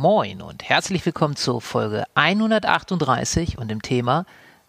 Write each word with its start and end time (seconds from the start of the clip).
Moin 0.00 0.40
und 0.40 0.66
herzlich 0.66 1.04
willkommen 1.04 1.36
zur 1.36 1.60
Folge 1.60 2.04
138 2.14 3.58
und 3.58 3.70
dem 3.70 3.82
Thema 3.82 4.24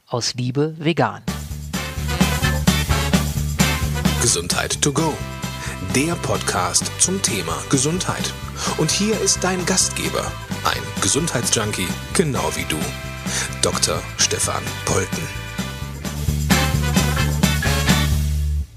Aus 0.05 0.33
Liebe 0.33 0.75
vegan. 0.77 1.21
Gesundheit 4.21 4.81
to 4.81 4.91
go. 4.91 5.13
Der 5.95 6.15
Podcast 6.15 6.91
zum 6.99 7.21
Thema 7.21 7.53
Gesundheit. 7.69 8.33
Und 8.77 8.91
hier 8.91 9.17
ist 9.21 9.41
dein 9.41 9.65
Gastgeber, 9.65 10.29
ein 10.65 11.01
Gesundheitsjunkie, 11.01 11.87
genau 12.13 12.53
wie 12.55 12.65
du, 12.67 12.75
Dr. 13.61 14.01
Stefan 14.17 14.63
Polten. 14.83 15.25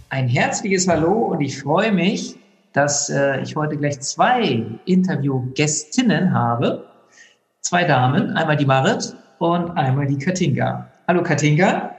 Ein 0.09 0.29
herzliches 0.29 0.87
Hallo 0.87 1.15
und 1.33 1.41
ich 1.41 1.61
freue 1.61 1.91
mich, 1.91 2.37
dass 2.75 3.09
äh, 3.09 3.41
ich 3.41 3.57
heute 3.57 3.77
gleich 3.77 4.01
zwei 4.01 4.67
Interviewgästinnen 4.85 6.35
habe. 6.35 6.85
Zwei 7.61 7.85
Damen, 7.85 8.37
einmal 8.37 8.57
die 8.57 8.67
Marit 8.67 9.17
und 9.39 9.71
einmal 9.71 10.07
die 10.07 10.19
Katinka. 10.19 10.91
Hallo 11.09 11.23
Katinka. 11.23 11.95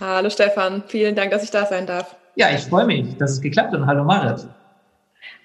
Hallo 0.00 0.30
Stefan, 0.30 0.82
vielen 0.86 1.14
Dank, 1.14 1.32
dass 1.32 1.42
ich 1.42 1.50
da 1.50 1.66
sein 1.66 1.86
darf. 1.86 2.16
Ja, 2.36 2.48
ich 2.54 2.62
freue 2.62 2.86
mich, 2.86 3.16
dass 3.18 3.32
es 3.32 3.40
geklappt 3.40 3.72
hat. 3.72 3.80
Und 3.80 3.86
hallo 3.86 4.04
Marit. 4.04 4.48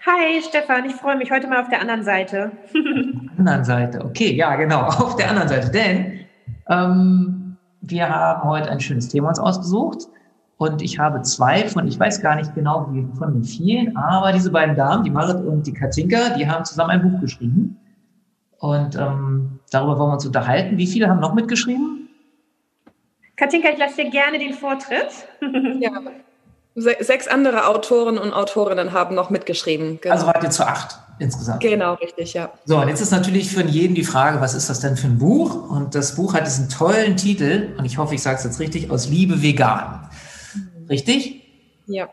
Hi 0.06 0.42
Stefan, 0.48 0.86
ich 0.86 0.94
freue 0.94 1.18
mich 1.18 1.32
heute 1.32 1.48
mal 1.48 1.62
auf 1.62 1.70
der 1.70 1.82
anderen 1.82 2.04
Seite. 2.04 2.52
anderen 3.38 3.66
Seite, 3.66 4.06
okay, 4.06 4.34
ja 4.34 4.56
genau, 4.56 4.82
auf 4.84 5.16
der 5.16 5.30
anderen 5.30 5.50
Seite. 5.50 5.72
Denn 5.72 6.20
ähm, 6.70 7.58
wir 7.82 8.08
haben 8.08 8.48
heute 8.48 8.70
ein 8.70 8.80
schönes 8.80 9.10
Thema 9.10 9.30
uns 9.30 9.40
ausgesucht. 9.40 10.08
Und 10.58 10.82
ich 10.82 11.00
habe 11.00 11.22
zwei 11.22 11.68
von, 11.68 11.86
ich 11.88 12.00
weiß 12.00 12.22
gar 12.22 12.36
nicht 12.36 12.56
genau 12.56 12.88
wie 12.92 13.06
von 13.18 13.34
den 13.34 13.44
vielen, 13.44 13.96
aber 13.98 14.32
diese 14.32 14.52
beiden 14.52 14.76
Damen, 14.76 15.04
die 15.04 15.10
Marit 15.10 15.46
und 15.46 15.68
die 15.68 15.74
Katinka, 15.74 16.30
die 16.38 16.50
haben 16.50 16.64
zusammen 16.64 16.92
ein 16.92 17.02
Buch 17.12 17.20
geschrieben. 17.20 17.78
Und 18.60 18.96
ähm, 18.96 19.60
darüber 19.70 20.00
wollen 20.00 20.12
wir 20.12 20.14
uns 20.14 20.26
unterhalten. 20.26 20.78
Wie 20.78 20.88
viele 20.88 21.10
haben 21.10 21.20
noch 21.20 21.34
mitgeschrieben? 21.34 22.08
Katinka, 23.36 23.70
ich 23.70 23.78
lasse 23.78 24.04
dir 24.04 24.10
gerne 24.10 24.40
den 24.40 24.54
Vortritt. 24.54 25.28
ja. 25.82 25.92
Sechs 26.76 27.28
andere 27.28 27.68
Autoren 27.68 28.18
und 28.18 28.34
Autorinnen 28.34 28.94
haben 28.94 29.16
noch 29.16 29.30
mitgeschrieben. 29.30 30.00
Genau. 30.02 30.14
Also 30.14 30.28
wart 30.28 30.44
ihr 30.44 30.50
zu 30.50 30.66
acht 30.66 31.00
insgesamt? 31.20 31.62
Genau, 31.62 31.94
richtig, 31.94 32.34
ja. 32.34 32.52
So, 32.66 32.78
und 32.78 32.90
jetzt 32.90 33.02
ist 33.02 33.12
natürlich 33.12 33.50
für 33.50 33.64
jeden 33.64 33.96
die 33.96 34.04
Frage, 34.04 34.42
was 34.42 34.54
ist 34.54 34.70
das 34.70 34.82
denn 34.82 34.98
für 34.98 35.08
ein 35.08 35.18
Buch? 35.18 35.70
Und 35.70 35.96
das 35.96 36.16
Buch 36.16 36.34
hat 36.34 36.46
diesen 36.46 36.70
tollen 36.70 37.16
Titel, 37.16 37.74
und 37.78 37.86
ich 37.86 37.98
hoffe, 37.98 38.16
ich 38.16 38.22
sage 38.22 38.38
es 38.38 38.44
jetzt 38.44 38.60
richtig, 38.60 38.92
aus 38.92 39.08
Liebe 39.08 39.42
vegan. 39.42 40.05
Richtig? 40.90 41.44
Ja. 41.88 42.10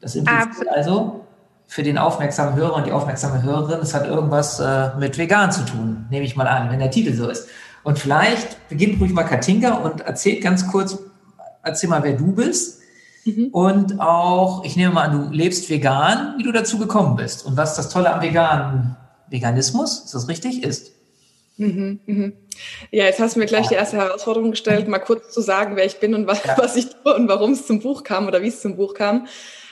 Das 0.00 0.14
impliziert 0.14 0.68
also 0.68 1.26
für 1.66 1.82
den 1.82 1.98
aufmerksamen 1.98 2.56
Hörer 2.56 2.74
und 2.74 2.86
die 2.86 2.92
aufmerksame 2.92 3.42
Hörerin, 3.42 3.80
es 3.80 3.94
hat 3.94 4.06
irgendwas 4.06 4.58
äh, 4.58 4.90
mit 4.98 5.18
vegan 5.18 5.52
zu 5.52 5.64
tun, 5.64 6.06
nehme 6.10 6.24
ich 6.24 6.34
mal 6.34 6.48
an, 6.48 6.70
wenn 6.70 6.80
der 6.80 6.90
Titel 6.90 7.14
so 7.14 7.28
ist. 7.28 7.48
Und 7.84 7.98
vielleicht 7.98 8.68
beginnt 8.68 9.00
ruhig 9.00 9.12
mal 9.12 9.22
Katinka 9.22 9.74
und 9.74 10.00
erzählt 10.00 10.42
ganz 10.42 10.66
kurz, 10.66 10.98
erzähl 11.62 11.88
mal, 11.88 12.02
wer 12.02 12.14
du 12.14 12.32
bist. 12.32 12.80
Mhm. 13.24 13.48
Und 13.52 14.00
auch, 14.00 14.64
ich 14.64 14.76
nehme 14.76 14.94
mal 14.94 15.08
an, 15.08 15.12
du 15.12 15.34
lebst 15.34 15.70
vegan, 15.70 16.34
wie 16.38 16.42
du 16.42 16.52
dazu 16.52 16.78
gekommen 16.78 17.16
bist 17.16 17.46
und 17.46 17.56
was 17.56 17.76
das 17.76 17.88
Tolle 17.88 18.12
am 18.12 18.20
veganen 18.20 18.96
Veganismus, 19.28 20.04
ist 20.06 20.14
das 20.14 20.28
richtig, 20.28 20.64
ist. 20.64 20.92
Mhm, 21.60 22.00
mhm. 22.06 22.32
Ja, 22.90 23.04
jetzt 23.04 23.20
hast 23.20 23.36
du 23.36 23.40
mir 23.40 23.46
gleich 23.46 23.68
die 23.68 23.74
erste 23.74 23.98
Herausforderung 23.98 24.50
gestellt, 24.50 24.88
mal 24.88 24.98
kurz 24.98 25.30
zu 25.30 25.42
sagen, 25.42 25.76
wer 25.76 25.84
ich 25.84 26.00
bin 26.00 26.14
und 26.14 26.26
was, 26.26 26.42
ja. 26.42 26.56
was 26.56 26.74
ich 26.74 26.86
tue 26.86 27.14
und 27.14 27.28
warum 27.28 27.52
es 27.52 27.66
zum 27.66 27.80
Buch 27.80 28.02
kam 28.02 28.26
oder 28.26 28.40
wie 28.42 28.48
es 28.48 28.62
zum 28.62 28.76
Buch 28.76 28.94
kam. 28.94 29.26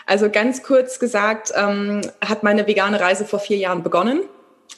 Also 0.07 0.31
ganz 0.31 0.63
kurz 0.63 0.99
gesagt, 0.99 1.53
ähm, 1.57 2.03
hat 2.21 2.43
meine 2.43 2.67
vegane 2.67 3.01
Reise 3.01 3.25
vor 3.25 3.39
vier 3.39 3.57
Jahren 3.57 3.83
begonnen. 3.83 4.21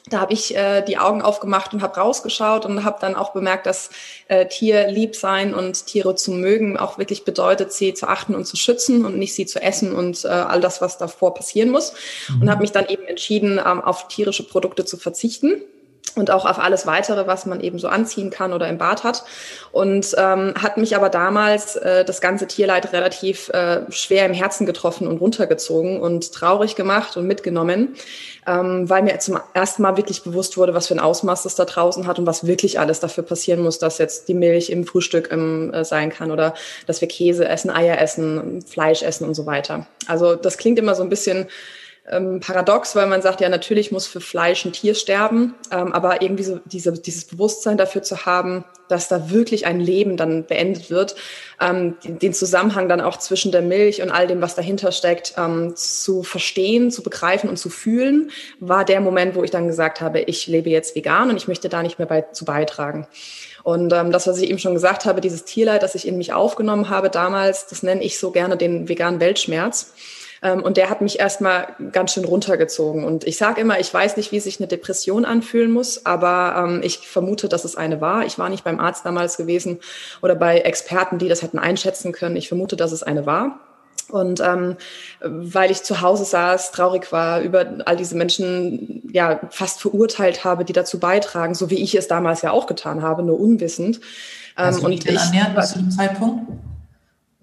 Da 0.09 0.21
habe 0.21 0.33
ich 0.33 0.55
äh, 0.55 0.81
die 0.81 0.97
Augen 0.97 1.21
aufgemacht 1.21 1.73
und 1.73 1.81
habe 1.81 1.99
rausgeschaut 1.99 2.65
und 2.65 2.85
habe 2.85 2.97
dann 3.01 3.15
auch 3.15 3.33
bemerkt, 3.33 3.65
dass 3.65 3.89
äh, 4.29 4.47
Tier 4.47 4.87
lieb 4.87 5.15
sein 5.15 5.53
und 5.53 5.85
Tiere 5.85 6.15
zu 6.15 6.31
mögen 6.31 6.77
auch 6.77 6.97
wirklich 6.97 7.25
bedeutet, 7.25 7.73
sie 7.73 7.93
zu 7.93 8.07
achten 8.07 8.35
und 8.35 8.45
zu 8.45 8.55
schützen 8.55 9.05
und 9.05 9.17
nicht 9.17 9.35
sie 9.35 9.45
zu 9.45 9.61
essen 9.61 9.93
und 9.93 10.23
äh, 10.23 10.29
all 10.29 10.61
das, 10.61 10.81
was 10.81 10.97
davor 10.97 11.33
passieren 11.33 11.71
muss. 11.71 11.93
Mhm. 12.29 12.41
Und 12.41 12.49
habe 12.49 12.61
mich 12.61 12.71
dann 12.71 12.87
eben 12.87 13.03
entschieden, 13.03 13.59
ähm, 13.59 13.81
auf 13.81 14.07
tierische 14.07 14.47
Produkte 14.47 14.85
zu 14.85 14.97
verzichten 14.97 15.61
und 16.15 16.31
auch 16.31 16.45
auf 16.45 16.59
alles 16.59 16.85
weitere, 16.85 17.27
was 17.27 17.45
man 17.45 17.61
eben 17.61 17.79
so 17.79 17.87
anziehen 17.87 18.29
kann 18.29 18.53
oder 18.53 18.67
im 18.67 18.77
Bad 18.77 19.03
hat. 19.03 19.23
Und 19.71 20.15
ähm, 20.17 20.53
hat 20.61 20.77
mich 20.77 20.95
aber 20.95 21.09
damals 21.09 21.75
äh, 21.77 22.03
das 22.03 22.21
ganze 22.21 22.47
Tierleid 22.47 22.93
relativ 22.93 23.49
äh, 23.49 23.81
schwer 23.89 24.25
im 24.25 24.33
Herzen 24.33 24.65
getroffen 24.65 25.07
und 25.07 25.17
runtergezogen 25.17 25.99
und 25.99 26.33
traurig 26.33 26.75
gemacht 26.75 27.17
und 27.17 27.27
mitgenommen, 27.27 27.95
ähm, 28.47 28.89
weil 28.89 29.03
mir 29.03 29.17
zum 29.19 29.39
ersten 29.53 29.81
Mal 29.81 29.97
wirklich 29.97 30.23
bewusst 30.23 30.57
wurde, 30.57 30.73
was 30.73 30.87
für 30.87 30.95
ein 30.95 30.99
Ausmaß 30.99 31.43
das 31.43 31.55
da 31.55 31.65
draußen 31.65 32.07
hat 32.07 32.19
und 32.19 32.25
was 32.25 32.47
wirklich 32.47 32.79
alles 32.79 32.99
dafür 32.99 33.23
passieren 33.23 33.61
muss, 33.61 33.79
dass 33.79 33.97
jetzt 33.97 34.27
die 34.27 34.33
Milch 34.33 34.69
im 34.69 34.85
Frühstück 34.85 35.31
ähm, 35.31 35.73
äh, 35.73 35.85
sein 35.85 36.09
kann 36.09 36.31
oder 36.31 36.53
dass 36.87 37.01
wir 37.01 37.07
Käse 37.07 37.47
essen, 37.47 37.69
Eier 37.69 37.99
essen, 37.99 38.63
Fleisch 38.67 39.03
essen 39.03 39.27
und 39.27 39.35
so 39.35 39.45
weiter. 39.45 39.85
Also 40.07 40.35
das 40.35 40.57
klingt 40.57 40.79
immer 40.79 40.95
so 40.95 41.03
ein 41.03 41.09
bisschen 41.09 41.47
ähm, 42.09 42.39
paradox, 42.39 42.95
weil 42.95 43.07
man 43.07 43.21
sagt, 43.21 43.41
ja, 43.41 43.49
natürlich 43.49 43.91
muss 43.91 44.07
für 44.07 44.21
Fleisch 44.21 44.65
ein 44.65 44.73
Tier 44.73 44.95
sterben, 44.95 45.53
ähm, 45.71 45.93
aber 45.93 46.21
irgendwie 46.21 46.43
so 46.43 46.59
diese, 46.65 46.93
dieses 46.93 47.25
Bewusstsein 47.25 47.77
dafür 47.77 48.01
zu 48.01 48.25
haben, 48.25 48.65
dass 48.89 49.07
da 49.07 49.29
wirklich 49.29 49.67
ein 49.67 49.79
Leben 49.79 50.17
dann 50.17 50.45
beendet 50.45 50.89
wird, 50.89 51.15
ähm, 51.61 51.95
den 52.03 52.33
Zusammenhang 52.33 52.89
dann 52.89 53.01
auch 53.01 53.17
zwischen 53.17 53.51
der 53.51 53.61
Milch 53.61 54.01
und 54.01 54.09
all 54.09 54.25
dem, 54.27 54.41
was 54.41 54.55
dahinter 54.55 54.91
steckt, 54.91 55.35
ähm, 55.37 55.75
zu 55.75 56.23
verstehen, 56.23 56.91
zu 56.91 57.03
begreifen 57.03 57.49
und 57.49 57.57
zu 57.57 57.69
fühlen, 57.69 58.31
war 58.59 58.83
der 58.83 58.99
Moment, 58.99 59.35
wo 59.35 59.43
ich 59.43 59.51
dann 59.51 59.67
gesagt 59.67 60.01
habe, 60.01 60.21
ich 60.21 60.47
lebe 60.47 60.69
jetzt 60.69 60.95
vegan 60.95 61.29
und 61.29 61.37
ich 61.37 61.47
möchte 61.47 61.69
da 61.69 61.83
nicht 61.83 61.99
mehr 61.99 62.07
bei, 62.07 62.21
zu 62.21 62.45
beitragen. 62.45 63.07
Und 63.63 63.93
ähm, 63.93 64.11
das, 64.11 64.25
was 64.25 64.39
ich 64.39 64.49
eben 64.49 64.59
schon 64.59 64.73
gesagt 64.73 65.05
habe, 65.05 65.21
dieses 65.21 65.45
Tierleid, 65.45 65.83
das 65.83 65.93
ich 65.93 66.07
in 66.07 66.17
mich 66.17 66.33
aufgenommen 66.33 66.89
habe 66.89 67.11
damals, 67.11 67.67
das 67.67 67.83
nenne 67.83 68.03
ich 68.03 68.17
so 68.17 68.31
gerne 68.31 68.57
den 68.57 68.89
veganen 68.89 69.19
Weltschmerz. 69.19 69.93
Ähm, 70.41 70.63
und 70.63 70.77
der 70.77 70.89
hat 70.89 71.01
mich 71.01 71.19
erstmal 71.19 71.67
ganz 71.91 72.13
schön 72.13 72.25
runtergezogen. 72.25 73.03
Und 73.03 73.25
ich 73.25 73.37
sage 73.37 73.61
immer, 73.61 73.79
ich 73.79 73.93
weiß 73.93 74.17
nicht, 74.17 74.31
wie 74.31 74.39
sich 74.39 74.59
eine 74.59 74.67
Depression 74.67 75.25
anfühlen 75.25 75.71
muss, 75.71 76.05
aber 76.05 76.55
ähm, 76.57 76.81
ich 76.83 77.07
vermute, 77.07 77.47
dass 77.47 77.65
es 77.65 77.75
eine 77.75 78.01
war. 78.01 78.25
Ich 78.25 78.39
war 78.39 78.49
nicht 78.49 78.63
beim 78.63 78.79
Arzt 78.79 79.05
damals 79.05 79.37
gewesen 79.37 79.79
oder 80.21 80.35
bei 80.35 80.59
Experten, 80.59 81.19
die 81.19 81.27
das 81.27 81.41
hätten 81.41 81.59
einschätzen 81.59 82.11
können. 82.11 82.35
Ich 82.35 82.47
vermute, 82.47 82.75
dass 82.75 82.91
es 82.91 83.03
eine 83.03 83.25
war. 83.25 83.59
Und 84.09 84.41
ähm, 84.41 84.75
weil 85.21 85.71
ich 85.71 85.83
zu 85.83 86.01
Hause 86.01 86.25
saß, 86.25 86.71
traurig 86.71 87.11
war, 87.11 87.41
über 87.41 87.65
all 87.85 87.95
diese 87.95 88.15
Menschen 88.15 89.09
ja 89.13 89.39
fast 89.51 89.79
verurteilt 89.79 90.43
habe, 90.43 90.65
die 90.65 90.73
dazu 90.73 90.99
beitragen, 90.99 91.55
so 91.55 91.69
wie 91.69 91.81
ich 91.81 91.95
es 91.95 92.07
damals 92.07 92.41
ja 92.41 92.51
auch 92.51 92.67
getan 92.67 93.01
habe, 93.01 93.23
nur 93.23 93.39
unwissend. 93.39 94.01
Ähm, 94.57 94.79
und 94.83 94.91
ich 94.91 95.05
ernährt 95.05 95.55
bis 95.55 95.71
zu 95.71 95.79
dem 95.79 95.91
Zeitpunkt? 95.91 96.51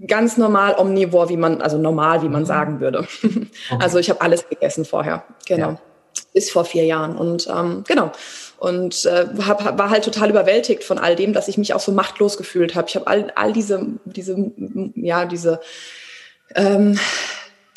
Ganz 0.06 0.36
normal 0.36 0.76
omnivor, 0.78 1.28
wie 1.28 1.36
man, 1.36 1.60
also 1.60 1.78
normal, 1.78 2.22
wie 2.22 2.28
man 2.28 2.42
mhm. 2.42 2.47
sagen 2.47 2.81
würde. 2.81 3.06
Okay. 3.70 3.82
Also 3.82 3.98
ich 3.98 4.09
habe 4.09 4.20
alles 4.22 4.48
gegessen 4.48 4.84
vorher, 4.84 5.25
genau. 5.47 5.70
Ja. 5.70 5.81
Bis 6.32 6.50
vor 6.50 6.64
vier 6.64 6.84
Jahren. 6.84 7.16
Und 7.16 7.48
ähm, 7.54 7.84
genau. 7.86 8.12
Und 8.56 9.04
äh, 9.04 9.26
hab, 9.47 9.78
war 9.78 9.91
halt 9.91 10.04
total 10.04 10.31
überwältigt 10.31 10.84
von 10.84 10.98
all 10.98 11.16
dem, 11.16 11.32
dass 11.32 11.48
ich 11.48 11.59
mich 11.59 11.75
auch 11.75 11.81
so 11.81 11.92
machtlos 11.92 12.38
gefühlt 12.38 12.75
habe. 12.75 12.88
Ich 12.88 12.97
habe 12.97 13.06
all, 13.06 13.32
all 13.34 13.53
diese, 13.53 13.86
diese, 14.04 14.53
ja, 14.94 15.26
diese 15.26 15.60
ähm, 16.54 16.98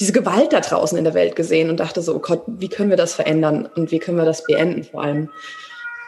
diese 0.01 0.13
Gewalt 0.13 0.51
da 0.51 0.59
draußen 0.59 0.97
in 0.97 1.03
der 1.03 1.13
Welt 1.13 1.35
gesehen 1.35 1.69
und 1.69 1.79
dachte 1.79 2.01
so, 2.01 2.15
oh 2.15 2.19
Gott, 2.19 2.43
wie 2.47 2.69
können 2.69 2.89
wir 2.89 2.97
das 2.97 3.13
verändern 3.13 3.69
und 3.75 3.91
wie 3.91 3.99
können 3.99 4.17
wir 4.17 4.25
das 4.25 4.43
beenden 4.43 4.83
vor 4.83 5.03
allem. 5.03 5.29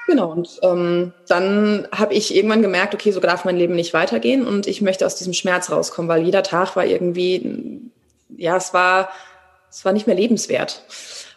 Genau, 0.06 0.32
und 0.32 0.60
ähm, 0.64 1.14
dann 1.28 1.88
habe 1.96 2.14
ich 2.14 2.36
irgendwann 2.36 2.62
gemerkt, 2.62 2.94
okay, 2.94 3.12
so 3.12 3.20
darf 3.20 3.46
mein 3.46 3.56
Leben 3.56 3.76
nicht 3.76 3.94
weitergehen 3.94 4.46
und 4.46 4.68
ich 4.68 4.82
möchte 4.82 5.06
aus 5.06 5.16
diesem 5.16 5.34
Schmerz 5.34 5.72
rauskommen, 5.72 6.10
weil 6.10 6.24
jeder 6.24 6.44
Tag 6.44 6.76
war 6.76 6.86
irgendwie, 6.86 7.82
ja, 8.36 8.58
es 8.58 8.74
war, 8.74 9.10
es 9.70 9.86
war 9.86 9.94
nicht 9.94 10.06
mehr 10.06 10.16
lebenswert. 10.16 10.84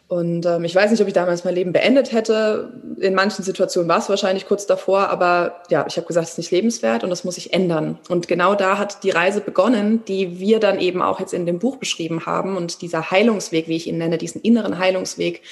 Und 0.09 0.47
ähm, 0.47 0.65
ich 0.65 0.75
weiß 0.75 0.93
nicht, 0.93 1.01
ob 1.01 1.09
ich 1.09 1.15
damals 1.15 1.45
mein 1.45 1.55
Leben 1.55 1.73
beendet 1.73 2.13
hätte. 2.13 2.73
In 3.01 3.15
manchen 3.15 3.43
Situationen 3.43 3.89
war 3.89 3.99
es 3.99 4.09
wahrscheinlich 4.09 4.47
kurz 4.47 4.65
davor, 4.65 5.09
aber 5.09 5.63
ja, 5.69 5.85
ich 5.89 5.97
habe 5.97 6.07
gesagt, 6.07 6.27
es 6.27 6.33
ist 6.33 6.39
nicht 6.39 6.53
lebenswert 6.53 7.03
und 7.03 7.11
das 7.11 7.25
muss 7.25 7.39
ich 7.39 7.53
ändern. 7.53 7.99
Und 8.09 8.29
genau 8.29 8.55
da 8.55 8.79
hat 8.79 9.03
die 9.03 9.11
Reise 9.11 9.41
begonnen, 9.41 10.05
die 10.07 10.39
wir 10.39 10.61
dann 10.61 10.79
eben 10.79 11.03
auch 11.03 11.19
jetzt 11.19 11.35
in 11.35 11.45
dem 11.45 11.59
Buch 11.59 11.79
beschrieben 11.79 12.25
haben. 12.25 12.57
Und 12.57 12.83
dieser 12.83 13.11
Heilungsweg, 13.11 13.67
wie 13.67 13.77
ich 13.77 13.89
ihn 13.89 13.99
nenne, 13.99 14.17
diesen 14.17 14.41
inneren 14.43 14.79
Heilungsweg, 14.79 15.43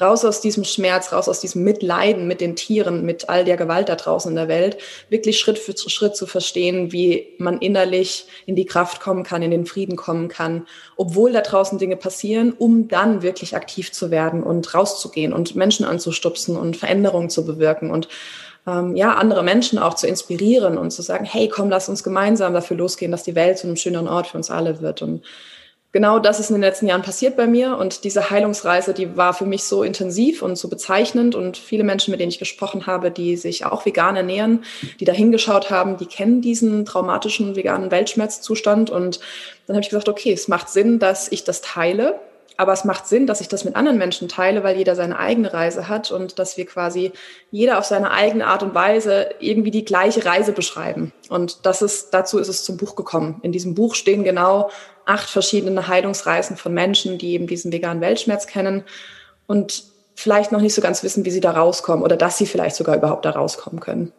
raus 0.00 0.24
aus 0.24 0.40
diesem 0.40 0.64
Schmerz, 0.64 1.12
raus 1.12 1.28
aus 1.28 1.40
diesem 1.40 1.64
Mitleiden 1.64 2.26
mit 2.26 2.40
den 2.40 2.56
Tieren, 2.56 3.04
mit 3.04 3.28
all 3.28 3.44
der 3.44 3.56
Gewalt 3.56 3.88
da 3.88 3.94
draußen 3.94 4.30
in 4.30 4.36
der 4.36 4.48
Welt, 4.48 4.78
wirklich 5.08 5.38
Schritt 5.38 5.58
für 5.58 5.78
Schritt 5.78 6.16
zu 6.16 6.26
verstehen, 6.26 6.92
wie 6.92 7.28
man 7.38 7.58
innerlich 7.58 8.26
in 8.46 8.56
die 8.56 8.66
Kraft 8.66 9.00
kommen 9.00 9.22
kann, 9.22 9.42
in 9.42 9.50
den 9.50 9.66
Frieden 9.66 9.96
kommen 9.96 10.28
kann, 10.28 10.66
obwohl 10.96 11.32
da 11.32 11.40
draußen 11.40 11.78
Dinge 11.78 11.96
passieren, 11.96 12.52
um 12.52 12.88
dann 12.88 13.22
wirklich 13.22 13.54
aktiv 13.54 13.92
zu 13.92 14.01
werden 14.10 14.42
und 14.42 14.74
rauszugehen 14.74 15.32
und 15.32 15.54
Menschen 15.54 15.84
anzustupsen 15.84 16.56
und 16.56 16.76
Veränderungen 16.76 17.30
zu 17.30 17.44
bewirken 17.44 17.90
und 17.90 18.08
ähm, 18.66 18.94
ja, 18.96 19.14
andere 19.14 19.42
Menschen 19.42 19.78
auch 19.78 19.94
zu 19.94 20.06
inspirieren 20.06 20.78
und 20.78 20.90
zu 20.90 21.02
sagen, 21.02 21.24
hey, 21.24 21.48
komm, 21.48 21.68
lass 21.68 21.88
uns 21.88 22.04
gemeinsam 22.04 22.54
dafür 22.54 22.76
losgehen, 22.76 23.10
dass 23.10 23.24
die 23.24 23.34
Welt 23.34 23.58
zu 23.58 23.66
einem 23.66 23.76
schöneren 23.76 24.08
Ort 24.08 24.28
für 24.28 24.36
uns 24.36 24.50
alle 24.50 24.80
wird. 24.80 25.02
Und 25.02 25.22
genau 25.90 26.20
das 26.20 26.38
ist 26.38 26.50
in 26.50 26.54
den 26.54 26.62
letzten 26.62 26.86
Jahren 26.86 27.02
passiert 27.02 27.36
bei 27.36 27.48
mir 27.48 27.76
und 27.76 28.04
diese 28.04 28.30
Heilungsreise, 28.30 28.94
die 28.94 29.16
war 29.16 29.34
für 29.34 29.46
mich 29.46 29.64
so 29.64 29.82
intensiv 29.82 30.42
und 30.42 30.56
so 30.56 30.68
bezeichnend 30.68 31.34
und 31.34 31.56
viele 31.56 31.82
Menschen, 31.82 32.12
mit 32.12 32.20
denen 32.20 32.30
ich 32.30 32.38
gesprochen 32.38 32.86
habe, 32.86 33.10
die 33.10 33.36
sich 33.36 33.66
auch 33.66 33.84
vegan 33.84 34.14
ernähren, 34.14 34.64
die 35.00 35.04
da 35.04 35.12
hingeschaut 35.12 35.70
haben, 35.70 35.96
die 35.96 36.06
kennen 36.06 36.40
diesen 36.40 36.84
traumatischen 36.84 37.56
veganen 37.56 37.90
Weltschmerzzustand 37.90 38.90
und 38.90 39.18
dann 39.66 39.76
habe 39.76 39.82
ich 39.82 39.90
gesagt, 39.90 40.08
okay, 40.08 40.32
es 40.32 40.46
macht 40.46 40.68
Sinn, 40.68 40.98
dass 40.98 41.30
ich 41.30 41.44
das 41.44 41.62
teile 41.62 42.20
aber 42.56 42.72
es 42.72 42.84
macht 42.84 43.06
Sinn, 43.06 43.26
dass 43.26 43.40
ich 43.40 43.48
das 43.48 43.64
mit 43.64 43.76
anderen 43.76 43.98
Menschen 43.98 44.28
teile, 44.28 44.62
weil 44.62 44.76
jeder 44.76 44.94
seine 44.94 45.18
eigene 45.18 45.52
Reise 45.52 45.88
hat 45.88 46.10
und 46.10 46.38
dass 46.38 46.56
wir 46.56 46.66
quasi 46.66 47.12
jeder 47.50 47.78
auf 47.78 47.84
seine 47.84 48.10
eigene 48.10 48.46
Art 48.46 48.62
und 48.62 48.74
Weise 48.74 49.30
irgendwie 49.40 49.70
die 49.70 49.84
gleiche 49.84 50.24
Reise 50.24 50.52
beschreiben. 50.52 51.12
Und 51.28 51.66
das 51.66 51.82
ist, 51.82 52.10
dazu 52.10 52.38
ist 52.38 52.48
es 52.48 52.64
zum 52.64 52.76
Buch 52.76 52.94
gekommen. 52.94 53.40
In 53.42 53.52
diesem 53.52 53.74
Buch 53.74 53.94
stehen 53.94 54.24
genau 54.24 54.70
acht 55.06 55.28
verschiedene 55.28 55.88
Heilungsreisen 55.88 56.56
von 56.56 56.74
Menschen, 56.74 57.18
die 57.18 57.32
eben 57.32 57.46
diesen 57.46 57.72
veganen 57.72 58.00
Weltschmerz 58.00 58.46
kennen 58.46 58.84
und 59.46 59.84
vielleicht 60.14 60.52
noch 60.52 60.60
nicht 60.60 60.74
so 60.74 60.82
ganz 60.82 61.02
wissen, 61.02 61.24
wie 61.24 61.30
sie 61.30 61.40
da 61.40 61.52
rauskommen 61.52 62.04
oder 62.04 62.16
dass 62.16 62.38
sie 62.38 62.46
vielleicht 62.46 62.76
sogar 62.76 62.96
überhaupt 62.96 63.24
da 63.24 63.30
rauskommen 63.30 63.80
können. 63.80 64.12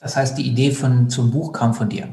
Das 0.00 0.16
heißt, 0.16 0.36
die 0.36 0.46
Idee 0.46 0.72
von, 0.72 1.08
zum 1.08 1.30
Buch 1.30 1.52
kam 1.52 1.74
von 1.74 1.88
dir? 1.88 2.08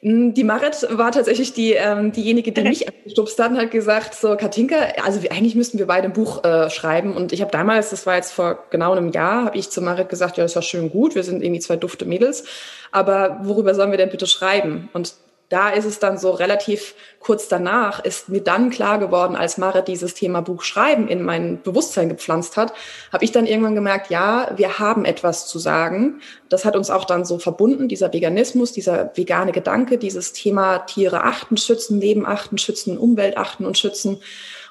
Hm, 0.00 0.34
die 0.34 0.44
Marit 0.44 0.86
war 0.90 1.10
tatsächlich 1.10 1.54
die, 1.54 1.72
ähm, 1.72 2.12
diejenige, 2.12 2.52
die 2.52 2.62
mich 2.62 2.88
abgestupst 2.88 3.38
hat 3.38 3.50
und 3.50 3.58
hat 3.58 3.70
gesagt, 3.70 4.14
so 4.14 4.36
Katinka, 4.36 4.76
also 5.02 5.22
wir, 5.22 5.32
eigentlich 5.32 5.54
müssten 5.54 5.78
wir 5.78 5.86
beide 5.86 6.08
ein 6.08 6.12
Buch 6.12 6.44
äh, 6.44 6.68
schreiben. 6.70 7.14
Und 7.14 7.32
ich 7.32 7.40
habe 7.40 7.50
damals, 7.50 7.90
das 7.90 8.06
war 8.06 8.16
jetzt 8.16 8.32
vor 8.32 8.64
genau 8.70 8.92
einem 8.92 9.10
Jahr, 9.10 9.46
habe 9.46 9.56
ich 9.56 9.70
zu 9.70 9.80
Marit 9.80 10.08
gesagt, 10.08 10.36
ja, 10.36 10.44
das 10.44 10.52
ist 10.52 10.56
ja 10.56 10.62
schön 10.62 10.90
gut, 10.90 11.14
wir 11.14 11.22
sind 11.22 11.42
irgendwie 11.42 11.60
zwei 11.60 11.76
dufte 11.76 12.04
Mädels, 12.04 12.44
aber 12.92 13.40
worüber 13.42 13.74
sollen 13.74 13.90
wir 13.90 13.98
denn 13.98 14.10
bitte 14.10 14.26
schreiben? 14.26 14.88
Und 14.92 15.14
da 15.48 15.70
ist 15.70 15.84
es 15.84 16.00
dann 16.00 16.18
so 16.18 16.32
relativ 16.32 16.94
kurz 17.20 17.48
danach, 17.48 18.04
ist 18.04 18.28
mir 18.28 18.40
dann 18.40 18.70
klar 18.70 18.98
geworden, 18.98 19.36
als 19.36 19.58
Marit 19.58 19.86
dieses 19.86 20.14
Thema 20.14 20.40
Buch 20.40 20.62
schreiben 20.62 21.08
in 21.08 21.22
mein 21.22 21.62
Bewusstsein 21.62 22.08
gepflanzt 22.08 22.56
hat, 22.56 22.72
habe 23.12 23.24
ich 23.24 23.32
dann 23.32 23.46
irgendwann 23.46 23.74
gemerkt, 23.74 24.10
ja, 24.10 24.50
wir 24.56 24.78
haben 24.78 25.04
etwas 25.04 25.46
zu 25.46 25.58
sagen. 25.58 26.20
Das 26.48 26.64
hat 26.64 26.76
uns 26.76 26.90
auch 26.90 27.04
dann 27.04 27.24
so 27.24 27.38
verbunden, 27.38 27.88
dieser 27.88 28.12
Veganismus, 28.12 28.72
dieser 28.72 29.10
vegane 29.14 29.52
Gedanke, 29.52 29.98
dieses 29.98 30.32
Thema 30.32 30.78
Tiere 30.78 31.22
achten, 31.22 31.56
schützen, 31.56 32.00
Leben 32.00 32.26
achten, 32.26 32.58
schützen, 32.58 32.98
Umwelt 32.98 33.36
achten 33.36 33.66
und 33.66 33.78
schützen. 33.78 34.16
Und 34.16 34.22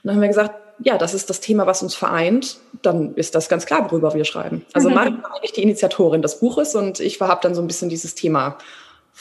dann 0.04 0.16
haben 0.16 0.22
wir 0.22 0.27
gesagt, 0.27 0.56
ja, 0.80 0.98
das 0.98 1.13
ist 1.13 1.30
das 1.30 1.39
Thema, 1.39 1.68
was 1.68 1.81
uns 1.83 1.95
vereint, 1.95 2.57
dann 2.81 3.16
ist 3.16 3.33
das 3.33 3.48
ganz 3.48 3.66
klar, 3.66 3.89
worüber 3.89 4.13
wir 4.13 4.25
schreiben. 4.25 4.66
Also 4.74 4.89
mhm. 4.89 4.95
Marit 4.95 5.24
war 5.24 5.36
eigentlich 5.36 5.54
die 5.54 5.63
Initiatorin 5.63 6.22
des 6.22 6.39
Buches 6.39 6.75
und 6.75 7.00
ich 7.00 7.19
habe 7.22 7.39
dann 7.42 7.56
so 7.56 7.62
ein 7.62 7.68
bisschen 7.68 7.89
dieses 7.89 8.16
Thema 8.16 8.57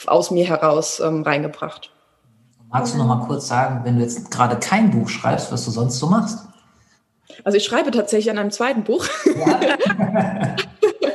aus 0.07 0.31
mir 0.31 0.45
heraus 0.45 0.99
ähm, 0.99 1.23
reingebracht. 1.23 1.91
Magst 2.69 2.93
du 2.93 2.97
noch 2.97 3.07
mal 3.07 3.25
kurz 3.25 3.47
sagen, 3.47 3.81
wenn 3.83 3.97
du 3.97 4.03
jetzt 4.03 4.29
gerade 4.31 4.57
kein 4.57 4.91
Buch 4.91 5.07
schreibst, 5.07 5.51
was 5.51 5.65
du 5.65 5.71
sonst 5.71 5.97
so 5.97 6.07
machst? 6.07 6.39
Also 7.43 7.57
ich 7.57 7.63
schreibe 7.63 7.91
tatsächlich 7.91 8.29
an 8.29 8.37
einem 8.37 8.51
zweiten 8.51 8.83
Buch. 8.83 9.05
Ja. 9.25 10.55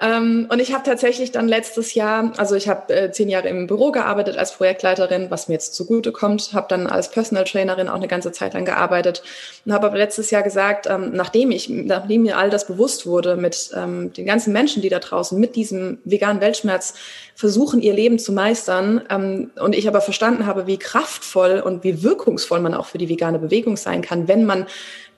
Ähm, 0.00 0.46
und 0.50 0.60
ich 0.60 0.72
habe 0.72 0.84
tatsächlich 0.84 1.32
dann 1.32 1.48
letztes 1.48 1.94
Jahr, 1.94 2.32
also 2.36 2.54
ich 2.54 2.68
habe 2.68 2.94
äh, 2.94 3.10
zehn 3.10 3.28
Jahre 3.28 3.48
im 3.48 3.66
Büro 3.66 3.92
gearbeitet 3.92 4.36
als 4.36 4.52
Projektleiterin, 4.52 5.30
was 5.30 5.48
mir 5.48 5.54
jetzt 5.54 5.74
zugute 5.74 6.12
kommt, 6.12 6.52
habe 6.52 6.66
dann 6.68 6.86
als 6.86 7.10
Personal 7.10 7.44
Trainerin 7.44 7.88
auch 7.88 7.96
eine 7.96 8.08
ganze 8.08 8.32
Zeit 8.32 8.54
lang 8.54 8.64
gearbeitet 8.64 9.22
und 9.64 9.72
habe 9.72 9.86
aber 9.86 9.98
letztes 9.98 10.30
Jahr 10.30 10.42
gesagt, 10.42 10.86
ähm, 10.88 11.12
nachdem 11.12 11.50
ich, 11.50 11.68
nachdem 11.68 12.22
mir 12.22 12.38
all 12.38 12.50
das 12.50 12.66
bewusst 12.66 13.06
wurde 13.06 13.36
mit 13.36 13.70
ähm, 13.76 14.12
den 14.12 14.26
ganzen 14.26 14.52
Menschen, 14.52 14.82
die 14.82 14.88
da 14.88 14.98
draußen 14.98 15.38
mit 15.38 15.56
diesem 15.56 15.98
veganen 16.04 16.40
Weltschmerz 16.40 16.94
versuchen, 17.34 17.80
ihr 17.80 17.92
Leben 17.92 18.18
zu 18.18 18.32
meistern 18.32 19.02
ähm, 19.10 19.50
und 19.60 19.74
ich 19.74 19.88
aber 19.88 20.00
verstanden 20.00 20.46
habe, 20.46 20.66
wie 20.66 20.78
kraftvoll 20.78 21.60
und 21.60 21.84
wie 21.84 22.02
wirkungsvoll 22.02 22.60
man 22.60 22.74
auch 22.74 22.86
für 22.86 22.98
die 22.98 23.08
vegane 23.08 23.38
Bewegung 23.38 23.76
sein 23.76 24.02
kann, 24.02 24.28
wenn 24.28 24.44
man 24.44 24.66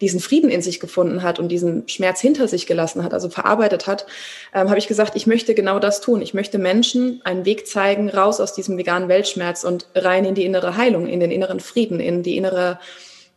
diesen 0.00 0.20
Frieden 0.20 0.50
in 0.50 0.62
sich 0.62 0.80
gefunden 0.80 1.22
hat 1.22 1.38
und 1.38 1.48
diesen 1.48 1.88
Schmerz 1.88 2.20
hinter 2.20 2.48
sich 2.48 2.66
gelassen 2.66 3.02
hat, 3.02 3.14
also 3.14 3.28
verarbeitet 3.28 3.86
hat, 3.86 4.06
ähm, 4.54 4.68
habe 4.68 4.78
ich 4.78 4.88
gesagt, 4.88 5.16
ich 5.16 5.26
möchte 5.26 5.54
genau 5.54 5.78
das 5.78 6.00
tun. 6.00 6.22
Ich 6.22 6.34
möchte 6.34 6.58
Menschen 6.58 7.20
einen 7.24 7.44
Weg 7.44 7.66
zeigen, 7.66 8.10
raus 8.10 8.40
aus 8.40 8.54
diesem 8.54 8.76
veganen 8.76 9.08
Weltschmerz 9.08 9.64
und 9.64 9.86
rein 9.94 10.24
in 10.24 10.34
die 10.34 10.44
innere 10.44 10.76
Heilung, 10.76 11.06
in 11.06 11.20
den 11.20 11.30
inneren 11.30 11.60
Frieden, 11.60 12.00
in 12.00 12.22
die 12.22 12.36
innere 12.36 12.78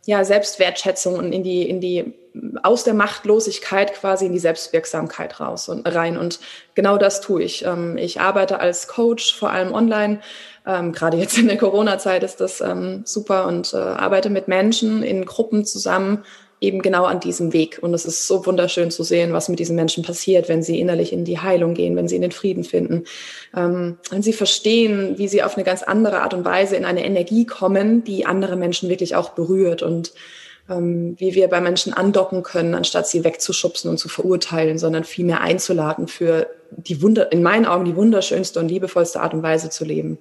ja, 0.08 0.24
Selbstwertschätzung 0.24 1.16
und 1.16 1.34
in 1.34 1.42
die, 1.42 1.68
in 1.68 1.82
die, 1.82 2.14
aus 2.62 2.82
der 2.82 2.94
Machtlosigkeit 2.94 3.92
quasi 3.92 4.24
in 4.24 4.32
die 4.32 4.38
Selbstwirksamkeit 4.38 5.38
raus 5.38 5.68
und 5.68 5.86
rein. 5.86 6.16
Und 6.16 6.40
genau 6.74 6.96
das 6.96 7.20
tue 7.20 7.42
ich. 7.42 7.66
Ähm, 7.66 7.98
ich 7.98 8.18
arbeite 8.18 8.58
als 8.58 8.88
Coach, 8.88 9.34
vor 9.34 9.50
allem 9.50 9.74
online. 9.74 10.20
Ähm, 10.66 10.92
gerade 10.92 11.18
jetzt 11.18 11.36
in 11.36 11.48
der 11.48 11.58
Corona-Zeit 11.58 12.22
ist 12.22 12.40
das 12.40 12.62
ähm, 12.62 13.02
super 13.04 13.46
und 13.46 13.74
äh, 13.74 13.76
arbeite 13.76 14.30
mit 14.30 14.48
Menschen 14.48 15.02
in 15.02 15.26
Gruppen 15.26 15.66
zusammen, 15.66 16.24
eben 16.60 16.82
genau 16.82 17.04
an 17.04 17.20
diesem 17.20 17.52
Weg. 17.52 17.78
Und 17.82 17.94
es 17.94 18.04
ist 18.04 18.26
so 18.26 18.44
wunderschön 18.46 18.90
zu 18.90 19.02
sehen, 19.02 19.32
was 19.32 19.48
mit 19.48 19.58
diesen 19.58 19.76
Menschen 19.76 20.02
passiert, 20.02 20.48
wenn 20.48 20.62
sie 20.62 20.80
innerlich 20.80 21.12
in 21.12 21.24
die 21.24 21.38
Heilung 21.38 21.74
gehen, 21.74 21.96
wenn 21.96 22.08
sie 22.08 22.16
in 22.16 22.22
den 22.22 22.32
Frieden 22.32 22.64
finden, 22.64 23.04
ähm, 23.56 23.98
wenn 24.10 24.22
sie 24.22 24.32
verstehen, 24.32 25.18
wie 25.18 25.28
sie 25.28 25.42
auf 25.42 25.56
eine 25.56 25.64
ganz 25.64 25.82
andere 25.82 26.22
Art 26.22 26.34
und 26.34 26.44
Weise 26.44 26.76
in 26.76 26.84
eine 26.84 27.04
Energie 27.04 27.46
kommen, 27.46 28.04
die 28.04 28.26
andere 28.26 28.56
Menschen 28.56 28.88
wirklich 28.88 29.14
auch 29.14 29.30
berührt 29.30 29.82
und 29.82 30.12
ähm, 30.68 31.14
wie 31.18 31.34
wir 31.34 31.48
bei 31.48 31.60
Menschen 31.60 31.92
andocken 31.92 32.42
können, 32.42 32.74
anstatt 32.74 33.06
sie 33.06 33.24
wegzuschubsen 33.24 33.90
und 33.90 33.98
zu 33.98 34.08
verurteilen, 34.08 34.78
sondern 34.78 35.04
vielmehr 35.04 35.40
einzuladen 35.40 36.08
für 36.08 36.48
die 36.70 37.00
Wunder, 37.00 37.32
in 37.32 37.42
meinen 37.42 37.66
Augen 37.66 37.84
die 37.84 37.96
wunderschönste 37.96 38.60
und 38.60 38.68
liebevollste 38.68 39.20
Art 39.20 39.32
und 39.32 39.42
Weise 39.42 39.70
zu 39.70 39.84
leben. 39.84 40.18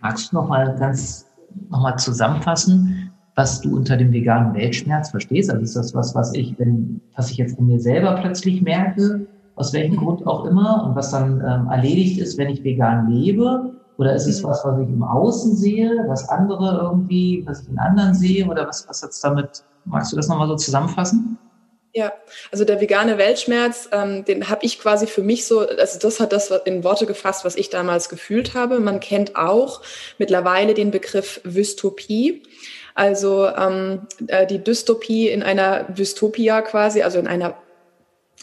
Magst 0.00 0.32
du 0.32 0.36
noch 0.36 0.48
mal 0.48 0.74
ganz 0.78 1.26
noch 1.68 1.80
mal 1.80 1.96
zusammenfassen, 1.96 3.12
was 3.34 3.60
du 3.60 3.76
unter 3.76 3.96
dem 3.96 4.12
veganen 4.12 4.54
Weltschmerz 4.54 5.10
verstehst. 5.10 5.50
Also 5.50 5.62
ist 5.62 5.76
das 5.76 5.94
was, 5.94 6.14
was 6.14 6.34
ich, 6.34 6.58
wenn, 6.58 7.00
was 7.16 7.30
ich 7.30 7.38
jetzt 7.38 7.58
in 7.58 7.66
mir 7.66 7.80
selber 7.80 8.18
plötzlich 8.20 8.62
merke, 8.62 9.26
aus 9.54 9.72
welchem 9.72 9.96
Grund 9.96 10.26
auch 10.26 10.44
immer, 10.44 10.84
und 10.86 10.96
was 10.96 11.10
dann 11.10 11.40
ähm, 11.40 11.68
erledigt 11.70 12.18
ist, 12.18 12.38
wenn 12.38 12.48
ich 12.48 12.64
vegan 12.64 13.10
lebe? 13.10 13.72
Oder 13.98 14.14
ist 14.14 14.26
es 14.26 14.42
mhm. 14.42 14.48
was, 14.48 14.64
was 14.64 14.80
ich 14.80 14.88
im 14.88 15.02
Außen 15.02 15.56
sehe, 15.56 16.04
was 16.08 16.28
andere 16.28 16.80
irgendwie, 16.82 17.42
was 17.46 17.62
ich 17.62 17.68
in 17.68 17.78
anderen 17.78 18.14
sehe? 18.14 18.46
Oder 18.46 18.66
was, 18.66 18.88
was 18.88 19.02
jetzt 19.02 19.22
damit, 19.22 19.64
magst 19.84 20.12
du 20.12 20.16
das 20.16 20.28
nochmal 20.28 20.48
so 20.48 20.56
zusammenfassen? 20.56 21.38
Ja, 21.94 22.10
also 22.50 22.64
der 22.64 22.80
vegane 22.80 23.18
Weltschmerz, 23.18 23.90
ähm, 23.92 24.24
den 24.24 24.48
habe 24.48 24.64
ich 24.64 24.78
quasi 24.78 25.06
für 25.06 25.22
mich 25.22 25.46
so, 25.46 25.60
also 25.60 25.98
das 25.98 26.20
hat 26.20 26.32
das 26.32 26.50
in 26.64 26.84
Worte 26.84 27.04
gefasst, 27.04 27.44
was 27.44 27.54
ich 27.54 27.68
damals 27.68 28.08
gefühlt 28.08 28.54
habe. 28.54 28.80
Man 28.80 28.98
kennt 28.98 29.36
auch 29.36 29.82
mittlerweile 30.16 30.72
den 30.72 30.90
Begriff 30.90 31.42
Wystopie. 31.44 32.42
Also 32.94 33.48
ähm, 33.48 34.06
äh, 34.26 34.46
die 34.46 34.62
Dystopie 34.62 35.28
in 35.28 35.42
einer 35.42 35.84
Dystopia 35.84 36.62
quasi, 36.62 37.02
also 37.02 37.18
in 37.18 37.26
einer, 37.26 37.56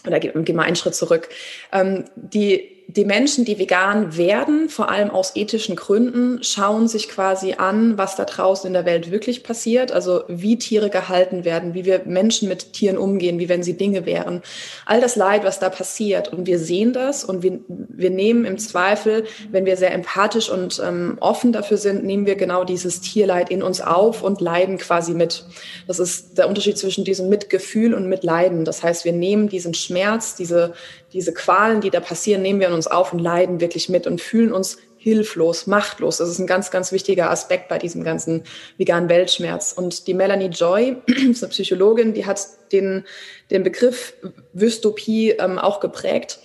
oder 0.06 0.20
gehen 0.20 0.46
wir 0.46 0.64
einen 0.64 0.76
Schritt 0.76 0.96
zurück. 0.96 1.30
Ähm, 1.72 2.06
die 2.16 2.79
die 2.92 3.06
Menschen, 3.06 3.46
die 3.46 3.60
vegan 3.60 4.18
werden, 4.18 4.68
vor 4.68 4.90
allem 4.90 5.12
aus 5.12 5.36
ethischen 5.36 5.76
Gründen, 5.76 6.42
schauen 6.42 6.88
sich 6.88 7.08
quasi 7.08 7.54
an, 7.54 8.00
was 8.00 8.16
da 8.16 8.26
draußen 8.26 8.66
in 8.66 8.74
der 8.74 8.86
Welt 8.86 9.12
wirklich 9.12 9.44
passiert, 9.44 9.92
also 9.92 10.24
wie 10.28 10.58
Tiere 10.58 10.90
gehalten 10.90 11.46
werden, 11.46 11.76
wie 11.76 11.86
wir 11.86 12.02
Menschen 12.06 12.50
mit 12.50 12.74
Tieren 12.74 12.98
umgehen, 12.98 13.38
wie 13.38 13.48
wenn 13.48 13.62
sie 13.62 13.78
Dinge 13.78 14.08
wären. 14.08 14.42
All 14.88 15.02
das 15.02 15.16
Leid, 15.16 15.44
was 15.44 15.60
da 15.60 15.70
passiert. 15.70 16.34
Und 16.34 16.48
wir 16.48 16.58
sehen 16.58 16.92
das 16.92 17.24
und 17.24 17.44
wir, 17.44 17.60
wir 17.68 18.10
nehmen 18.10 18.44
im 18.44 18.58
Zweifel, 18.58 19.26
wenn 19.52 19.68
wir 19.68 19.78
sehr 19.78 19.94
empathisch 19.94 20.50
und 20.50 20.82
ähm, 20.84 21.18
offen 21.20 21.52
dafür 21.52 21.78
sind, 21.78 22.04
nehmen 22.04 22.26
wir 22.26 22.38
genau 22.38 22.64
dieses 22.64 23.02
Tierleid 23.02 23.52
in 23.52 23.62
uns 23.62 23.82
auf 23.82 24.24
und 24.24 24.42
leiden 24.42 24.80
quasi 24.80 25.14
mit. 25.14 25.46
Das 25.86 26.00
ist 26.00 26.40
der 26.40 26.50
Unterschied 26.50 26.80
zwischen 26.80 27.04
diesem 27.04 27.30
Mitgefühl 27.30 27.94
und 27.94 28.10
Mitleiden. 28.10 28.66
Das 28.66 28.82
heißt, 28.82 29.06
wir 29.06 29.14
nehmen 29.14 29.48
diesen 29.48 29.76
Schmerz, 29.76 30.34
diese, 30.34 30.74
diese 31.14 31.34
Qualen, 31.34 31.82
die 31.82 31.90
da 31.90 32.00
passieren, 32.00 32.42
nehmen 32.42 32.60
wir 32.60 32.68
in 32.68 32.74
uns 32.74 32.88
auf 32.88 33.14
und 33.14 33.20
leiden 33.20 33.60
wirklich 33.60 33.90
mit 33.90 34.08
und 34.08 34.22
fühlen 34.22 34.54
uns 34.54 34.78
hilflos, 34.98 35.66
machtlos. 35.66 36.18
Das 36.18 36.30
ist 36.30 36.40
ein 36.40 36.48
ganz, 36.48 36.72
ganz 36.72 36.92
wichtiger 36.92 37.32
Aspekt 37.32 37.70
bei 37.70 37.78
diesem 37.78 38.04
ganzen 38.04 38.44
veganen 38.78 39.10
Weltschmerz. 39.10 39.72
Und 39.72 40.08
die 40.08 40.14
Melanie 40.14 40.48
Joy, 40.48 40.98
ist 41.08 41.44
eine 41.44 41.52
Psychologin, 41.52 42.14
die 42.14 42.26
hat 42.26 42.42
den, 42.72 43.06
den 43.50 43.64
Begriff 43.64 44.14
Wystopie 44.54 45.32
ähm, 45.32 45.58
auch 45.58 45.80
geprägt. 45.80 46.40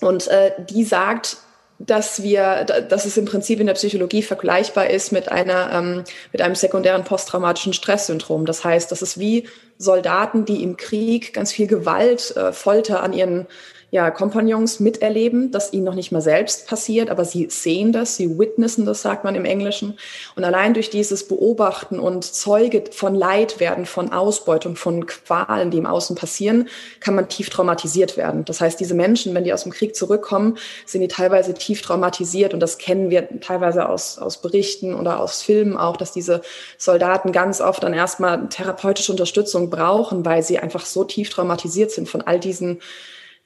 Und 0.00 0.26
äh, 0.26 0.52
die 0.68 0.84
sagt, 0.84 1.38
dass 1.78 2.22
wir, 2.22 2.64
dass 2.64 3.04
es 3.04 3.16
im 3.16 3.24
Prinzip 3.24 3.60
in 3.60 3.66
der 3.66 3.74
Psychologie 3.74 4.22
vergleichbar 4.22 4.90
ist 4.90 5.12
mit 5.12 5.30
einer, 5.30 5.72
ähm, 5.72 6.04
mit 6.32 6.40
einem 6.40 6.54
sekundären 6.54 7.04
posttraumatischen 7.04 7.72
Stresssyndrom. 7.72 8.46
Das 8.46 8.64
heißt, 8.64 8.90
das 8.90 9.02
ist 9.02 9.18
wie 9.18 9.48
Soldaten, 9.78 10.44
die 10.44 10.62
im 10.62 10.76
Krieg 10.76 11.32
ganz 11.32 11.52
viel 11.52 11.66
Gewalt, 11.66 12.36
äh, 12.36 12.52
Folter 12.52 13.02
an 13.02 13.12
ihren 13.12 13.46
ja, 13.94 14.10
Kompagnons 14.10 14.80
miterleben, 14.80 15.52
dass 15.52 15.72
ihnen 15.72 15.84
noch 15.84 15.94
nicht 15.94 16.10
mal 16.10 16.20
selbst 16.20 16.66
passiert, 16.66 17.10
aber 17.10 17.24
sie 17.24 17.48
sehen 17.48 17.92
das, 17.92 18.16
sie 18.16 18.40
witnessen 18.40 18.84
das, 18.86 19.02
sagt 19.02 19.22
man 19.22 19.36
im 19.36 19.44
Englischen. 19.44 19.96
Und 20.34 20.42
allein 20.42 20.74
durch 20.74 20.90
dieses 20.90 21.28
Beobachten 21.28 22.00
und 22.00 22.24
Zeuge 22.24 22.82
von 22.90 23.14
Leid 23.14 23.60
werden, 23.60 23.86
von 23.86 24.12
Ausbeutung, 24.12 24.74
von 24.74 25.06
Qualen, 25.06 25.70
die 25.70 25.78
im 25.78 25.86
Außen 25.86 26.16
passieren, 26.16 26.68
kann 26.98 27.14
man 27.14 27.28
tief 27.28 27.50
traumatisiert 27.50 28.16
werden. 28.16 28.44
Das 28.44 28.60
heißt, 28.60 28.80
diese 28.80 28.94
Menschen, 28.94 29.32
wenn 29.32 29.44
die 29.44 29.52
aus 29.52 29.62
dem 29.62 29.70
Krieg 29.70 29.94
zurückkommen, 29.94 30.58
sind 30.86 31.02
die 31.02 31.06
teilweise 31.06 31.54
tief 31.54 31.80
traumatisiert. 31.80 32.52
Und 32.52 32.58
das 32.58 32.78
kennen 32.78 33.10
wir 33.10 33.28
teilweise 33.42 33.88
aus, 33.88 34.18
aus 34.18 34.42
Berichten 34.42 34.92
oder 34.92 35.20
aus 35.20 35.40
Filmen 35.40 35.76
auch, 35.76 35.96
dass 35.96 36.10
diese 36.10 36.42
Soldaten 36.78 37.30
ganz 37.30 37.60
oft 37.60 37.84
dann 37.84 37.94
erstmal 37.94 38.48
therapeutische 38.48 39.12
Unterstützung 39.12 39.70
brauchen, 39.70 40.24
weil 40.24 40.42
sie 40.42 40.58
einfach 40.58 40.84
so 40.84 41.04
tief 41.04 41.30
traumatisiert 41.30 41.92
sind 41.92 42.08
von 42.08 42.22
all 42.22 42.40
diesen 42.40 42.80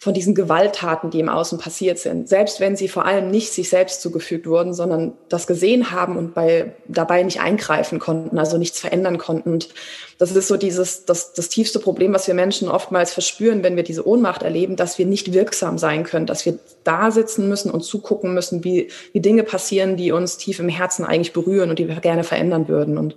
von 0.00 0.14
diesen 0.14 0.36
Gewalttaten, 0.36 1.10
die 1.10 1.18
im 1.18 1.28
Außen 1.28 1.58
passiert 1.58 1.98
sind. 1.98 2.28
Selbst 2.28 2.60
wenn 2.60 2.76
sie 2.76 2.86
vor 2.86 3.04
allem 3.04 3.32
nicht 3.32 3.52
sich 3.52 3.68
selbst 3.68 4.00
zugefügt 4.00 4.46
wurden, 4.46 4.72
sondern 4.72 5.14
das 5.28 5.48
gesehen 5.48 5.90
haben 5.90 6.16
und 6.16 6.34
bei, 6.34 6.72
dabei 6.86 7.24
nicht 7.24 7.40
eingreifen 7.40 7.98
konnten, 7.98 8.38
also 8.38 8.58
nichts 8.58 8.78
verändern 8.78 9.18
konnten. 9.18 9.52
Und 9.54 9.70
das 10.18 10.30
ist 10.30 10.46
so 10.46 10.56
dieses, 10.56 11.04
das, 11.04 11.32
das 11.32 11.48
tiefste 11.48 11.80
Problem, 11.80 12.14
was 12.14 12.28
wir 12.28 12.34
Menschen 12.34 12.68
oftmals 12.68 13.12
verspüren, 13.12 13.64
wenn 13.64 13.74
wir 13.74 13.82
diese 13.82 14.06
Ohnmacht 14.06 14.44
erleben, 14.44 14.76
dass 14.76 14.98
wir 14.98 15.06
nicht 15.06 15.32
wirksam 15.32 15.78
sein 15.78 16.04
können, 16.04 16.26
dass 16.26 16.46
wir 16.46 16.60
da 16.84 17.10
sitzen 17.10 17.48
müssen 17.48 17.72
und 17.72 17.80
zugucken 17.80 18.34
müssen, 18.34 18.62
wie, 18.62 18.92
wie 19.12 19.20
Dinge 19.20 19.42
passieren, 19.42 19.96
die 19.96 20.12
uns 20.12 20.36
tief 20.36 20.60
im 20.60 20.68
Herzen 20.68 21.04
eigentlich 21.04 21.32
berühren 21.32 21.70
und 21.70 21.80
die 21.80 21.88
wir 21.88 21.96
gerne 21.96 22.22
verändern 22.22 22.68
würden. 22.68 22.98
Und 22.98 23.16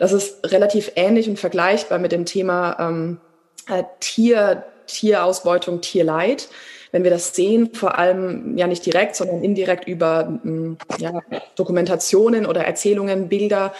das 0.00 0.12
ist 0.12 0.50
relativ 0.50 0.90
ähnlich 0.96 1.28
und 1.28 1.38
vergleichbar 1.38 2.00
mit 2.00 2.10
dem 2.10 2.24
Thema 2.24 2.76
ähm, 2.80 3.18
äh, 3.68 3.84
Tier, 4.00 4.64
Tierausbeutung, 4.86 5.80
Tierleid. 5.80 6.48
Wenn 6.92 7.04
wir 7.04 7.10
das 7.10 7.34
sehen, 7.34 7.74
vor 7.74 7.98
allem 7.98 8.56
ja 8.56 8.66
nicht 8.66 8.86
direkt, 8.86 9.16
sondern 9.16 9.42
indirekt 9.42 9.86
über 9.86 10.24
mm, 10.42 10.78
ja, 10.98 11.20
Dokumentationen 11.56 12.46
oder 12.46 12.64
Erzählungen, 12.64 13.28
Bilder, 13.28 13.74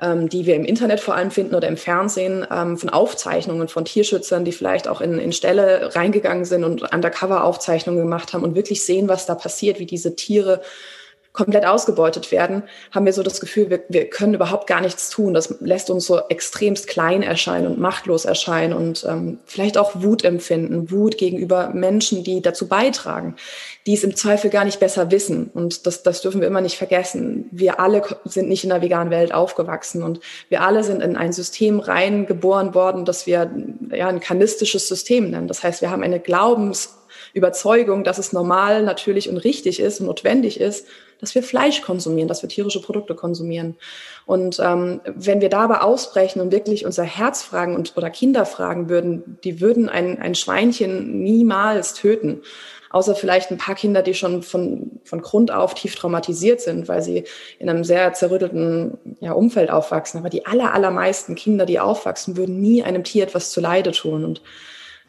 ähm, 0.00 0.28
die 0.28 0.46
wir 0.46 0.56
im 0.56 0.64
Internet 0.64 1.00
vor 1.00 1.14
allem 1.14 1.30
finden 1.30 1.54
oder 1.54 1.68
im 1.68 1.76
Fernsehen, 1.76 2.46
ähm, 2.50 2.76
von 2.76 2.90
Aufzeichnungen 2.90 3.68
von 3.68 3.84
Tierschützern, 3.84 4.44
die 4.44 4.52
vielleicht 4.52 4.88
auch 4.88 5.00
in, 5.00 5.18
in 5.18 5.32
Ställe 5.32 5.94
reingegangen 5.94 6.44
sind 6.44 6.64
und 6.64 6.92
Undercover-Aufzeichnungen 6.92 8.00
gemacht 8.00 8.32
haben 8.32 8.44
und 8.44 8.54
wirklich 8.54 8.84
sehen, 8.84 9.08
was 9.08 9.26
da 9.26 9.34
passiert, 9.34 9.78
wie 9.78 9.86
diese 9.86 10.16
Tiere 10.16 10.62
komplett 11.32 11.64
ausgebeutet 11.64 12.32
werden, 12.32 12.64
haben 12.90 13.06
wir 13.06 13.12
so 13.12 13.22
das 13.22 13.40
Gefühl, 13.40 13.70
wir, 13.70 13.84
wir 13.88 14.10
können 14.10 14.34
überhaupt 14.34 14.66
gar 14.66 14.80
nichts 14.80 15.10
tun. 15.10 15.32
Das 15.32 15.54
lässt 15.60 15.88
uns 15.88 16.06
so 16.06 16.20
extremst 16.28 16.88
klein 16.88 17.22
erscheinen 17.22 17.68
und 17.68 17.78
machtlos 17.78 18.24
erscheinen 18.24 18.72
und 18.72 19.06
ähm, 19.08 19.38
vielleicht 19.46 19.78
auch 19.78 20.02
Wut 20.02 20.24
empfinden, 20.24 20.90
Wut 20.90 21.18
gegenüber 21.18 21.70
Menschen, 21.72 22.24
die 22.24 22.42
dazu 22.42 22.66
beitragen, 22.66 23.36
die 23.86 23.94
es 23.94 24.02
im 24.02 24.16
Zweifel 24.16 24.50
gar 24.50 24.64
nicht 24.64 24.80
besser 24.80 25.12
wissen. 25.12 25.50
Und 25.54 25.86
das, 25.86 26.02
das 26.02 26.20
dürfen 26.20 26.40
wir 26.40 26.48
immer 26.48 26.62
nicht 26.62 26.76
vergessen. 26.76 27.48
Wir 27.52 27.78
alle 27.78 28.02
sind 28.24 28.48
nicht 28.48 28.64
in 28.64 28.70
der 28.70 28.82
veganen 28.82 29.12
Welt 29.12 29.32
aufgewachsen 29.32 30.02
und 30.02 30.18
wir 30.48 30.62
alle 30.62 30.82
sind 30.82 31.00
in 31.00 31.16
ein 31.16 31.32
System 31.32 31.78
reingeboren 31.78 32.74
worden, 32.74 33.04
das 33.04 33.28
wir 33.28 33.52
ja 33.92 34.08
ein 34.08 34.18
kanistisches 34.18 34.88
System 34.88 35.30
nennen. 35.30 35.46
Das 35.46 35.62
heißt, 35.62 35.80
wir 35.80 35.92
haben 35.92 36.02
eine 36.02 36.18
Glaubensüberzeugung, 36.18 38.02
dass 38.02 38.18
es 38.18 38.32
normal, 38.32 38.82
natürlich 38.82 39.28
und 39.28 39.36
richtig 39.36 39.78
ist 39.78 40.00
und 40.00 40.06
notwendig 40.06 40.58
ist, 40.58 40.88
dass 41.20 41.34
wir 41.34 41.42
Fleisch 41.42 41.82
konsumieren, 41.82 42.28
dass 42.28 42.42
wir 42.42 42.48
tierische 42.48 42.80
Produkte 42.80 43.14
konsumieren. 43.14 43.76
Und 44.26 44.58
ähm, 44.60 45.00
wenn 45.04 45.40
wir 45.40 45.48
dabei 45.48 45.80
ausbrechen 45.80 46.40
und 46.40 46.52
wirklich 46.52 46.86
unser 46.86 47.04
Herz 47.04 47.42
fragen 47.42 47.74
und, 47.74 47.96
oder 47.96 48.10
Kinder 48.10 48.46
fragen 48.46 48.88
würden, 48.88 49.38
die 49.44 49.60
würden 49.60 49.88
ein, 49.88 50.18
ein 50.18 50.34
Schweinchen 50.34 51.22
niemals 51.22 51.94
töten. 51.94 52.42
Außer 52.92 53.14
vielleicht 53.14 53.52
ein 53.52 53.58
paar 53.58 53.76
Kinder, 53.76 54.02
die 54.02 54.14
schon 54.14 54.42
von, 54.42 55.00
von 55.04 55.22
Grund 55.22 55.52
auf 55.52 55.74
tief 55.74 55.94
traumatisiert 55.94 56.60
sind, 56.60 56.88
weil 56.88 57.02
sie 57.02 57.22
in 57.60 57.68
einem 57.68 57.84
sehr 57.84 58.12
zerrüttelten 58.14 58.98
ja, 59.20 59.32
Umfeld 59.32 59.70
aufwachsen. 59.70 60.18
Aber 60.18 60.28
die 60.28 60.44
aller, 60.44 60.74
allermeisten 60.74 61.36
Kinder, 61.36 61.66
die 61.66 61.78
aufwachsen, 61.78 62.36
würden 62.36 62.60
nie 62.60 62.82
einem 62.82 63.04
Tier 63.04 63.22
etwas 63.22 63.50
zu 63.50 63.60
Leide 63.60 63.92
tun. 63.92 64.24
Und 64.24 64.42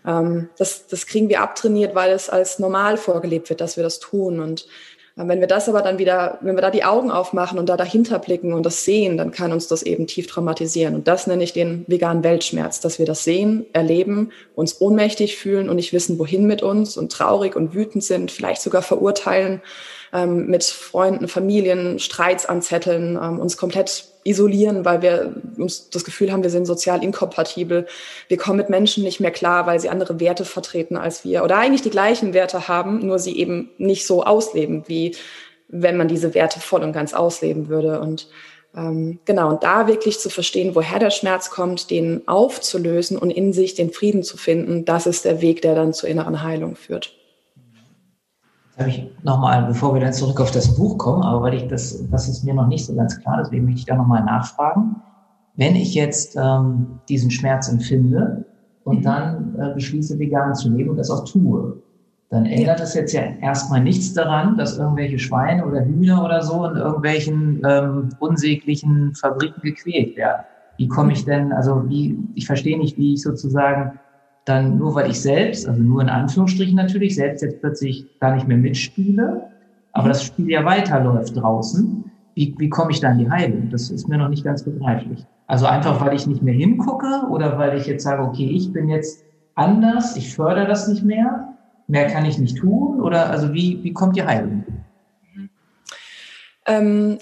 ähm, 0.05 0.49
das, 0.59 0.85
das 0.87 1.07
kriegen 1.07 1.27
wir 1.29 1.41
abtrainiert, 1.41 1.95
weil 1.95 2.11
es 2.11 2.29
als 2.29 2.59
normal 2.59 2.97
vorgelebt 2.97 3.49
wird, 3.49 3.61
dass 3.61 3.77
wir 3.77 3.83
das 3.83 3.99
tun. 3.99 4.39
Und 4.39 4.67
wenn 5.15 5.39
wir 5.39 5.47
das 5.47 5.67
aber 5.67 5.81
dann 5.81 5.97
wieder, 5.97 6.37
wenn 6.41 6.55
wir 6.55 6.61
da 6.61 6.71
die 6.71 6.83
Augen 6.83 7.11
aufmachen 7.11 7.59
und 7.59 7.67
da 7.67 7.75
dahinter 7.75 8.17
blicken 8.19 8.53
und 8.53 8.65
das 8.65 8.85
sehen, 8.85 9.17
dann 9.17 9.31
kann 9.31 9.51
uns 9.51 9.67
das 9.67 9.83
eben 9.83 10.07
tief 10.07 10.27
traumatisieren. 10.27 10.95
Und 10.95 11.07
das 11.07 11.27
nenne 11.27 11.43
ich 11.43 11.53
den 11.53 11.83
veganen 11.87 12.23
Weltschmerz, 12.23 12.79
dass 12.79 12.97
wir 12.97 13.05
das 13.05 13.23
sehen, 13.23 13.65
erleben, 13.73 14.31
uns 14.55 14.79
ohnmächtig 14.79 15.37
fühlen 15.37 15.69
und 15.69 15.75
nicht 15.75 15.91
wissen, 15.93 16.17
wohin 16.17 16.47
mit 16.47 16.63
uns 16.63 16.95
und 16.97 17.11
traurig 17.11 17.55
und 17.55 17.73
wütend 17.73 18.03
sind, 18.03 18.31
vielleicht 18.31 18.61
sogar 18.61 18.81
verurteilen, 18.81 19.61
ähm, 20.13 20.47
mit 20.47 20.63
Freunden, 20.63 21.27
Familien 21.27 21.99
Streits 21.99 22.45
anzetteln, 22.45 23.17
ähm, 23.21 23.39
uns 23.39 23.57
komplett 23.57 24.05
isolieren, 24.23 24.85
weil 24.85 25.01
wir 25.01 25.35
uns 25.57 25.89
das 25.89 26.03
Gefühl 26.03 26.31
haben, 26.31 26.43
wir 26.43 26.49
sind 26.49 26.65
sozial 26.65 27.03
inkompatibel. 27.03 27.87
Wir 28.27 28.37
kommen 28.37 28.57
mit 28.57 28.69
Menschen 28.69 29.03
nicht 29.03 29.19
mehr 29.19 29.31
klar, 29.31 29.65
weil 29.65 29.79
sie 29.79 29.89
andere 29.89 30.19
Werte 30.19 30.45
vertreten 30.45 30.95
als 30.95 31.23
wir 31.23 31.43
oder 31.43 31.57
eigentlich 31.57 31.81
die 31.81 31.89
gleichen 31.89 32.33
Werte 32.33 32.67
haben, 32.67 33.05
nur 33.05 33.19
sie 33.19 33.37
eben 33.37 33.71
nicht 33.77 34.05
so 34.05 34.23
ausleben, 34.23 34.83
wie 34.87 35.15
wenn 35.69 35.97
man 35.97 36.07
diese 36.07 36.33
Werte 36.33 36.59
voll 36.59 36.83
und 36.83 36.93
ganz 36.93 37.13
ausleben 37.13 37.69
würde. 37.69 37.99
Und 38.01 38.27
ähm, 38.75 39.19
genau, 39.25 39.49
und 39.49 39.63
da 39.63 39.87
wirklich 39.87 40.19
zu 40.19 40.29
verstehen, 40.29 40.75
woher 40.75 40.99
der 40.99 41.09
Schmerz 41.09 41.49
kommt, 41.49 41.89
den 41.89 42.27
aufzulösen 42.27 43.17
und 43.17 43.31
in 43.31 43.53
sich 43.53 43.73
den 43.73 43.91
Frieden 43.91 44.23
zu 44.23 44.37
finden, 44.37 44.85
das 44.85 45.07
ist 45.07 45.25
der 45.25 45.41
Weg, 45.41 45.61
der 45.61 45.73
dann 45.73 45.93
zur 45.93 46.09
inneren 46.09 46.43
Heilung 46.43 46.75
führt 46.75 47.15
habe 48.81 48.89
ich 48.89 49.07
nochmal, 49.23 49.65
bevor 49.65 49.93
wir 49.93 50.01
dann 50.01 50.13
zurück 50.13 50.41
auf 50.41 50.51
das 50.51 50.75
Buch 50.75 50.97
kommen, 50.97 51.23
aber 51.23 51.41
weil 51.43 51.53
ich 51.53 51.67
das, 51.67 52.07
das 52.09 52.27
ist 52.27 52.43
mir 52.43 52.53
noch 52.53 52.67
nicht 52.67 52.85
so 52.85 52.95
ganz 52.95 53.19
klar, 53.19 53.37
deswegen 53.41 53.65
möchte 53.65 53.79
ich 53.79 53.85
da 53.85 53.95
nochmal 53.95 54.23
nachfragen. 54.23 54.97
Wenn 55.55 55.75
ich 55.75 55.93
jetzt 55.93 56.35
ähm, 56.35 56.99
diesen 57.07 57.29
Schmerz 57.31 57.69
empfinde 57.69 58.45
und 58.83 58.99
mhm. 58.99 59.03
dann 59.03 59.55
äh, 59.59 59.73
beschließe, 59.73 60.17
vegan 60.19 60.55
zu 60.55 60.69
leben 60.69 60.89
und 60.89 60.97
das 60.97 61.09
auch 61.09 61.25
tue, 61.25 61.81
dann 62.29 62.45
ändert 62.45 62.79
es 62.79 62.93
jetzt 62.93 63.11
ja 63.11 63.23
erstmal 63.41 63.81
nichts 63.81 64.13
daran, 64.13 64.57
dass 64.57 64.77
irgendwelche 64.77 65.19
Schweine 65.19 65.65
oder 65.65 65.83
Hühner 65.83 66.23
oder 66.23 66.41
so 66.41 66.65
in 66.65 66.77
irgendwelchen 66.77 67.61
ähm, 67.67 68.09
unsäglichen 68.19 69.13
Fabriken 69.15 69.61
gequält 69.61 70.15
werden. 70.15 70.45
Wie 70.77 70.87
komme 70.87 71.11
ich 71.11 71.25
denn, 71.25 71.51
also 71.51 71.83
wie, 71.89 72.17
ich 72.35 72.47
verstehe 72.47 72.77
nicht, 72.77 72.97
wie 72.97 73.13
ich 73.13 73.21
sozusagen 73.21 73.99
dann 74.51 74.77
nur 74.77 74.93
weil 74.95 75.09
ich 75.09 75.21
selbst, 75.21 75.67
also 75.67 75.81
nur 75.81 76.01
in 76.01 76.09
Anführungsstrichen 76.09 76.75
natürlich, 76.75 77.15
selbst 77.15 77.41
jetzt 77.41 77.61
plötzlich 77.61 78.05
gar 78.19 78.35
nicht 78.35 78.47
mehr 78.47 78.57
mitspiele, 78.57 79.47
aber 79.93 80.09
das 80.09 80.23
Spiel 80.23 80.49
ja 80.49 80.63
weiterläuft 80.65 81.35
draußen, 81.35 82.03
wie, 82.35 82.55
wie 82.57 82.69
komme 82.69 82.91
ich 82.91 82.99
da 82.99 83.11
in 83.11 83.19
die 83.19 83.29
Heilung? 83.29 83.69
Das 83.69 83.89
ist 83.89 84.07
mir 84.07 84.17
noch 84.17 84.29
nicht 84.29 84.43
ganz 84.43 84.63
begreiflich. 84.63 85.25
Also 85.47 85.65
einfach, 85.65 85.99
weil 86.05 86.15
ich 86.15 86.27
nicht 86.27 86.41
mehr 86.41 86.53
hingucke 86.53 87.27
oder 87.29 87.57
weil 87.57 87.77
ich 87.77 87.87
jetzt 87.87 88.03
sage, 88.03 88.23
okay, 88.23 88.49
ich 88.49 88.71
bin 88.71 88.87
jetzt 88.87 89.25
anders, 89.55 90.15
ich 90.15 90.33
fördere 90.33 90.67
das 90.67 90.87
nicht 90.87 91.03
mehr, 91.03 91.57
mehr 91.87 92.07
kann 92.07 92.25
ich 92.25 92.37
nicht 92.39 92.57
tun 92.57 93.01
oder 93.01 93.29
also 93.29 93.53
wie, 93.53 93.83
wie 93.83 93.91
kommt 93.91 94.15
die 94.15 94.23
Heilung? 94.23 94.60
Ähm, 96.71 97.19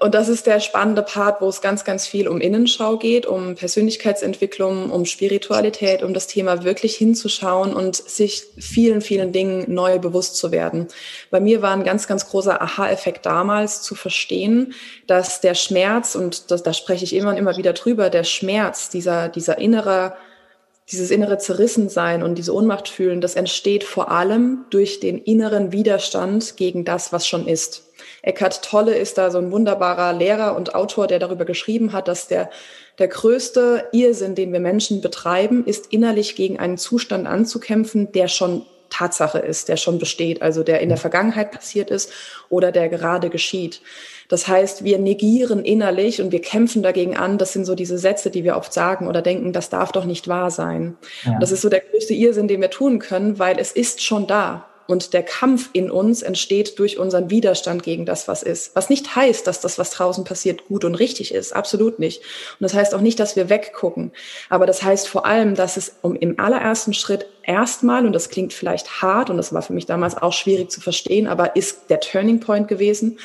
und 0.00 0.14
das 0.14 0.28
ist 0.28 0.46
der 0.46 0.58
spannende 0.58 1.02
Part, 1.02 1.40
wo 1.40 1.48
es 1.48 1.60
ganz, 1.60 1.84
ganz 1.84 2.06
viel 2.06 2.26
um 2.26 2.40
Innenschau 2.40 2.96
geht, 2.96 3.26
um 3.26 3.54
Persönlichkeitsentwicklung, 3.54 4.90
um 4.90 5.04
Spiritualität, 5.04 6.02
um 6.02 6.14
das 6.14 6.26
Thema 6.26 6.64
wirklich 6.64 6.96
hinzuschauen 6.96 7.72
und 7.72 7.94
sich 7.94 8.42
vielen, 8.58 9.00
vielen 9.00 9.30
Dingen 9.30 9.72
neu 9.72 10.00
bewusst 10.00 10.36
zu 10.36 10.50
werden. 10.50 10.88
Bei 11.30 11.38
mir 11.38 11.62
war 11.62 11.72
ein 11.72 11.84
ganz, 11.84 12.08
ganz 12.08 12.28
großer 12.28 12.60
Aha-Effekt 12.60 13.24
damals 13.24 13.82
zu 13.82 13.94
verstehen, 13.94 14.74
dass 15.06 15.40
der 15.40 15.54
Schmerz, 15.54 16.16
und 16.16 16.50
das, 16.50 16.64
da 16.64 16.72
spreche 16.72 17.04
ich 17.04 17.14
immer 17.14 17.30
und 17.30 17.36
immer 17.36 17.56
wieder 17.56 17.72
drüber, 17.72 18.10
der 18.10 18.24
Schmerz, 18.24 18.90
dieser, 18.90 19.28
dieser 19.28 19.58
innere, 19.58 20.14
dieses 20.90 21.12
innere 21.12 21.38
Zerrissensein 21.38 22.24
und 22.24 22.34
diese 22.34 22.52
Ohnmacht 22.52 22.88
fühlen, 22.88 23.20
das 23.20 23.36
entsteht 23.36 23.84
vor 23.84 24.10
allem 24.10 24.64
durch 24.70 24.98
den 24.98 25.18
inneren 25.18 25.70
Widerstand 25.70 26.56
gegen 26.56 26.84
das, 26.84 27.12
was 27.12 27.28
schon 27.28 27.46
ist. 27.46 27.91
Eckhart 28.22 28.62
Tolle 28.64 28.94
ist 28.94 29.18
da 29.18 29.30
so 29.30 29.38
ein 29.38 29.50
wunderbarer 29.50 30.12
Lehrer 30.12 30.56
und 30.56 30.74
Autor, 30.74 31.08
der 31.08 31.18
darüber 31.18 31.44
geschrieben 31.44 31.92
hat, 31.92 32.06
dass 32.06 32.28
der, 32.28 32.50
der 32.98 33.08
größte 33.08 33.88
Irrsinn, 33.92 34.36
den 34.36 34.52
wir 34.52 34.60
Menschen 34.60 35.00
betreiben, 35.00 35.64
ist 35.66 35.92
innerlich 35.92 36.36
gegen 36.36 36.58
einen 36.58 36.78
Zustand 36.78 37.26
anzukämpfen, 37.26 38.12
der 38.12 38.28
schon 38.28 38.64
Tatsache 38.90 39.38
ist, 39.38 39.68
der 39.68 39.76
schon 39.76 39.98
besteht, 39.98 40.42
also 40.42 40.62
der 40.62 40.80
in 40.80 40.90
der 40.90 40.98
Vergangenheit 40.98 41.50
passiert 41.50 41.90
ist 41.90 42.12
oder 42.50 42.70
der 42.70 42.88
gerade 42.88 43.30
geschieht. 43.30 43.80
Das 44.28 44.46
heißt, 44.48 44.84
wir 44.84 44.98
negieren 44.98 45.64
innerlich 45.64 46.20
und 46.20 46.30
wir 46.30 46.40
kämpfen 46.40 46.82
dagegen 46.82 47.16
an. 47.16 47.38
Das 47.38 47.52
sind 47.52 47.64
so 47.64 47.74
diese 47.74 47.98
Sätze, 47.98 48.30
die 48.30 48.44
wir 48.44 48.56
oft 48.56 48.72
sagen 48.72 49.08
oder 49.08 49.22
denken, 49.22 49.52
das 49.52 49.70
darf 49.70 49.92
doch 49.92 50.04
nicht 50.04 50.28
wahr 50.28 50.50
sein. 50.50 50.96
Ja. 51.24 51.38
Das 51.38 51.52
ist 51.52 51.62
so 51.62 51.68
der 51.68 51.80
größte 51.80 52.14
Irrsinn, 52.14 52.48
den 52.48 52.60
wir 52.60 52.70
tun 52.70 52.98
können, 52.98 53.38
weil 53.38 53.58
es 53.58 53.72
ist 53.72 54.02
schon 54.02 54.26
da. 54.26 54.68
Und 54.92 55.14
der 55.14 55.22
Kampf 55.22 55.70
in 55.72 55.90
uns 55.90 56.20
entsteht 56.20 56.78
durch 56.78 56.98
unseren 56.98 57.30
Widerstand 57.30 57.82
gegen 57.82 58.04
das, 58.04 58.28
was 58.28 58.42
ist. 58.42 58.76
Was 58.76 58.90
nicht 58.90 59.16
heißt, 59.16 59.46
dass 59.46 59.62
das, 59.62 59.78
was 59.78 59.88
draußen 59.88 60.24
passiert, 60.24 60.68
gut 60.68 60.84
und 60.84 60.96
richtig 60.96 61.32
ist. 61.32 61.54
Absolut 61.54 61.98
nicht. 61.98 62.20
Und 62.20 62.60
das 62.60 62.74
heißt 62.74 62.94
auch 62.94 63.00
nicht, 63.00 63.18
dass 63.18 63.34
wir 63.34 63.48
weggucken. 63.48 64.12
Aber 64.50 64.66
das 64.66 64.82
heißt 64.82 65.08
vor 65.08 65.24
allem, 65.24 65.54
dass 65.54 65.78
es 65.78 65.94
um 66.02 66.14
im 66.14 66.38
allerersten 66.38 66.92
Schritt 66.92 67.24
erstmal, 67.42 68.04
und 68.04 68.12
das 68.12 68.28
klingt 68.28 68.52
vielleicht 68.52 69.00
hart 69.00 69.30
und 69.30 69.38
das 69.38 69.54
war 69.54 69.62
für 69.62 69.72
mich 69.72 69.86
damals 69.86 70.14
auch 70.14 70.34
schwierig 70.34 70.70
zu 70.70 70.82
verstehen, 70.82 71.26
aber 71.26 71.56
ist 71.56 71.88
der 71.88 72.00
Turning 72.00 72.40
Point 72.40 72.68
gewesen, 72.68 73.18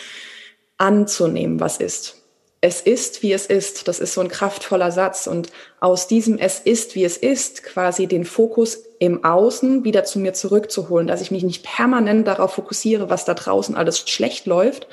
anzunehmen, 0.78 1.60
was 1.60 1.82
ist 1.82 2.16
es 2.60 2.82
ist, 2.82 3.22
wie 3.22 3.34
es 3.34 3.46
ist. 3.46 3.88
Das 3.88 4.00
ist 4.00 4.14
so 4.14 4.22
ein 4.22 4.30
kraftvoller 4.30 4.92
Satz. 4.92 5.28
Und 5.28 5.52
aus 5.80 6.08
diesem 6.08 6.38
Es 6.38 6.60
ist, 6.60 6.96
wie 6.96 7.04
es 7.04 7.18
ist, 7.18 7.64
quasi 7.64 8.08
den 8.08 8.26
Fokus 8.26 8.87
im 9.00 9.24
Außen 9.24 9.84
wieder 9.84 10.04
zu 10.04 10.20
mir 10.20 10.34
zurückzuholen, 10.34 11.08
dass 11.08 11.22
ich 11.22 11.32
mich 11.32 11.44
nicht 11.44 11.64
permanent 11.64 12.28
darauf 12.28 12.54
fokussiere, 12.54 13.10
was 13.10 13.26
da 13.26 13.34
draußen 13.34 13.76
alles 13.76 14.00
schlecht 14.00 14.46
läuft, 14.46 14.88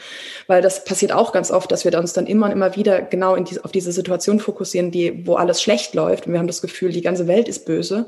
weil 0.47 0.63
das 0.63 0.85
passiert 0.85 1.13
auch 1.13 1.33
ganz 1.33 1.51
oft, 1.51 1.73
dass 1.73 1.85
wir 1.85 1.99
uns 1.99 2.13
dann 2.13 2.27
immer 2.27 2.47
und 2.47 2.53
immer 2.53 2.77
wieder 2.77 3.01
genau 3.03 3.37
die, 3.37 3.63
auf 3.65 3.73
diese 3.73 3.93
Situation 3.93 4.41
fokussieren, 4.41 4.91
die, 4.91 5.27
wo 5.27 5.37
alles 5.37 5.63
schlecht 5.63 5.95
läuft. 5.95 6.27
Und 6.27 6.33
wir 6.33 6.39
haben 6.39 6.47
das 6.47 6.63
Gefühl, 6.63 6.93
die 6.93 7.03
ganze 7.03 7.27
Welt 7.27 7.49
ist 7.49 7.65
böse 7.65 8.07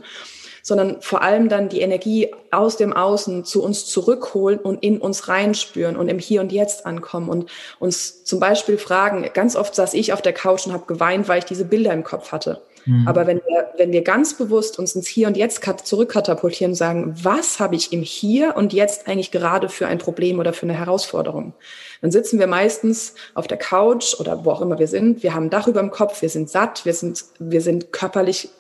sondern 0.67 1.01
vor 1.01 1.23
allem 1.23 1.49
dann 1.49 1.69
die 1.69 1.81
Energie 1.81 2.35
aus 2.51 2.77
dem 2.77 2.93
Außen 2.93 3.45
zu 3.45 3.63
uns 3.63 3.87
zurückholen 3.87 4.59
und 4.59 4.83
in 4.83 4.99
uns 4.99 5.29
reinspüren 5.29 5.97
und 5.97 6.09
im 6.09 6.19
Hier 6.19 6.41
und 6.41 6.51
Jetzt 6.51 6.87
ankommen 6.87 7.29
und 7.29 7.49
uns 7.79 8.25
zum 8.25 8.41
Beispiel 8.41 8.77
fragen, 8.77 9.31
ganz 9.33 9.55
oft 9.55 9.77
saß 9.77 9.95
ich 9.95 10.13
auf 10.13 10.23
der 10.23 10.33
Couch 10.33 10.67
und 10.67 10.73
habe 10.73 10.87
geweint, 10.87 11.29
weil 11.29 11.39
ich 11.39 11.45
diese 11.45 11.67
Bilder 11.67 11.93
im 11.93 12.03
Kopf 12.03 12.33
hatte. 12.33 12.63
Mhm. 12.87 13.07
Aber 13.07 13.27
wenn 13.27 13.39
wir, 13.39 13.73
wenn 13.77 13.93
wir 13.93 14.03
ganz 14.03 14.35
bewusst 14.35 14.79
uns 14.79 14.95
ins 14.95 15.07
Hier 15.07 15.27
und 15.27 15.37
Jetzt 15.37 15.63
zurückkatapultieren 15.85 16.73
und 16.73 16.77
sagen, 16.77 17.15
was 17.23 17.61
habe 17.61 17.75
ich 17.75 17.93
im 17.93 18.03
Hier 18.03 18.57
und 18.57 18.73
Jetzt 18.73 19.09
eigentlich 19.09 19.33
gerade 19.33 19.69
für 19.69 19.87
ein 19.87 19.99
Problem 19.99 20.39
oder 20.39 20.53
für 20.53 20.65
eine 20.67 20.75
Herausforderung? 20.75 21.53
Dann 22.01 22.11
sitzen 22.13 22.39
wir 22.39 22.47
meistens 22.47 23.15
auf 23.35 23.47
der 23.47 23.59
Couch 23.59 24.15
oder 24.19 24.45
wo 24.45 24.51
auch 24.51 24.61
immer 24.61 24.79
wir 24.79 24.87
sind. 24.87 25.23
Wir 25.23 25.35
haben 25.35 25.47
ein 25.47 25.51
Dach 25.51 25.67
über 25.67 25.81
dem 25.81 25.91
Kopf, 25.91 26.23
wir 26.23 26.29
sind 26.29 26.49
satt, 26.49 26.85
wir 26.85 26.95
sind, 26.95 27.25
wir 27.39 27.61
sind 27.61 27.93
körperlich 27.93 28.51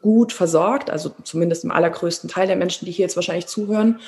gut 0.00 0.32
versorgt, 0.32 0.90
also 0.90 1.10
zumindest 1.22 1.64
im 1.64 1.70
allergrößten 1.70 2.30
Teil 2.30 2.46
der 2.46 2.56
Menschen, 2.56 2.86
die 2.86 2.92
hier 2.92 3.04
jetzt 3.04 3.16
wahrscheinlich 3.16 3.46
zuhören. 3.46 4.00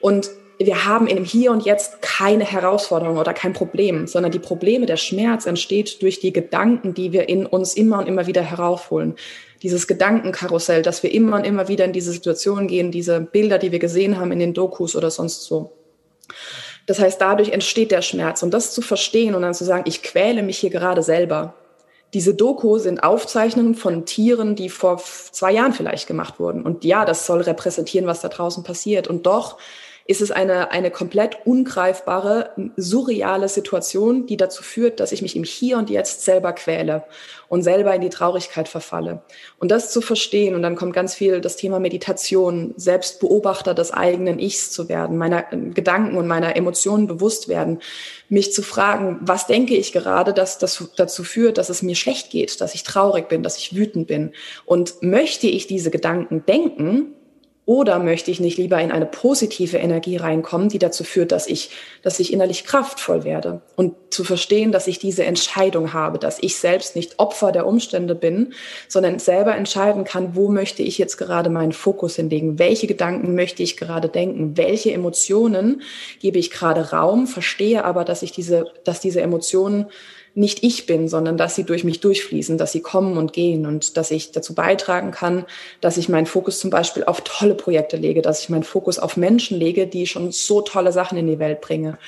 Und 0.00 0.30
wir 0.58 0.84
haben 0.84 1.06
in 1.06 1.16
dem 1.16 1.24
Hier 1.24 1.52
und 1.52 1.64
Jetzt 1.64 2.02
keine 2.02 2.44
Herausforderung 2.44 3.16
oder 3.16 3.32
kein 3.32 3.52
Problem, 3.52 4.06
sondern 4.06 4.32
die 4.32 4.40
Probleme, 4.40 4.86
der 4.86 4.96
Schmerz 4.96 5.46
entsteht 5.46 6.02
durch 6.02 6.18
die 6.18 6.32
Gedanken, 6.32 6.94
die 6.94 7.12
wir 7.12 7.28
in 7.28 7.46
uns 7.46 7.74
immer 7.74 7.98
und 7.98 8.08
immer 8.08 8.26
wieder 8.26 8.42
heraufholen. 8.42 9.14
Dieses 9.62 9.86
Gedankenkarussell, 9.86 10.82
dass 10.82 11.02
wir 11.02 11.12
immer 11.12 11.36
und 11.36 11.44
immer 11.44 11.68
wieder 11.68 11.84
in 11.84 11.92
diese 11.92 12.12
Situation 12.12 12.66
gehen, 12.66 12.90
diese 12.90 13.20
Bilder, 13.20 13.58
die 13.58 13.72
wir 13.72 13.78
gesehen 13.78 14.18
haben 14.18 14.32
in 14.32 14.38
den 14.40 14.54
Dokus 14.54 14.96
oder 14.96 15.10
sonst 15.10 15.44
so. 15.44 15.72
Das 16.86 16.98
heißt, 16.98 17.20
dadurch 17.20 17.50
entsteht 17.50 17.90
der 17.90 18.02
Schmerz. 18.02 18.42
Und 18.42 18.52
das 18.52 18.72
zu 18.72 18.82
verstehen 18.82 19.34
und 19.34 19.42
dann 19.42 19.54
zu 19.54 19.64
sagen, 19.64 19.84
ich 19.86 20.02
quäle 20.02 20.42
mich 20.42 20.58
hier 20.58 20.70
gerade 20.70 21.02
selber. 21.02 21.54
Diese 22.14 22.34
Doku 22.34 22.78
sind 22.78 23.02
Aufzeichnungen 23.02 23.74
von 23.74 24.06
Tieren, 24.06 24.56
die 24.56 24.70
vor 24.70 24.96
zwei 24.96 25.52
Jahren 25.52 25.74
vielleicht 25.74 26.06
gemacht 26.06 26.40
wurden. 26.40 26.62
Und 26.62 26.84
ja, 26.84 27.04
das 27.04 27.26
soll 27.26 27.42
repräsentieren, 27.42 28.06
was 28.06 28.22
da 28.22 28.28
draußen 28.28 28.64
passiert. 28.64 29.06
Und 29.06 29.26
doch 29.26 29.58
ist 30.08 30.22
es 30.22 30.30
eine, 30.30 30.70
eine 30.70 30.90
komplett 30.90 31.36
ungreifbare, 31.44 32.52
surreale 32.76 33.46
Situation, 33.46 34.24
die 34.24 34.38
dazu 34.38 34.62
führt, 34.62 35.00
dass 35.00 35.12
ich 35.12 35.20
mich 35.20 35.36
im 35.36 35.44
Hier 35.44 35.76
und 35.76 35.90
Jetzt 35.90 36.24
selber 36.24 36.54
quäle 36.54 37.04
und 37.48 37.62
selber 37.62 37.94
in 37.94 38.00
die 38.00 38.08
Traurigkeit 38.08 38.68
verfalle. 38.68 39.20
Und 39.58 39.70
das 39.70 39.92
zu 39.92 40.00
verstehen, 40.00 40.54
und 40.54 40.62
dann 40.62 40.76
kommt 40.76 40.94
ganz 40.94 41.14
viel 41.14 41.42
das 41.42 41.56
Thema 41.56 41.78
Meditation, 41.78 42.72
Selbstbeobachter 42.78 43.74
des 43.74 43.90
eigenen 43.90 44.38
Ichs 44.38 44.70
zu 44.70 44.88
werden, 44.88 45.18
meiner 45.18 45.42
Gedanken 45.42 46.16
und 46.16 46.26
meiner 46.26 46.56
Emotionen 46.56 47.06
bewusst 47.06 47.48
werden, 47.48 47.80
mich 48.30 48.54
zu 48.54 48.62
fragen, 48.62 49.18
was 49.20 49.46
denke 49.46 49.76
ich 49.76 49.92
gerade, 49.92 50.32
dass 50.32 50.56
das 50.56 50.90
dazu 50.96 51.22
führt, 51.22 51.58
dass 51.58 51.68
es 51.68 51.82
mir 51.82 51.96
schlecht 51.96 52.30
geht, 52.30 52.62
dass 52.62 52.74
ich 52.74 52.82
traurig 52.82 53.28
bin, 53.28 53.42
dass 53.42 53.58
ich 53.58 53.76
wütend 53.76 54.06
bin. 54.06 54.32
Und 54.64 55.02
möchte 55.02 55.48
ich 55.48 55.66
diese 55.66 55.90
Gedanken 55.90 56.46
denken, 56.46 57.14
oder 57.68 57.98
möchte 57.98 58.30
ich 58.30 58.40
nicht 58.40 58.56
lieber 58.56 58.80
in 58.80 58.90
eine 58.90 59.04
positive 59.04 59.76
Energie 59.76 60.16
reinkommen, 60.16 60.70
die 60.70 60.78
dazu 60.78 61.04
führt, 61.04 61.32
dass 61.32 61.46
ich, 61.46 61.68
dass 62.00 62.18
ich 62.18 62.32
innerlich 62.32 62.64
kraftvoll 62.64 63.24
werde? 63.24 63.60
Und 63.76 63.92
zu 64.08 64.24
verstehen, 64.24 64.72
dass 64.72 64.86
ich 64.86 64.98
diese 64.98 65.26
Entscheidung 65.26 65.92
habe, 65.92 66.18
dass 66.18 66.38
ich 66.40 66.56
selbst 66.56 66.96
nicht 66.96 67.18
Opfer 67.18 67.52
der 67.52 67.66
Umstände 67.66 68.14
bin, 68.14 68.54
sondern 68.88 69.18
selber 69.18 69.54
entscheiden 69.54 70.04
kann, 70.04 70.34
wo 70.34 70.48
möchte 70.48 70.82
ich 70.82 70.96
jetzt 70.96 71.18
gerade 71.18 71.50
meinen 71.50 71.72
Fokus 71.72 72.16
hinlegen, 72.16 72.58
welche 72.58 72.86
Gedanken 72.86 73.34
möchte 73.34 73.62
ich 73.62 73.76
gerade 73.76 74.08
denken, 74.08 74.56
welche 74.56 74.94
Emotionen 74.94 75.82
gebe 76.20 76.38
ich 76.38 76.50
gerade 76.50 76.92
Raum, 76.92 77.26
verstehe 77.26 77.84
aber, 77.84 78.06
dass 78.06 78.22
ich 78.22 78.32
diese, 78.32 78.72
dass 78.84 79.00
diese 79.00 79.20
Emotionen 79.20 79.88
nicht 80.38 80.62
ich 80.62 80.86
bin, 80.86 81.08
sondern 81.08 81.36
dass 81.36 81.54
sie 81.54 81.64
durch 81.64 81.84
mich 81.84 82.00
durchfließen, 82.00 82.56
dass 82.56 82.72
sie 82.72 82.80
kommen 82.80 83.18
und 83.18 83.32
gehen 83.32 83.66
und 83.66 83.96
dass 83.96 84.10
ich 84.10 84.32
dazu 84.32 84.54
beitragen 84.54 85.10
kann, 85.10 85.44
dass 85.80 85.96
ich 85.96 86.08
meinen 86.08 86.26
Fokus 86.26 86.60
zum 86.60 86.70
Beispiel 86.70 87.04
auf 87.04 87.22
tolle 87.22 87.54
Projekte 87.54 87.96
lege, 87.96 88.22
dass 88.22 88.40
ich 88.42 88.48
meinen 88.48 88.62
Fokus 88.62 88.98
auf 88.98 89.16
Menschen 89.16 89.58
lege, 89.58 89.86
die 89.86 90.06
schon 90.06 90.32
so 90.32 90.60
tolle 90.62 90.92
Sachen 90.92 91.18
in 91.18 91.26
die 91.26 91.38
Welt 91.38 91.60
bringen. 91.60 91.98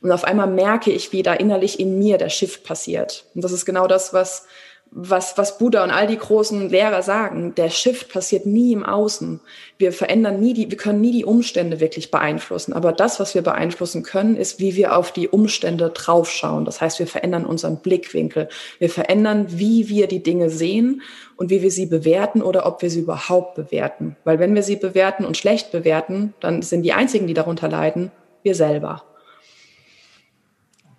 Und 0.00 0.12
auf 0.12 0.24
einmal 0.24 0.46
merke 0.46 0.92
ich, 0.92 1.12
wie 1.12 1.22
da 1.22 1.32
innerlich 1.32 1.80
in 1.80 1.98
mir 1.98 2.18
der 2.18 2.28
Shift 2.28 2.62
passiert. 2.62 3.24
Und 3.34 3.42
das 3.42 3.50
ist 3.50 3.66
genau 3.66 3.88
das, 3.88 4.12
was 4.12 4.46
was, 4.90 5.36
was 5.36 5.58
Buddha 5.58 5.84
und 5.84 5.90
all 5.90 6.06
die 6.06 6.16
großen 6.16 6.68
Lehrer 6.70 7.02
sagen, 7.02 7.54
der 7.54 7.70
Shift 7.70 8.12
passiert 8.12 8.46
nie 8.46 8.72
im 8.72 8.84
Außen. 8.84 9.40
Wir 9.76 9.92
verändern 9.92 10.40
nie 10.40 10.54
die, 10.54 10.70
wir 10.70 10.76
können 10.76 11.00
nie 11.00 11.12
die 11.12 11.24
Umstände 11.24 11.80
wirklich 11.80 12.10
beeinflussen. 12.10 12.72
Aber 12.72 12.92
das, 12.92 13.20
was 13.20 13.34
wir 13.34 13.42
beeinflussen 13.42 14.02
können, 14.02 14.36
ist, 14.36 14.60
wie 14.60 14.76
wir 14.76 14.96
auf 14.96 15.12
die 15.12 15.28
Umstände 15.28 15.90
draufschauen. 15.90 16.64
Das 16.64 16.80
heißt, 16.80 16.98
wir 16.98 17.06
verändern 17.06 17.44
unseren 17.44 17.78
Blickwinkel. 17.78 18.48
Wir 18.78 18.90
verändern, 18.90 19.46
wie 19.50 19.88
wir 19.88 20.06
die 20.06 20.22
Dinge 20.22 20.50
sehen 20.50 21.02
und 21.36 21.50
wie 21.50 21.62
wir 21.62 21.70
sie 21.70 21.86
bewerten 21.86 22.42
oder 22.42 22.66
ob 22.66 22.82
wir 22.82 22.90
sie 22.90 23.00
überhaupt 23.00 23.54
bewerten. 23.54 24.16
Weil 24.24 24.38
wenn 24.38 24.54
wir 24.54 24.62
sie 24.62 24.76
bewerten 24.76 25.24
und 25.24 25.36
schlecht 25.36 25.70
bewerten, 25.70 26.34
dann 26.40 26.62
sind 26.62 26.82
die 26.82 26.92
einzigen, 26.92 27.26
die 27.26 27.34
darunter 27.34 27.68
leiden, 27.68 28.10
wir 28.42 28.54
selber. 28.54 29.02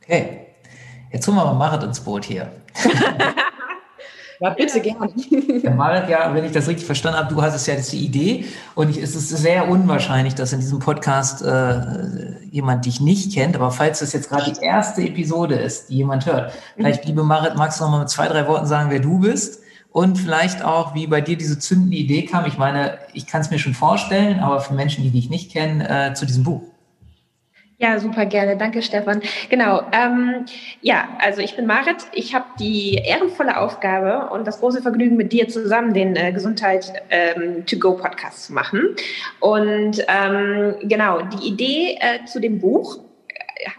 Okay. 0.01 0.47
Jetzt 1.11 1.27
holen 1.27 1.37
wir 1.37 1.45
mal 1.45 1.55
Marit 1.55 1.83
ins 1.83 1.99
Boot 1.99 2.25
hier. 2.25 2.51
Ja, 4.39 4.51
bitte 4.51 4.79
gerne. 4.79 5.11
Marit, 5.75 6.09
ja, 6.09 6.33
wenn 6.33 6.45
ich 6.45 6.53
das 6.53 6.67
richtig 6.67 6.85
verstanden 6.85 7.19
habe, 7.19 7.33
du 7.33 7.41
hast 7.41 7.55
es 7.55 7.65
ja 7.65 7.73
jetzt 7.73 7.91
die 7.91 8.05
Idee 8.05 8.45
und 8.73 8.95
es 8.95 9.15
ist 9.15 9.29
sehr 9.29 9.67
unwahrscheinlich, 9.67 10.33
dass 10.33 10.53
in 10.53 10.61
diesem 10.61 10.79
Podcast 10.79 11.41
äh, 11.41 12.35
jemand 12.49 12.85
dich 12.85 13.01
nicht 13.01 13.33
kennt, 13.33 13.55
aber 13.55 13.71
falls 13.71 13.99
das 13.99 14.13
jetzt 14.13 14.29
gerade 14.29 14.51
die 14.51 14.61
erste 14.63 15.01
Episode 15.01 15.55
ist, 15.55 15.89
die 15.89 15.97
jemand 15.97 16.25
hört, 16.25 16.53
vielleicht, 16.75 17.03
liebe 17.05 17.23
Marit, 17.23 17.57
magst 17.57 17.79
du 17.79 17.83
noch 17.83 17.91
mal 17.91 17.99
mit 17.99 18.09
zwei, 18.09 18.27
drei 18.27 18.47
Worten 18.47 18.65
sagen, 18.65 18.89
wer 18.89 18.99
du 18.99 19.19
bist 19.19 19.61
und 19.91 20.17
vielleicht 20.17 20.63
auch, 20.63 20.95
wie 20.95 21.07
bei 21.07 21.19
dir 21.19 21.37
diese 21.37 21.59
zündende 21.59 21.97
Idee 21.97 22.25
kam. 22.25 22.45
Ich 22.45 22.57
meine, 22.57 22.97
ich 23.13 23.27
kann 23.27 23.41
es 23.41 23.49
mir 23.51 23.59
schon 23.59 23.73
vorstellen, 23.73 24.39
aber 24.39 24.61
für 24.61 24.73
Menschen, 24.73 25.03
die 25.03 25.09
dich 25.09 25.29
nicht 25.29 25.51
kennen, 25.51 25.81
äh, 25.81 26.13
zu 26.13 26.25
diesem 26.25 26.43
Buch. 26.43 26.61
Ja, 27.81 27.97
super 27.97 28.25
gerne. 28.25 28.57
Danke, 28.57 28.81
Stefan. 28.81 29.21
Genau. 29.49 29.81
Ähm, 29.93 30.43
ja, 30.81 31.07
also 31.19 31.39
ich 31.39 31.55
bin 31.55 31.65
Marit. 31.65 31.95
Ich 32.11 32.35
habe 32.35 32.43
die 32.59 32.95
ehrenvolle 32.95 33.57
Aufgabe 33.57 34.29
und 34.33 34.45
das 34.45 34.59
große 34.59 34.81
Vergnügen, 34.81 35.15
mit 35.15 35.31
dir 35.31 35.47
zusammen 35.47 35.93
den 35.93 36.17
äh, 36.17 36.33
Gesundheit 36.33 36.91
ähm, 37.09 37.65
to 37.65 37.79
go 37.79 37.93
Podcast 37.95 38.43
zu 38.43 38.53
machen. 38.53 38.97
Und 39.39 40.03
ähm, 40.09 40.75
genau, 40.83 41.21
die 41.21 41.47
Idee 41.47 41.97
äh, 42.01 42.25
zu 42.25 42.41
dem 42.41 42.59
Buch 42.59 42.99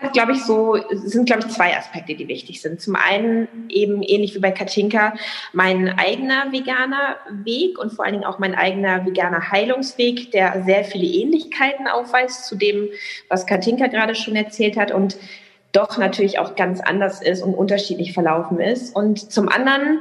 hat, 0.01 0.13
glaube 0.13 0.33
ich, 0.33 0.45
so, 0.45 0.79
sind, 0.91 1.27
glaube 1.27 1.43
ich, 1.47 1.49
zwei 1.49 1.77
Aspekte, 1.77 2.15
die 2.15 2.29
wichtig 2.29 2.61
sind. 2.61 2.81
Zum 2.81 2.97
einen 2.97 3.49
eben 3.69 4.03
ähnlich 4.03 4.35
wie 4.35 4.39
bei 4.39 4.51
Katinka 4.51 5.15
mein 5.53 5.99
eigener 5.99 6.53
veganer 6.53 7.17
Weg 7.45 7.79
und 7.79 7.93
vor 7.93 8.05
allen 8.05 8.15
Dingen 8.15 8.27
auch 8.27 8.39
mein 8.39 8.55
eigener 8.55 9.07
veganer 9.07 9.51
Heilungsweg, 9.51 10.33
der 10.33 10.63
sehr 10.65 10.85
viele 10.85 11.07
Ähnlichkeiten 11.07 11.89
aufweist 11.89 12.47
zu 12.47 12.57
dem, 12.57 12.89
was 13.29 13.47
Katinka 13.47 13.87
gerade 13.87 14.15
schon 14.15 14.37
erzählt 14.37 14.77
hat 14.77 14.93
und 14.93 15.17
doch 15.73 15.99
natürlich 15.99 16.39
auch 16.39 16.57
ganz 16.57 16.81
anders 16.81 17.23
ist 17.23 17.43
und 17.43 17.55
unterschiedlich 17.55 18.13
verlaufen 18.13 18.61
ist. 18.61 18.95
Und 18.95 19.33
zum 19.33 19.49
anderen 19.49 20.01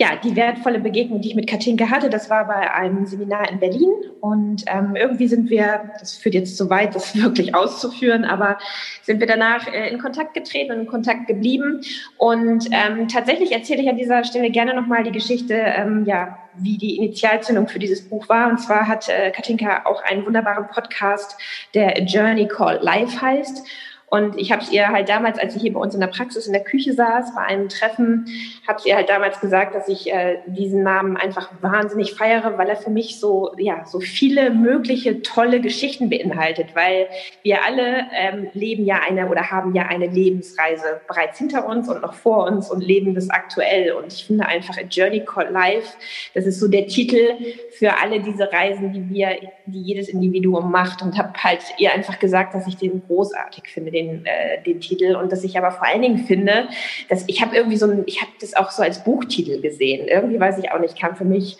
ja, 0.00 0.16
die 0.16 0.34
wertvolle 0.34 0.80
Begegnung, 0.80 1.20
die 1.20 1.28
ich 1.28 1.34
mit 1.34 1.46
Katinka 1.46 1.90
hatte, 1.90 2.08
das 2.08 2.30
war 2.30 2.46
bei 2.46 2.72
einem 2.72 3.04
Seminar 3.04 3.50
in 3.50 3.60
Berlin. 3.60 3.90
Und 4.22 4.64
ähm, 4.66 4.96
irgendwie 4.96 5.28
sind 5.28 5.50
wir, 5.50 5.90
das 6.00 6.16
führt 6.16 6.34
jetzt 6.34 6.56
zu 6.56 6.70
weit, 6.70 6.94
das 6.94 7.14
wirklich 7.22 7.54
auszuführen, 7.54 8.24
aber 8.24 8.56
sind 9.02 9.20
wir 9.20 9.26
danach 9.26 9.70
äh, 9.70 9.90
in 9.90 9.98
Kontakt 9.98 10.32
getreten 10.32 10.72
und 10.72 10.80
in 10.80 10.86
Kontakt 10.86 11.26
geblieben. 11.26 11.82
Und 12.16 12.68
ähm, 12.72 13.08
tatsächlich 13.08 13.52
erzähle 13.52 13.82
ich 13.82 13.90
an 13.90 13.98
dieser 13.98 14.24
Stelle 14.24 14.48
gerne 14.48 14.72
nochmal 14.72 15.04
die 15.04 15.12
Geschichte, 15.12 15.52
ähm, 15.52 16.06
ja, 16.06 16.38
wie 16.54 16.78
die 16.78 16.96
Initialzündung 16.96 17.68
für 17.68 17.78
dieses 17.78 18.08
Buch 18.08 18.26
war. 18.30 18.48
Und 18.48 18.58
zwar 18.58 18.88
hat 18.88 19.10
äh, 19.10 19.30
Katinka 19.32 19.82
auch 19.84 20.02
einen 20.02 20.24
wunderbaren 20.24 20.66
Podcast, 20.68 21.36
der 21.74 22.02
Journey 22.04 22.48
Call 22.48 22.78
Life 22.80 23.20
heißt. 23.20 23.66
Und 24.10 24.36
ich 24.36 24.50
habe 24.50 24.60
es 24.60 24.72
ihr 24.72 24.88
halt 24.88 25.08
damals, 25.08 25.38
als 25.38 25.54
sie 25.54 25.60
hier 25.60 25.72
bei 25.72 25.80
uns 25.80 25.94
in 25.94 26.00
der 26.00 26.08
Praxis 26.08 26.48
in 26.48 26.52
der 26.52 26.64
Küche 26.64 26.92
saß, 26.92 27.32
bei 27.36 27.42
einem 27.42 27.68
Treffen, 27.68 28.26
habe 28.66 28.80
ihr 28.84 28.96
halt 28.96 29.08
damals 29.08 29.40
gesagt, 29.40 29.72
dass 29.76 29.88
ich 29.88 30.12
äh, 30.12 30.38
diesen 30.46 30.82
Namen 30.82 31.16
einfach 31.16 31.50
wahnsinnig 31.60 32.14
feiere, 32.14 32.58
weil 32.58 32.68
er 32.68 32.76
für 32.76 32.90
mich 32.90 33.20
so, 33.20 33.52
ja, 33.56 33.86
so 33.86 34.00
viele 34.00 34.50
mögliche 34.50 35.22
tolle 35.22 35.60
Geschichten 35.60 36.10
beinhaltet, 36.10 36.74
weil 36.74 37.06
wir 37.44 37.64
alle 37.64 38.06
ähm, 38.12 38.48
leben 38.52 38.84
ja 38.84 39.00
eine 39.08 39.28
oder 39.28 39.48
haben 39.48 39.76
ja 39.76 39.84
eine 39.84 40.08
Lebensreise 40.08 41.00
bereits 41.06 41.38
hinter 41.38 41.66
uns 41.66 41.88
und 41.88 42.02
noch 42.02 42.14
vor 42.14 42.46
uns 42.46 42.68
und 42.68 42.80
leben 42.80 43.14
das 43.14 43.30
aktuell. 43.30 43.92
Und 43.92 44.12
ich 44.12 44.24
finde 44.24 44.46
einfach 44.46 44.76
A 44.76 44.82
Journey 44.82 45.24
Called 45.24 45.52
Life, 45.52 45.96
das 46.34 46.46
ist 46.46 46.58
so 46.58 46.66
der 46.66 46.88
Titel 46.88 47.36
für 47.78 47.96
alle 47.96 48.18
diese 48.20 48.50
Reisen, 48.52 48.92
die 48.92 49.08
wir, 49.08 49.36
die 49.66 49.82
jedes 49.82 50.08
Individuum 50.08 50.72
macht 50.72 51.00
und 51.00 51.16
habe 51.16 51.32
halt 51.40 51.60
ihr 51.78 51.92
einfach 51.92 52.18
gesagt, 52.18 52.54
dass 52.54 52.66
ich 52.66 52.76
den 52.76 53.02
großartig 53.06 53.68
finde, 53.68 53.99
äh, 54.08 54.62
den 54.64 54.80
Titel 54.80 55.16
und 55.16 55.32
dass 55.32 55.44
ich 55.44 55.56
aber 55.56 55.70
vor 55.70 55.86
allen 55.86 56.02
Dingen 56.02 56.18
finde, 56.18 56.68
dass 57.08 57.24
ich 57.26 57.42
habe 57.42 57.56
irgendwie 57.56 57.76
so 57.76 57.86
ein, 57.86 58.02
ich 58.06 58.20
habe 58.20 58.32
das 58.40 58.54
auch 58.54 58.70
so 58.70 58.82
als 58.82 59.04
Buchtitel 59.04 59.60
gesehen. 59.60 60.08
Irgendwie 60.08 60.40
weiß 60.40 60.58
ich 60.58 60.72
auch 60.72 60.80
nicht, 60.80 60.98
kam 60.98 61.16
für 61.16 61.24
mich 61.24 61.58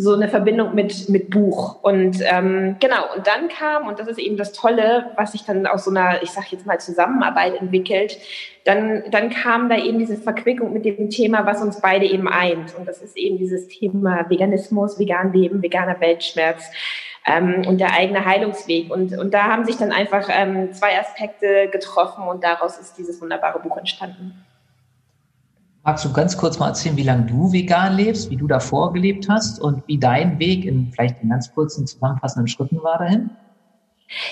so 0.00 0.14
eine 0.14 0.28
Verbindung 0.28 0.74
mit, 0.74 1.10
mit 1.10 1.28
Buch. 1.28 1.82
Und 1.82 2.20
ähm, 2.22 2.76
genau, 2.80 3.04
und 3.14 3.26
dann 3.26 3.48
kam, 3.48 3.86
und 3.86 3.98
das 3.98 4.08
ist 4.08 4.18
eben 4.18 4.38
das 4.38 4.52
Tolle, 4.52 5.10
was 5.16 5.32
sich 5.32 5.44
dann 5.44 5.66
aus 5.66 5.84
so 5.84 5.90
einer, 5.90 6.22
ich 6.22 6.30
sage 6.30 6.46
jetzt 6.52 6.64
mal, 6.64 6.80
Zusammenarbeit 6.80 7.60
entwickelt, 7.60 8.18
dann, 8.64 9.04
dann 9.10 9.28
kam 9.28 9.68
da 9.68 9.76
eben 9.76 9.98
diese 9.98 10.16
Verquickung 10.16 10.72
mit 10.72 10.86
dem 10.86 11.10
Thema, 11.10 11.44
was 11.44 11.60
uns 11.60 11.82
beide 11.82 12.06
eben 12.06 12.28
eint. 12.28 12.74
Und 12.78 12.88
das 12.88 13.02
ist 13.02 13.14
eben 13.16 13.36
dieses 13.36 13.68
Thema 13.68 14.24
Veganismus, 14.30 14.98
vegan 14.98 15.34
Leben, 15.34 15.62
veganer 15.62 16.00
Weltschmerz. 16.00 16.70
Ähm, 17.26 17.64
und 17.66 17.78
der 17.78 17.92
eigene 17.92 18.24
Heilungsweg. 18.24 18.90
Und, 18.90 19.18
und 19.18 19.34
da 19.34 19.44
haben 19.44 19.66
sich 19.66 19.76
dann 19.76 19.92
einfach 19.92 20.30
ähm, 20.32 20.72
zwei 20.72 20.98
Aspekte 20.98 21.68
getroffen 21.70 22.26
und 22.26 22.42
daraus 22.42 22.78
ist 22.78 22.96
dieses 22.96 23.20
wunderbare 23.20 23.60
Buch 23.60 23.76
entstanden. 23.76 24.46
Magst 25.82 26.04
du 26.04 26.12
ganz 26.12 26.36
kurz 26.36 26.58
mal 26.58 26.68
erzählen, 26.68 26.96
wie 26.98 27.02
lange 27.04 27.24
du 27.24 27.52
vegan 27.52 27.96
lebst, 27.96 28.30
wie 28.30 28.36
du 28.36 28.46
davor 28.46 28.92
gelebt 28.92 29.28
hast 29.30 29.60
und 29.60 29.82
wie 29.88 29.98
dein 29.98 30.38
Weg 30.38 30.66
in 30.66 30.92
vielleicht 30.92 31.22
in 31.22 31.30
ganz 31.30 31.54
kurzen 31.54 31.86
zusammenfassenden 31.86 32.48
Schritten 32.48 32.82
war 32.82 32.98
dahin? 32.98 33.30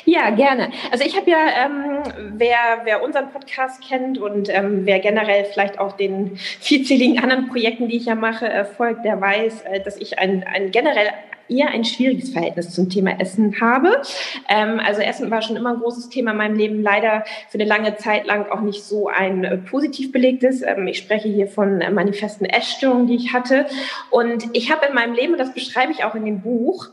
Ja, 0.05 0.31
gerne. 0.31 0.71
Also 0.91 1.05
ich 1.05 1.17
habe 1.17 1.31
ja, 1.31 1.39
ähm, 1.65 2.03
wer, 2.37 2.81
wer 2.85 3.03
unseren 3.03 3.31
Podcast 3.31 3.81
kennt 3.89 4.19
und 4.19 4.49
ähm, 4.51 4.85
wer 4.85 4.99
generell 4.99 5.45
vielleicht 5.45 5.79
auch 5.79 5.93
den 5.93 6.37
vielzähligen 6.37 7.23
anderen 7.23 7.49
Projekten, 7.49 7.89
die 7.89 7.97
ich 7.97 8.07
ja 8.07 8.15
mache, 8.15 8.49
äh, 8.51 8.65
folgt, 8.65 9.05
der 9.05 9.21
weiß, 9.21 9.63
äh, 9.63 9.81
dass 9.81 9.97
ich 9.97 10.19
ein, 10.19 10.45
ein 10.45 10.73
generell 10.73 11.09
eher 11.49 11.69
ein 11.69 11.85
schwieriges 11.85 12.31
Verhältnis 12.31 12.71
zum 12.71 12.89
Thema 12.89 13.21
Essen 13.21 13.61
habe. 13.61 14.03
Ähm, 14.49 14.81
also 14.81 15.01
Essen 15.01 15.31
war 15.31 15.43
schon 15.43 15.57
immer 15.57 15.75
ein 15.75 15.81
großes 15.81 16.09
Thema 16.09 16.33
in 16.33 16.37
meinem 16.37 16.57
Leben, 16.57 16.83
leider 16.83 17.25
für 17.49 17.59
eine 17.59 17.69
lange 17.69 17.97
Zeit 17.97 18.27
lang 18.27 18.47
auch 18.51 18.61
nicht 18.61 18.85
so 18.85 19.09
ein 19.09 19.45
äh, 19.45 19.57
positiv 19.59 20.13
belegtes. 20.13 20.63
Ähm, 20.63 20.87
ich 20.87 20.99
spreche 20.99 21.29
hier 21.29 21.49
von 21.49 21.81
äh, 21.81 21.91
manifesten 21.91 22.45
Essstörungen, 22.45 23.07
die 23.07 23.17
ich 23.17 23.33
hatte. 23.33 23.67
Und 24.11 24.45
ich 24.53 24.71
habe 24.71 24.87
in 24.87 24.95
meinem 24.95 25.15
Leben, 25.15 25.33
und 25.33 25.39
das 25.39 25.55
beschreibe 25.55 25.93
ich 25.93 26.05
auch 26.05 26.15
in 26.15 26.25
dem 26.25 26.41
Buch, 26.41 26.89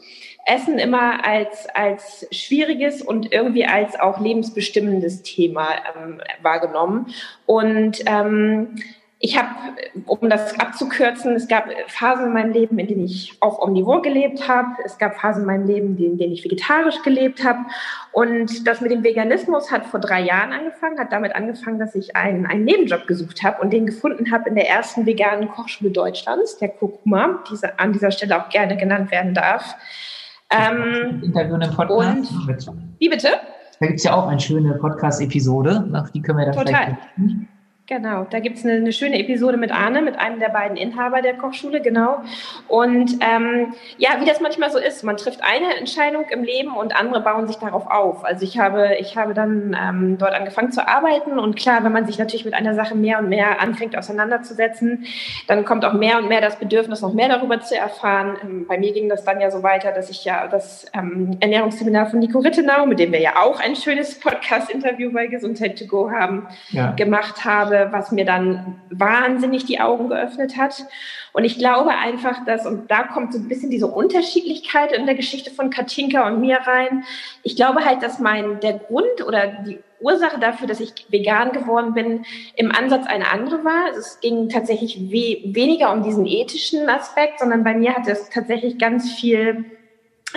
Essen 0.45 0.77
immer 0.77 1.25
als, 1.25 1.67
als 1.73 2.27
schwieriges 2.31 3.01
und 3.01 3.33
irgendwie 3.33 3.65
als 3.65 3.99
auch 3.99 4.19
lebensbestimmendes 4.19 5.23
Thema 5.23 5.69
ähm, 5.95 6.21
wahrgenommen. 6.43 7.07
Und 7.47 8.03
ähm, 8.05 8.75
ich 9.19 9.37
habe, 9.37 9.49
um 10.05 10.29
das 10.29 10.59
abzukürzen, 10.59 11.35
es 11.35 11.47
gab 11.47 11.69
Phasen 11.87 12.27
in 12.27 12.33
meinem 12.33 12.51
Leben, 12.51 12.77
in 12.77 12.87
denen 12.87 13.05
ich 13.05 13.37
auf 13.39 13.59
Omnivore 13.59 14.01
gelebt 14.01 14.47
habe. 14.47 14.67
Es 14.83 14.97
gab 14.97 15.15
Phasen 15.15 15.43
in 15.43 15.47
meinem 15.47 15.67
Leben, 15.67 15.97
in 15.97 16.17
denen 16.17 16.33
ich 16.33 16.43
vegetarisch 16.43 17.01
gelebt 17.01 17.43
habe. 17.43 17.59
Und 18.11 18.67
das 18.67 18.81
mit 18.81 18.91
dem 18.91 19.03
Veganismus 19.03 19.71
hat 19.71 19.85
vor 19.85 20.01
drei 20.01 20.21
Jahren 20.21 20.51
angefangen, 20.51 20.99
hat 20.99 21.13
damit 21.13 21.33
angefangen, 21.33 21.79
dass 21.79 21.95
ich 21.95 22.15
einen, 22.15 22.45
einen 22.45 22.65
Nebenjob 22.65 23.07
gesucht 23.07 23.41
habe 23.41 23.61
und 23.61 23.71
den 23.71 23.85
gefunden 23.85 24.31
habe 24.31 24.49
in 24.49 24.55
der 24.55 24.69
ersten 24.69 25.05
veganen 25.05 25.47
Kochschule 25.47 25.91
Deutschlands, 25.91 26.57
der 26.57 26.69
Kurkuma, 26.69 27.39
die 27.49 27.57
an 27.77 27.93
dieser 27.93 28.11
Stelle 28.11 28.43
auch 28.43 28.49
gerne 28.49 28.75
genannt 28.75 29.11
werden 29.11 29.33
darf. 29.33 29.75
Ähm, 30.49 31.21
Interview 31.23 31.55
im 31.55 31.71
Podcast. 31.71 32.67
Und, 32.67 32.95
wie 32.99 33.09
bitte? 33.09 33.29
Da 33.79 33.87
gibt 33.87 33.99
es 33.99 34.03
ja 34.03 34.13
auch 34.13 34.27
eine 34.27 34.39
schöne 34.39 34.73
Podcast-Episode, 34.73 35.89
auf 35.93 36.11
die 36.11 36.21
können 36.21 36.37
wir 36.37 36.45
dann 36.45 36.55
Total. 36.55 36.97
vielleicht. 37.15 37.54
Genau, 37.87 38.25
da 38.27 38.39
gibt's 38.39 38.65
eine, 38.65 38.77
eine 38.77 38.91
schöne 38.91 39.19
Episode 39.19 39.57
mit 39.57 39.71
Arne, 39.71 40.01
mit 40.01 40.17
einem 40.17 40.39
der 40.39 40.49
beiden 40.49 40.75
Inhaber 40.75 41.21
der 41.21 41.35
Kochschule, 41.35 41.81
genau. 41.81 42.23
Und 42.67 43.11
ähm, 43.21 43.75
ja, 43.99 44.19
wie 44.19 44.25
das 44.25 44.41
manchmal 44.41 44.71
so 44.71 44.79
ist, 44.79 45.03
man 45.03 45.17
trifft 45.17 45.43
eine 45.43 45.77
Entscheidung 45.77 46.25
im 46.31 46.43
Leben 46.43 46.75
und 46.75 46.95
andere 46.95 47.21
bauen 47.21 47.45
sich 47.45 47.57
darauf 47.57 47.85
auf. 47.85 48.25
Also 48.25 48.43
ich 48.43 48.57
habe, 48.57 48.95
ich 48.99 49.17
habe 49.17 49.35
dann 49.35 49.77
ähm, 49.79 50.17
dort 50.17 50.33
angefangen 50.33 50.71
zu 50.71 50.87
arbeiten 50.87 51.37
und 51.37 51.57
klar, 51.57 51.83
wenn 51.83 51.91
man 51.91 52.07
sich 52.07 52.17
natürlich 52.17 52.43
mit 52.43 52.55
einer 52.55 52.73
Sache 52.73 52.95
mehr 52.95 53.19
und 53.19 53.29
mehr 53.29 53.61
anfängt 53.61 53.95
auseinanderzusetzen, 53.95 55.05
dann 55.45 55.63
kommt 55.63 55.85
auch 55.85 55.93
mehr 55.93 56.17
und 56.17 56.27
mehr 56.27 56.41
das 56.41 56.57
Bedürfnis, 56.57 57.01
noch 57.01 57.13
mehr 57.13 57.29
darüber 57.29 57.61
zu 57.61 57.77
erfahren. 57.77 58.35
Ähm, 58.41 58.65
bei 58.67 58.79
mir 58.79 58.93
ging 58.93 59.09
das 59.09 59.23
dann 59.25 59.39
ja 59.39 59.51
so 59.51 59.61
weiter, 59.61 59.91
dass 59.91 60.09
ich 60.09 60.25
ja 60.25 60.47
das 60.47 60.87
ähm, 60.95 61.37
Ernährungsseminar 61.39 62.07
von 62.07 62.17
Nico 62.17 62.39
Rittenau, 62.39 62.87
mit 62.87 62.97
dem 62.97 63.11
wir 63.11 63.21
ja 63.21 63.43
auch 63.43 63.59
ein 63.59 63.75
schönes 63.75 64.19
Podcast-Interview 64.19 65.11
bei 65.11 65.27
Gesundheit 65.27 65.77
to 65.77 65.85
go 65.85 66.09
haben, 66.09 66.47
ja. 66.71 66.89
gemacht 66.93 67.45
habe 67.45 67.74
habe, 67.77 67.91
was 67.91 68.11
mir 68.11 68.25
dann 68.25 68.81
wahnsinnig 68.89 69.65
die 69.65 69.79
Augen 69.79 70.09
geöffnet 70.09 70.57
hat. 70.57 70.85
Und 71.33 71.43
ich 71.43 71.57
glaube 71.57 71.89
einfach, 71.89 72.45
dass, 72.45 72.65
und 72.65 72.89
da 72.89 73.03
kommt 73.03 73.33
so 73.33 73.39
ein 73.39 73.47
bisschen 73.47 73.69
diese 73.69 73.87
Unterschiedlichkeit 73.87 74.91
in 74.91 75.05
der 75.05 75.15
Geschichte 75.15 75.51
von 75.51 75.69
Katinka 75.69 76.27
und 76.27 76.39
mir 76.39 76.57
rein. 76.57 77.03
Ich 77.43 77.55
glaube 77.55 77.83
halt, 77.83 78.01
dass 78.01 78.19
mein, 78.19 78.59
der 78.61 78.79
Grund 78.79 79.25
oder 79.25 79.47
die 79.47 79.79
Ursache 79.99 80.39
dafür, 80.39 80.67
dass 80.67 80.79
ich 80.79 80.93
vegan 81.09 81.51
geworden 81.51 81.93
bin, 81.93 82.25
im 82.55 82.71
Ansatz 82.71 83.07
eine 83.07 83.31
andere 83.31 83.63
war. 83.63 83.91
Es 83.97 84.19
ging 84.19 84.49
tatsächlich 84.49 85.11
we 85.11 85.53
weniger 85.53 85.91
um 85.91 86.03
diesen 86.03 86.25
ethischen 86.25 86.87
Aspekt, 86.89 87.39
sondern 87.39 87.63
bei 87.63 87.73
mir 87.73 87.95
hat 87.95 88.07
es 88.07 88.29
tatsächlich 88.29 88.77
ganz 88.77 89.11
viel 89.11 89.65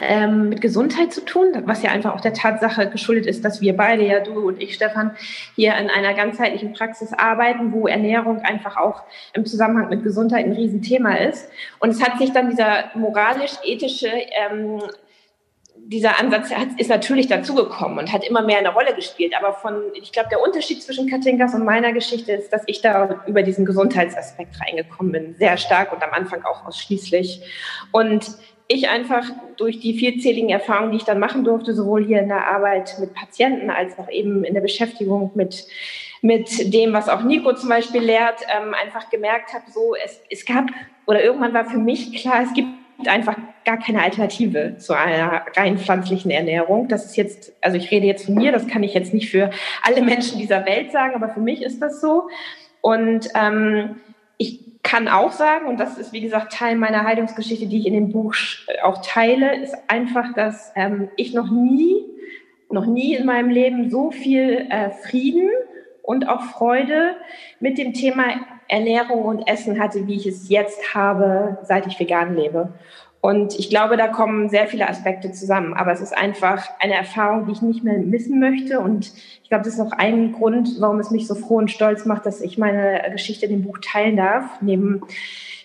ähm, 0.02 0.50
mit 0.50 0.60
Gesundheit 0.60 1.12
zu 1.12 1.24
tun, 1.24 1.62
was 1.64 1.82
ja 1.82 1.90
einfach 1.90 2.14
auch 2.14 2.20
der 2.20 2.32
Tatsache 2.32 2.90
geschuldet 2.90 3.26
ist, 3.26 3.44
dass 3.44 3.60
wir 3.60 3.76
beide, 3.76 4.04
ja 4.04 4.20
du 4.20 4.48
und 4.48 4.60
ich, 4.60 4.74
Stefan, 4.74 5.16
hier 5.56 5.76
in 5.76 5.90
einer 5.90 6.14
ganzheitlichen 6.14 6.72
Praxis 6.72 7.12
arbeiten, 7.12 7.72
wo 7.72 7.86
Ernährung 7.86 8.40
einfach 8.40 8.76
auch 8.76 9.02
im 9.32 9.46
Zusammenhang 9.46 9.88
mit 9.88 10.02
Gesundheit 10.02 10.46
ein 10.46 10.52
Riesenthema 10.52 11.14
ist. 11.14 11.48
Und 11.78 11.90
es 11.90 12.02
hat 12.02 12.18
sich 12.18 12.32
dann 12.32 12.50
dieser 12.50 12.90
moralisch-ethische 12.94 14.08
ähm, 14.08 14.80
dieser 15.88 16.18
Ansatz 16.18 16.50
ist 16.76 16.90
natürlich 16.90 17.28
dazugekommen 17.28 17.98
und 17.98 18.12
hat 18.12 18.22
immer 18.22 18.42
mehr 18.42 18.58
eine 18.58 18.72
Rolle 18.72 18.94
gespielt. 18.94 19.32
Aber 19.38 19.54
von, 19.54 19.84
ich 19.94 20.12
glaube, 20.12 20.28
der 20.28 20.42
Unterschied 20.42 20.82
zwischen 20.82 21.08
Katinkas 21.08 21.54
und 21.54 21.64
meiner 21.64 21.92
Geschichte 21.92 22.32
ist, 22.32 22.52
dass 22.52 22.62
ich 22.66 22.82
da 22.82 23.24
über 23.26 23.42
diesen 23.42 23.64
Gesundheitsaspekt 23.64 24.60
reingekommen 24.60 25.12
bin, 25.12 25.34
sehr 25.36 25.56
stark 25.56 25.92
und 25.92 26.02
am 26.02 26.10
Anfang 26.12 26.44
auch 26.44 26.66
ausschließlich. 26.66 27.40
Und 27.90 28.26
ich 28.68 28.88
einfach 28.88 29.24
durch 29.56 29.80
die 29.80 29.94
vielzähligen 29.94 30.50
Erfahrungen, 30.50 30.92
die 30.92 30.98
ich 30.98 31.04
dann 31.04 31.18
machen 31.18 31.42
durfte, 31.42 31.74
sowohl 31.74 32.04
hier 32.04 32.20
in 32.20 32.28
der 32.28 32.46
Arbeit 32.46 32.96
mit 33.00 33.14
Patienten 33.14 33.70
als 33.70 33.98
auch 33.98 34.10
eben 34.10 34.44
in 34.44 34.54
der 34.54 34.60
Beschäftigung 34.60 35.30
mit, 35.34 35.66
mit 36.20 36.72
dem, 36.72 36.92
was 36.92 37.08
auch 37.08 37.22
Nico 37.22 37.54
zum 37.54 37.70
Beispiel 37.70 38.02
lehrt, 38.02 38.42
ähm, 38.42 38.74
einfach 38.74 39.08
gemerkt 39.08 39.54
habe, 39.54 39.64
so 39.70 39.94
es, 40.04 40.20
es 40.30 40.44
gab 40.44 40.66
oder 41.06 41.24
irgendwann 41.24 41.54
war 41.54 41.64
für 41.64 41.78
mich 41.78 42.14
klar, 42.20 42.42
es 42.42 42.52
gibt 42.52 42.68
einfach 43.06 43.36
gar 43.64 43.78
keine 43.78 44.02
Alternative 44.02 44.76
zu 44.76 44.92
einer 44.92 45.46
rein 45.56 45.78
pflanzlichen 45.78 46.30
Ernährung. 46.30 46.88
Das 46.88 47.06
ist 47.06 47.16
jetzt, 47.16 47.52
also 47.62 47.76
ich 47.76 47.90
rede 47.90 48.06
jetzt 48.06 48.26
von 48.26 48.34
mir, 48.34 48.52
das 48.52 48.66
kann 48.66 48.82
ich 48.82 48.92
jetzt 48.92 49.14
nicht 49.14 49.30
für 49.30 49.50
alle 49.82 50.02
Menschen 50.02 50.38
dieser 50.38 50.66
Welt 50.66 50.92
sagen, 50.92 51.14
aber 51.14 51.28
für 51.32 51.40
mich 51.40 51.62
ist 51.62 51.80
das 51.80 52.00
so. 52.00 52.28
Und 52.80 53.28
ähm, 53.34 53.96
kann 54.82 55.08
auch 55.08 55.32
sagen, 55.32 55.66
und 55.66 55.78
das 55.78 55.98
ist 55.98 56.12
wie 56.12 56.20
gesagt 56.20 56.52
Teil 56.52 56.76
meiner 56.76 57.04
Heilungsgeschichte, 57.04 57.66
die 57.66 57.78
ich 57.78 57.86
in 57.86 57.94
dem 57.94 58.12
Buch 58.12 58.34
auch 58.82 59.02
teile, 59.02 59.60
ist 59.60 59.76
einfach, 59.88 60.32
dass 60.34 60.72
ähm, 60.76 61.08
ich 61.16 61.34
noch 61.34 61.50
nie, 61.50 62.04
noch 62.70 62.86
nie 62.86 63.14
in 63.14 63.26
meinem 63.26 63.50
Leben 63.50 63.90
so 63.90 64.10
viel 64.10 64.66
äh, 64.70 64.90
Frieden 64.90 65.50
und 66.02 66.28
auch 66.28 66.42
Freude 66.42 67.16
mit 67.60 67.76
dem 67.76 67.92
Thema 67.92 68.24
Ernährung 68.68 69.24
und 69.24 69.48
Essen 69.48 69.80
hatte, 69.80 70.06
wie 70.06 70.16
ich 70.16 70.26
es 70.26 70.48
jetzt 70.48 70.94
habe, 70.94 71.58
seit 71.62 71.86
ich 71.86 71.98
vegan 71.98 72.34
lebe. 72.34 72.72
Und 73.20 73.58
ich 73.58 73.68
glaube, 73.68 73.96
da 73.96 74.06
kommen 74.08 74.48
sehr 74.48 74.68
viele 74.68 74.88
Aspekte 74.88 75.32
zusammen. 75.32 75.74
Aber 75.74 75.92
es 75.92 76.00
ist 76.00 76.16
einfach 76.16 76.68
eine 76.78 76.94
Erfahrung, 76.94 77.46
die 77.46 77.52
ich 77.52 77.62
nicht 77.62 77.82
mehr 77.82 77.98
missen 77.98 78.38
möchte. 78.38 78.78
Und 78.78 79.12
ich 79.42 79.48
glaube, 79.48 79.64
das 79.64 79.74
ist 79.74 79.80
auch 79.80 79.92
ein 79.92 80.32
Grund, 80.32 80.68
warum 80.78 81.00
es 81.00 81.10
mich 81.10 81.26
so 81.26 81.34
froh 81.34 81.56
und 81.56 81.70
stolz 81.70 82.04
macht, 82.04 82.26
dass 82.26 82.40
ich 82.40 82.58
meine 82.58 83.02
Geschichte 83.10 83.46
in 83.46 83.52
dem 83.52 83.64
Buch 83.64 83.78
teilen 83.82 84.16
darf, 84.16 84.60
neben 84.60 85.02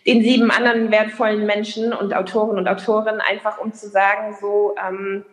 den 0.07 0.21
sieben 0.23 0.51
anderen 0.51 0.91
wertvollen 0.91 1.45
Menschen 1.45 1.93
und 1.93 2.15
Autoren 2.15 2.57
und 2.57 2.67
Autorinnen, 2.67 3.21
einfach 3.21 3.59
um 3.59 3.71
zu 3.73 3.87
sagen, 3.87 4.35
so, 4.41 4.75
ähm, 4.85 5.23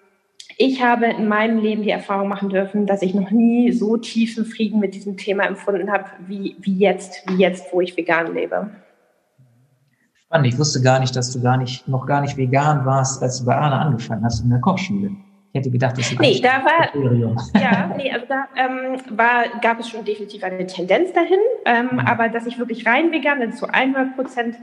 ich 0.57 0.83
habe 0.83 1.07
in 1.07 1.27
meinem 1.27 1.59
Leben 1.59 1.83
die 1.83 1.91
Erfahrung 1.91 2.29
machen 2.29 2.51
dürfen, 2.51 2.87
dass 2.87 3.03
ich 3.03 3.15
noch 3.15 3.31
nie 3.31 3.73
so 3.73 3.97
tiefen 3.97 4.45
Frieden 4.45 4.79
mit 4.79 4.95
diesem 4.95 5.17
Thema 5.17 5.45
empfunden 5.45 5.91
habe, 5.91 6.05
wie, 6.27 6.57
wie 6.61 6.79
jetzt, 6.79 7.25
wie 7.29 7.37
jetzt, 7.37 7.73
wo 7.73 7.81
ich 7.81 7.97
vegan 7.97 8.35
lebe. 8.35 8.71
Spannend. 10.31 10.47
Ich 10.47 10.59
wusste 10.61 10.81
gar 10.81 11.01
nicht, 11.01 11.17
dass 11.17 11.33
du 11.33 11.43
gar 11.43 11.57
nicht, 11.57 11.89
noch 11.89 12.07
gar 12.07 12.21
nicht 12.21 12.37
vegan 12.37 12.87
warst, 12.87 13.21
als 13.21 13.41
du 13.41 13.47
bei 13.47 13.57
Arne 13.57 13.75
angefangen 13.75 14.25
hast 14.25 14.45
in 14.45 14.51
der 14.51 14.61
Kochschule. 14.61 15.11
Ich 15.53 15.59
hätte 15.59 15.73
gedacht, 15.73 15.99
das 15.99 16.13
ist 16.13 16.21
nee, 16.21 16.41
da 16.41 16.65
war, 16.65 16.87
Kriterium. 16.87 17.37
Ja, 17.61 17.93
nee, 17.97 18.13
also 18.13 18.27
da 18.29 18.45
ähm, 18.55 19.01
war, 19.19 19.47
gab 19.61 19.81
es 19.81 19.89
schon 19.89 20.05
definitiv 20.05 20.45
eine 20.45 20.65
Tendenz 20.69 21.13
dahin, 21.13 21.41
ähm, 21.65 21.89
mhm. 21.91 21.99
aber 21.99 22.29
dass 22.29 22.47
ich 22.47 22.61
wirklich 22.61 22.87
rein 22.87 23.11
vegan, 23.11 23.41
also 23.41 23.67
zu 23.67 23.75
100 23.75 24.15
Prozent 24.15 24.55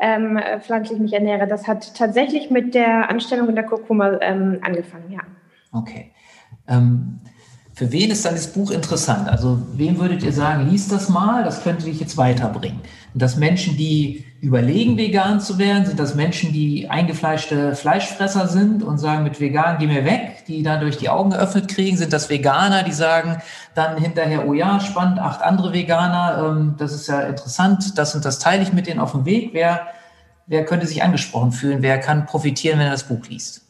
ähm, 0.00 0.40
pflanzlich 0.58 0.98
mich 0.98 1.12
ernähre, 1.12 1.46
das 1.46 1.68
hat 1.68 1.94
tatsächlich 1.94 2.50
mit 2.50 2.74
der 2.74 3.08
Anstellung 3.08 3.48
in 3.48 3.54
der 3.54 3.64
Kurkuma 3.64 4.18
ähm, 4.20 4.58
angefangen, 4.62 5.12
ja. 5.12 5.20
Okay. 5.70 6.10
Für 7.74 7.90
wen 7.90 8.10
ist 8.10 8.24
dann 8.26 8.34
das 8.34 8.48
Buch 8.48 8.70
interessant? 8.70 9.28
Also 9.28 9.58
wem 9.72 9.98
würdet 9.98 10.22
ihr 10.22 10.32
sagen, 10.32 10.68
liest 10.68 10.92
das 10.92 11.08
mal, 11.08 11.42
das 11.42 11.62
könnte 11.62 11.86
dich 11.86 12.00
jetzt 12.00 12.18
weiterbringen? 12.18 12.80
Und 13.14 13.22
das 13.22 13.36
Menschen, 13.36 13.78
die 13.78 14.26
überlegen, 14.42 14.98
vegan 14.98 15.40
zu 15.40 15.56
werden, 15.58 15.86
sind 15.86 15.98
das 15.98 16.14
Menschen, 16.14 16.52
die 16.52 16.90
eingefleischte 16.90 17.74
Fleischfresser 17.74 18.46
sind 18.48 18.82
und 18.82 18.98
sagen, 18.98 19.24
mit 19.24 19.40
vegan 19.40 19.78
geh 19.78 19.86
mir 19.86 20.04
weg, 20.04 20.44
die 20.48 20.62
dadurch 20.62 20.98
die 20.98 21.08
Augen 21.08 21.30
geöffnet 21.30 21.68
kriegen, 21.68 21.96
sind 21.96 22.12
das 22.12 22.28
Veganer, 22.28 22.82
die 22.82 22.92
sagen 22.92 23.38
dann 23.74 23.96
hinterher, 23.96 24.46
oh 24.46 24.52
ja, 24.52 24.78
spannend, 24.80 25.18
acht 25.18 25.40
andere 25.40 25.72
Veganer, 25.72 26.48
ähm, 26.50 26.74
das 26.76 26.92
ist 26.92 27.06
ja 27.06 27.20
interessant, 27.22 27.96
das 27.96 28.14
und 28.14 28.24
das 28.24 28.38
teile 28.38 28.62
ich 28.62 28.74
mit 28.74 28.86
denen 28.86 29.00
auf 29.00 29.12
dem 29.12 29.24
Weg. 29.24 29.50
Wer, 29.54 29.86
wer 30.46 30.66
könnte 30.66 30.86
sich 30.86 31.02
angesprochen 31.02 31.52
fühlen? 31.52 31.80
Wer 31.80 31.98
kann 32.00 32.26
profitieren, 32.26 32.78
wenn 32.78 32.86
er 32.86 32.92
das 32.92 33.04
Buch 33.04 33.26
liest? 33.28 33.62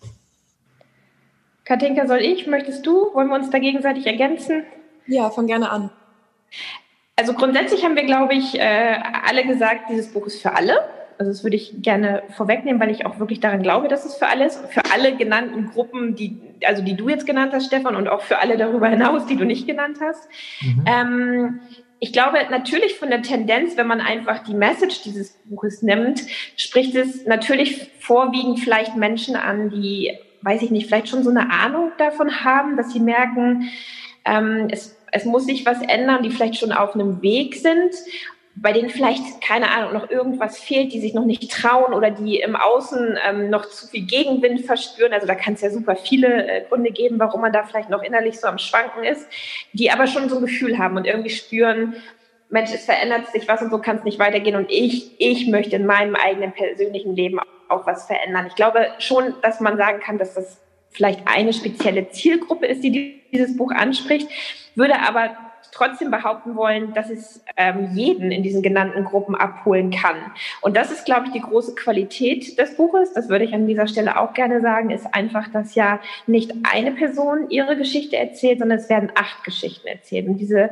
Katinka, 1.73 2.07
soll 2.07 2.19
ich? 2.19 2.47
Möchtest 2.47 2.85
du? 2.85 3.15
Wollen 3.15 3.29
wir 3.29 3.35
uns 3.35 3.49
da 3.49 3.59
gegenseitig 3.59 4.07
ergänzen? 4.07 4.65
Ja, 5.07 5.31
fang 5.31 5.47
gerne 5.47 5.71
an. 5.71 5.89
Also 7.17 7.33
grundsätzlich 7.33 7.83
haben 7.83 7.97
wir, 7.97 8.05
glaube 8.05 8.35
ich, 8.35 8.61
äh, 8.61 8.99
alle 9.27 9.47
gesagt, 9.47 9.89
dieses 9.89 10.13
Buch 10.13 10.27
ist 10.27 10.43
für 10.43 10.55
alle. 10.55 10.75
Also 11.17 11.33
das 11.33 11.45
würde 11.45 11.57
ich 11.57 11.81
gerne 11.81 12.25
vorwegnehmen, 12.37 12.79
weil 12.79 12.91
ich 12.91 13.07
auch 13.07 13.19
wirklich 13.19 13.41
daran 13.41 13.63
glaube, 13.63 13.89
dass 13.89 14.05
es 14.05 14.17
für 14.17 14.27
alle 14.27 14.45
ist. 14.45 14.61
Für 14.69 14.83
alle 14.93 15.17
genannten 15.17 15.71
Gruppen, 15.71 16.15
die, 16.15 16.37
also 16.67 16.83
die 16.83 16.95
du 16.95 17.09
jetzt 17.09 17.25
genannt 17.25 17.55
hast, 17.55 17.69
Stefan, 17.69 17.97
und 17.97 18.07
auch 18.07 18.21
für 18.21 18.39
alle 18.39 18.59
darüber 18.59 18.89
hinaus, 18.89 19.25
die 19.25 19.37
du 19.37 19.47
nicht 19.47 19.67
genannt 19.67 19.97
hast. 20.03 20.29
Mhm. 20.61 20.85
Ähm, 20.87 21.61
ich 22.01 22.13
glaube 22.13 22.37
natürlich 22.51 22.99
von 22.99 23.09
der 23.09 23.23
Tendenz, 23.23 23.79
wenn 23.79 23.87
man 23.87 24.03
einfach 24.03 24.41
die 24.41 24.55
Message 24.55 25.05
dieses 25.05 25.39
Buches 25.47 25.81
nimmt, 25.81 26.21
spricht 26.57 26.95
es 26.97 27.25
natürlich 27.25 27.91
vorwiegend 27.99 28.61
vielleicht 28.61 28.95
Menschen 28.95 29.37
an, 29.37 29.71
die 29.71 30.19
weiß 30.43 30.63
ich 30.63 30.71
nicht, 30.71 30.87
vielleicht 30.87 31.09
schon 31.09 31.25
so 31.25 31.31
eine 31.31 31.51
Ahnung 31.51 31.93
davon 31.99 32.45
haben, 32.45 32.77
dass 32.77 32.93
sie 32.93 33.01
merken, 33.01 33.71
ähm, 34.25 34.69
es, 34.71 34.97
es 35.11 35.25
muss 35.25 35.47
sich 35.47 35.67
was 35.67 35.81
ändern, 35.83 36.23
die 36.23 36.31
vielleicht 36.31 36.57
schon 36.57 36.73
auf 36.73 36.95
einem 36.95 37.23
Weg 37.23 37.55
sind, 37.57 37.95
bei 38.55 38.73
denen 38.73 38.91
vielleicht, 38.91 39.41
keine 39.41 39.71
Ahnung, 39.71 39.95
noch 39.95 40.11
irgendwas 40.11 40.59
fehlt, 40.59 40.93
die 40.93 41.01
sich 41.01 41.15
noch 41.15 41.25
nicht 41.25 41.51
trauen 41.51 41.95
oder 41.95 42.11
die 42.11 42.39
im 42.39 42.55
Außen 42.55 43.19
ähm, 43.27 43.49
noch 43.49 43.67
zu 43.67 43.87
viel 43.87 44.05
Gegenwind 44.05 44.61
verspüren. 44.61 45.13
Also 45.13 45.27
da 45.27 45.35
kann 45.35 45.55
es 45.55 45.63
ja 45.63 45.71
super 45.71 45.97
viele 45.97 46.47
äh, 46.47 46.65
Gründe 46.69 46.91
geben, 46.91 47.19
warum 47.19 47.41
man 47.41 47.53
da 47.53 47.65
vielleicht 47.65 47.89
noch 47.89 48.03
innerlich 48.03 48.39
so 48.39 48.47
am 48.47 48.59
Schwanken 48.59 49.05
ist, 49.05 49.27
die 49.73 49.91
aber 49.91 50.07
schon 50.07 50.29
so 50.29 50.37
ein 50.37 50.43
Gefühl 50.43 50.79
haben 50.79 50.97
und 50.97 51.07
irgendwie 51.07 51.31
spüren, 51.31 51.97
Mensch, 52.51 52.71
es 52.75 52.85
verändert 52.85 53.29
sich 53.29 53.49
was 53.49 53.63
und 53.63 53.71
so 53.71 53.79
kann 53.79 53.97
es 53.97 54.05
nicht 54.05 54.19
weitergehen 54.19 54.57
und 54.57 54.71
ich, 54.71 55.19
ich 55.19 55.49
möchte 55.49 55.77
in 55.77 55.87
meinem 55.87 56.15
eigenen 56.15 56.53
persönlichen 56.53 57.17
Leben 57.17 57.41
auch 57.73 57.87
was 57.87 58.07
verändern. 58.07 58.47
Ich 58.47 58.55
glaube 58.55 58.89
schon, 58.99 59.35
dass 59.43 59.61
man 59.61 59.77
sagen 59.77 60.01
kann, 60.01 60.19
dass 60.19 60.35
das 60.35 60.59
vielleicht 60.91 61.27
eine 61.27 61.53
spezielle 61.53 62.11
Zielgruppe 62.11 62.67
ist, 62.67 62.83
die 62.85 63.23
dieses 63.33 63.57
Buch 63.57 63.73
anspricht, 63.73 64.29
würde 64.75 65.01
aber 65.01 65.31
trotzdem 65.73 66.11
behaupten 66.11 66.55
wollen, 66.55 66.93
dass 66.93 67.09
es 67.09 67.43
ähm, 67.57 67.91
jeden 67.95 68.31
in 68.31 68.43
diesen 68.43 68.63
genannten 68.63 69.05
Gruppen 69.05 69.35
abholen 69.35 69.91
kann. 69.91 70.17
Und 70.61 70.77
das 70.77 70.93
ist, 70.93 71.07
glaube 71.07 71.27
ich, 71.27 71.33
die 71.33 71.41
große 71.41 71.75
Qualität 71.75 72.59
des 72.59 72.77
Buches. 72.77 73.15
Das 73.15 73.31
würde 73.31 73.47
ich 73.47 73.55
an 73.55 73.67
dieser 73.67 73.87
Stelle 73.87 74.21
auch 74.21 74.35
gerne 74.35 74.61
sagen, 74.61 74.91
ist 74.91 75.15
einfach, 75.15 75.49
dass 75.49 75.75
ja 75.75 75.99
nicht 76.27 76.53
eine 76.71 76.93
Person 76.93 77.49
ihre 77.49 77.77
Geschichte 77.77 78.19
erzählt, 78.19 78.59
sondern 78.59 78.79
es 78.79 78.91
werden 78.91 79.13
acht 79.15 79.45
Geschichten 79.45 79.89
erzählt. 79.89 80.29
Und 80.29 80.37
diese 80.37 80.71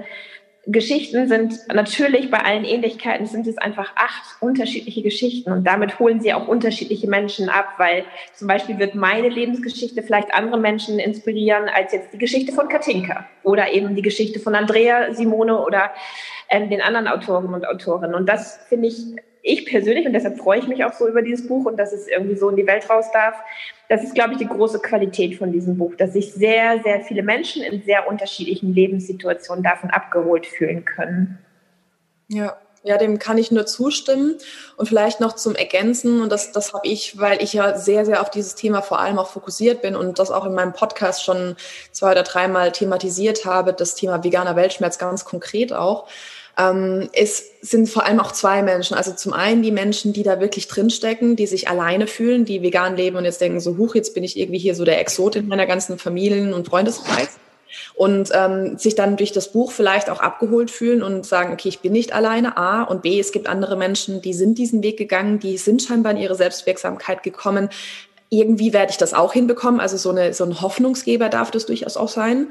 Geschichten 0.67 1.27
sind 1.27 1.55
natürlich 1.73 2.31
bei 2.31 2.39
allen 2.39 2.65
Ähnlichkeiten 2.65 3.27
sind 3.27 3.47
es 3.47 3.57
einfach 3.57 3.93
acht 3.97 4.41
unterschiedliche 4.41 5.03
Geschichten 5.03 5.51
und 5.53 5.65
damit 5.65 5.99
holen 5.99 6.21
sie 6.21 6.35
auch 6.35 6.49
unterschiedliche 6.49 7.09
Menschen 7.09 7.49
ab, 7.49 7.75
weil 7.79 8.05
zum 8.35 8.47
Beispiel 8.47 8.79
wird 8.79 8.95
meine 8.95 9.31
Lebensgeschichte 9.31 10.03
vielleicht 10.03 10.35
andere 10.35 10.59
Menschen 10.59 10.99
inspirieren 10.99 11.71
als 11.75 11.93
jetzt 11.93 12.13
die 12.13 12.19
Geschichte 12.19 12.53
von 12.53 12.69
Katinka 12.69 13.27
oder 13.43 13.73
eben 13.73 13.95
die 13.95 14.03
Geschichte 14.03 14.39
von 14.39 14.55
Andrea 14.55 15.15
Simone 15.15 15.59
oder 15.59 15.93
ähm, 16.51 16.69
den 16.69 16.83
anderen 16.83 17.09
Autoren 17.09 17.55
und 17.55 17.67
Autorinnen. 17.67 18.15
Und 18.15 18.29
das 18.29 18.59
finde 18.69 18.89
ich 18.89 19.17
ich 19.43 19.67
persönlich, 19.67 20.07
und 20.07 20.13
deshalb 20.13 20.39
freue 20.39 20.59
ich 20.59 20.69
mich 20.69 20.85
auch 20.85 20.93
so 20.93 21.09
über 21.09 21.23
dieses 21.23 21.47
Buch 21.47 21.65
und 21.65 21.77
dass 21.77 21.93
es 21.93 22.09
irgendwie 22.09 22.37
so 22.37 22.49
in 22.51 22.57
die 22.57 22.67
Welt 22.67 22.89
raus 22.91 23.07
darf, 23.13 23.37
das 23.89 24.05
ist, 24.05 24.15
glaube 24.15 24.33
ich, 24.33 24.39
die 24.39 24.47
große 24.47 24.81
Qualität 24.81 25.37
von 25.37 25.53
diesem 25.53 25.79
Buch, 25.79 25.95
dass 25.97 26.13
sich 26.13 26.33
sehr, 26.33 26.81
sehr 26.83 27.01
viele 27.01 27.23
Menschen 27.23 27.63
in 27.63 27.83
sehr 27.83 28.09
unterschiedlichen 28.09 28.75
Lebenssituationen 28.75 29.65
davon 29.65 29.91
abgeholt 29.91 30.47
fühlen 30.47 30.85
können. 30.85 31.39
Ja, 32.29 32.57
ja, 32.83 32.97
dem 32.97 33.19
kann 33.19 33.37
ich 33.37 33.51
nur 33.51 33.67
zustimmen. 33.67 34.37
Und 34.77 34.89
vielleicht 34.89 35.21
noch 35.21 35.35
zum 35.35 35.55
Ergänzen, 35.55 36.23
und 36.23 36.31
das, 36.31 36.53
das 36.53 36.73
habe 36.73 36.87
ich, 36.87 37.19
weil 37.19 37.43
ich 37.43 37.53
ja 37.53 37.77
sehr, 37.77 38.07
sehr 38.07 38.23
auf 38.23 38.31
dieses 38.31 38.55
Thema 38.55 38.81
vor 38.81 39.01
allem 39.01 39.19
auch 39.19 39.29
fokussiert 39.29 39.83
bin 39.83 39.97
und 39.97 40.19
das 40.19 40.31
auch 40.31 40.47
in 40.47 40.55
meinem 40.55 40.73
Podcast 40.73 41.23
schon 41.23 41.57
zwei 41.93 42.13
oder 42.13 42.23
dreimal 42.23 42.73
thematisiert 42.73 43.45
habe, 43.45 43.75
das 43.75 43.97
Thema 43.97 44.25
veganer 44.25 44.57
Weltschmerz 44.57 44.99
ganz 44.99 45.25
konkret 45.25 45.73
auch 45.73 46.09
es 47.13 47.45
sind 47.63 47.89
vor 47.89 48.05
allem 48.07 48.21
auch 48.21 48.33
zwei 48.33 48.63
Menschen. 48.63 48.97
Also 48.97 49.13
zum 49.13 49.33
einen 49.33 49.63
die 49.63 49.71
Menschen, 49.71 50.13
die 50.13 50.23
da 50.23 50.41
wirklich 50.41 50.69
drinstecken, 50.69 51.37
die 51.37 51.47
sich 51.47 51.69
alleine 51.69 52.07
fühlen, 52.07 52.45
die 52.45 52.63
vegan 52.63 52.97
leben 52.97 53.17
und 53.17 53.25
jetzt 53.25 53.41
denken 53.41 53.61
so, 53.61 53.77
huch, 53.77 53.95
jetzt 53.95 54.15
bin 54.15 54.25
ich 54.25 54.39
irgendwie 54.39 54.59
hier 54.59 54.75
so 54.75 54.85
der 54.85 55.01
Exot 55.01 55.37
in 55.37 55.49
meiner 55.49 55.67
ganzen 55.67 55.99
Familien- 55.99 56.53
und 56.53 56.67
Freundeskreis. 56.67 57.39
Und 57.95 58.31
ähm, 58.35 58.79
sich 58.79 58.97
dann 58.97 59.17
durch 59.17 59.31
das 59.31 59.53
Buch 59.53 59.71
vielleicht 59.71 60.11
auch 60.11 60.19
abgeholt 60.19 60.73
fühlen 60.73 61.05
und 61.05 61.25
sagen, 61.25 61.53
okay, 61.53 61.69
ich 61.69 61.81
bin 61.81 61.93
nicht 61.93 62.13
alleine, 62.13 62.57
A, 62.57 62.83
und 62.83 63.03
B, 63.03 63.21
es 63.21 63.31
gibt 63.31 63.47
andere 63.47 63.77
Menschen, 63.77 64.21
die 64.23 64.35
sind 64.35 64.59
diesen 64.59 64.83
Weg 64.83 64.97
gegangen, 64.97 65.39
die 65.39 65.57
sind 65.57 65.81
scheinbar 65.81 66.13
in 66.13 66.19
ihre 66.19 66.35
Selbstwirksamkeit 66.35 67.23
gekommen. 67.23 67.69
Irgendwie 68.29 68.73
werde 68.73 68.91
ich 68.91 68.97
das 68.97 69.15
auch 69.15 69.33
hinbekommen. 69.33 69.81
Also 69.81 69.97
so, 69.97 70.11
eine, 70.11 70.35
so 70.35 70.45
ein 70.45 70.61
Hoffnungsgeber 70.61 71.29
darf 71.29 71.53
das 71.53 71.67
durchaus 71.67 71.97
auch 71.97 72.09
sein. 72.09 72.49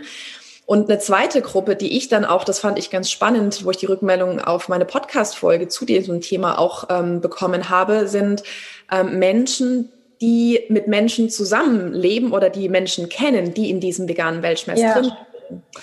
Und 0.70 0.88
eine 0.88 1.00
zweite 1.00 1.42
Gruppe, 1.42 1.76
die 1.76 1.98
ich 1.98 2.10
dann 2.10 2.26
auch, 2.26 2.44
das 2.44 2.60
fand 2.60 2.78
ich 2.78 2.92
ganz 2.92 3.10
spannend, 3.10 3.66
wo 3.66 3.72
ich 3.72 3.78
die 3.78 3.88
Rückmeldung 3.88 4.40
auf 4.40 4.70
meine 4.70 4.86
Podcast-Folge 4.86 5.68
zu 5.68 5.84
diesem 5.84 6.22
Thema 6.22 6.60
auch 6.60 6.90
ähm, 6.92 7.22
bekommen 7.22 7.72
habe, 7.72 8.08
sind 8.08 8.44
ähm, 8.92 9.18
Menschen, 9.18 9.90
die 10.22 10.60
mit 10.70 10.88
Menschen 10.88 11.32
zusammenleben 11.32 12.32
oder 12.34 12.52
die 12.52 12.70
Menschen 12.70 13.10
kennen, 13.10 13.56
die 13.56 13.72
in 13.72 13.80
diesem 13.80 14.08
veganen 14.08 14.44
Weltschmerz 14.44 14.80
ja. 14.80 14.94
drin 14.94 15.12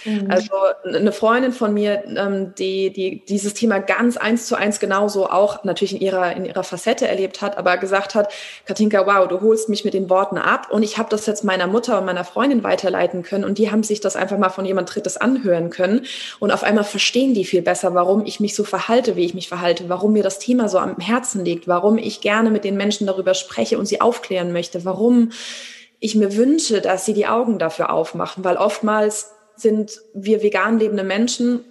Mhm. 0.05 0.31
Also 0.31 0.52
eine 0.85 1.12
Freundin 1.12 1.52
von 1.52 1.74
mir, 1.74 2.05
ähm, 2.07 2.55
die, 2.59 2.92
die 2.92 3.24
dieses 3.24 3.55
Thema 3.55 3.79
ganz 3.79 4.16
eins 4.16 4.46
zu 4.46 4.57
eins 4.57 4.81
genauso 4.81 5.29
auch 5.29 5.64
natürlich 5.64 5.94
in 5.94 6.00
ihrer, 6.00 6.35
in 6.37 6.44
ihrer 6.44 6.64
Facette 6.64 7.09
erlebt 7.09 7.42
hat, 7.42 7.59
aber 7.59 7.76
gesagt 7.76 8.14
hat, 8.14 8.33
Katinka, 8.66 9.07
wow, 9.07 9.29
du 9.29 9.40
holst 9.40 9.68
mich 9.68 9.85
mit 9.85 9.94
den 9.94 10.11
Worten 10.11 10.38
ab 10.38 10.68
und 10.70 10.83
ich 10.83 10.98
habe 10.98 11.09
das 11.11 11.26
jetzt 11.26 11.44
meiner 11.44 11.66
Mutter 11.66 11.98
und 11.98 12.07
meiner 12.07 12.24
Freundin 12.24 12.64
weiterleiten 12.64 13.22
können 13.22 13.44
und 13.44 13.59
die 13.59 13.70
haben 13.70 13.83
sich 13.83 14.00
das 14.00 14.16
einfach 14.16 14.38
mal 14.38 14.50
von 14.50 14.64
jemand 14.64 14.94
Drittes 14.94 15.16
anhören 15.16 15.70
können 15.70 16.07
und 16.38 16.50
auf 16.50 16.62
einmal 16.62 16.85
verstehen 16.85 17.35
die 17.35 17.44
viel 17.44 17.62
besser, 17.62 17.94
warum 17.94 18.24
ich 18.24 18.40
mich 18.40 18.55
so 18.55 18.64
verhalte, 18.64 19.16
wie 19.16 19.24
ich 19.24 19.35
mich 19.35 19.48
verhalte, 19.48 19.88
warum 19.88 20.12
mir 20.12 20.22
das 20.22 20.38
Thema 20.38 20.68
so 20.68 20.79
am 20.79 20.96
Herzen 20.98 21.44
liegt, 21.44 21.68
warum 21.68 21.98
ich 21.98 22.20
gerne 22.20 22.50
mit 22.50 22.64
den 22.64 22.76
Menschen 22.76 23.07
darüber 23.07 23.35
spreche 23.35 23.79
und 23.79 23.87
sie 23.87 24.00
aufklären 24.00 24.52
möchte, 24.52 24.85
warum 24.85 25.31
ich 26.00 26.14
mir 26.14 26.37
wünsche, 26.37 26.81
dass 26.81 27.05
sie 27.05 27.14
die 27.14 27.26
Augen 27.26 27.59
dafür 27.59 27.90
aufmachen, 27.90 28.44
weil 28.44 28.57
oftmals 28.57 29.33
sind 29.57 30.01
wir 30.14 30.42
vegan 30.42 30.79
lebende 30.79 31.05
Menschen, 31.05 31.64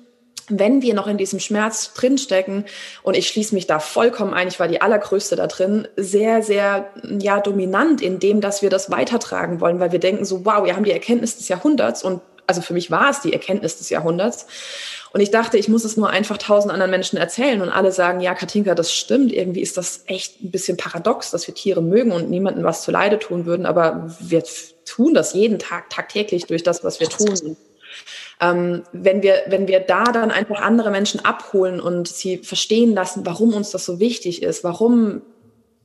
wenn 0.47 0.81
wir 0.81 0.93
noch 0.93 1.07
in 1.07 1.17
diesem 1.17 1.39
Schmerz 1.39 1.93
drinstecken, 1.93 2.65
und 3.01 3.17
ich 3.17 3.27
schließe 3.27 3.55
mich 3.55 3.65
da 3.65 3.79
vollkommen 3.79 4.33
ein, 4.33 4.47
ich 4.47 4.59
war 4.59 4.67
die 4.67 4.81
allergrößte 4.81 5.35
da 5.35 5.47
drin, 5.47 5.87
sehr, 5.95 6.43
sehr, 6.43 6.91
ja, 7.19 7.39
dominant 7.39 8.01
in 8.01 8.19
dem, 8.19 8.41
dass 8.41 8.61
wir 8.61 8.69
das 8.69 8.91
weitertragen 8.91 9.59
wollen, 9.59 9.79
weil 9.79 9.91
wir 9.91 9.99
denken 9.99 10.23
so, 10.23 10.45
wow, 10.45 10.63
wir 10.63 10.75
haben 10.75 10.83
die 10.83 10.91
Erkenntnis 10.91 11.37
des 11.37 11.47
Jahrhunderts 11.47 12.03
und 12.03 12.21
also 12.47 12.61
für 12.61 12.73
mich 12.73 12.91
war 12.91 13.09
es 13.09 13.21
die 13.21 13.33
Erkenntnis 13.33 13.77
des 13.77 13.89
Jahrhunderts. 13.89 14.45
Und 15.13 15.21
ich 15.21 15.31
dachte, 15.31 15.57
ich 15.57 15.67
muss 15.67 15.83
es 15.83 15.97
nur 15.97 16.09
einfach 16.09 16.37
tausend 16.37 16.71
anderen 16.71 16.91
Menschen 16.91 17.17
erzählen 17.17 17.61
und 17.61 17.69
alle 17.69 17.91
sagen, 17.91 18.19
ja, 18.19 18.35
Katinka, 18.35 18.75
das 18.75 18.93
stimmt. 18.93 19.31
Irgendwie 19.31 19.61
ist 19.61 19.77
das 19.77 20.03
echt 20.07 20.43
ein 20.43 20.51
bisschen 20.51 20.77
paradox, 20.77 21.31
dass 21.31 21.47
wir 21.47 21.55
Tiere 21.55 21.81
mögen 21.81 22.11
und 22.11 22.29
niemandem 22.29 22.63
was 22.63 22.83
zu 22.83 22.91
Leide 22.91 23.17
tun 23.17 23.45
würden. 23.45 23.65
Aber 23.65 24.13
wir 24.19 24.43
tun 24.85 25.13
das 25.13 25.33
jeden 25.33 25.57
Tag, 25.57 25.89
tagtäglich 25.89 26.45
durch 26.45 26.63
das, 26.63 26.83
was 26.83 26.99
wir 26.99 27.07
tun. 27.07 27.55
Ähm, 28.41 28.83
wenn, 28.91 29.23
wir, 29.23 29.43
wenn 29.47 29.67
wir 29.67 29.79
da 29.79 30.03
dann 30.05 30.31
einfach 30.31 30.61
andere 30.61 30.91
Menschen 30.91 31.23
abholen 31.23 31.79
und 31.79 32.07
sie 32.07 32.37
verstehen 32.39 32.93
lassen, 32.93 33.25
warum 33.25 33.53
uns 33.53 33.71
das 33.71 33.85
so 33.85 33.99
wichtig 33.99 34.43
ist, 34.43 34.63
warum 34.63 35.21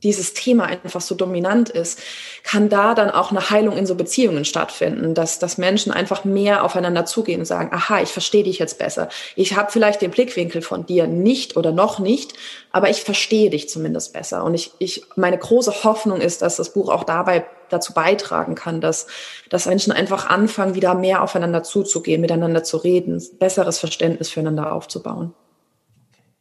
dieses 0.03 0.33
Thema 0.33 0.65
einfach 0.65 1.01
so 1.01 1.15
dominant 1.15 1.69
ist, 1.69 1.99
kann 2.43 2.69
da 2.69 2.95
dann 2.95 3.11
auch 3.11 3.31
eine 3.31 3.49
Heilung 3.49 3.77
in 3.77 3.85
so 3.85 3.95
Beziehungen 3.95 4.45
stattfinden, 4.45 5.13
dass, 5.13 5.39
dass 5.39 5.57
Menschen 5.57 5.91
einfach 5.91 6.25
mehr 6.25 6.63
aufeinander 6.63 7.05
zugehen 7.05 7.41
und 7.41 7.45
sagen, 7.45 7.69
aha, 7.71 8.01
ich 8.01 8.09
verstehe 8.09 8.43
dich 8.43 8.59
jetzt 8.59 8.79
besser. 8.79 9.09
Ich 9.35 9.55
habe 9.55 9.71
vielleicht 9.71 10.01
den 10.01 10.11
Blickwinkel 10.11 10.61
von 10.61 10.85
dir 10.85 11.07
nicht 11.07 11.55
oder 11.55 11.71
noch 11.71 11.99
nicht, 11.99 12.33
aber 12.71 12.89
ich 12.89 13.01
verstehe 13.01 13.49
dich 13.49 13.69
zumindest 13.69 14.13
besser. 14.13 14.43
Und 14.43 14.55
ich, 14.55 14.71
ich, 14.79 15.03
meine 15.15 15.37
große 15.37 15.83
Hoffnung 15.83 16.19
ist, 16.19 16.41
dass 16.41 16.55
das 16.55 16.73
Buch 16.73 16.89
auch 16.89 17.03
dabei 17.03 17.45
dazu 17.69 17.93
beitragen 17.93 18.55
kann, 18.55 18.81
dass, 18.81 19.07
dass 19.49 19.65
Menschen 19.65 19.93
einfach 19.93 20.29
anfangen, 20.29 20.75
wieder 20.75 20.93
mehr 20.93 21.21
aufeinander 21.21 21.63
zuzugehen, 21.63 22.21
miteinander 22.21 22.63
zu 22.63 22.77
reden, 22.77 23.21
besseres 23.39 23.79
Verständnis 23.79 24.29
füreinander 24.29 24.73
aufzubauen. 24.73 25.33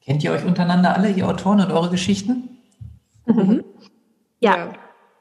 Kennt 0.05 0.25
ihr 0.25 0.33
euch 0.33 0.45
untereinander 0.45 0.97
alle, 0.97 1.11
ihr 1.11 1.29
Autoren 1.29 1.61
und 1.61 1.71
eure 1.71 1.91
Geschichten? 1.91 2.60
Mhm. 3.35 3.65
Ja. 4.41 4.57
ja. 4.57 4.73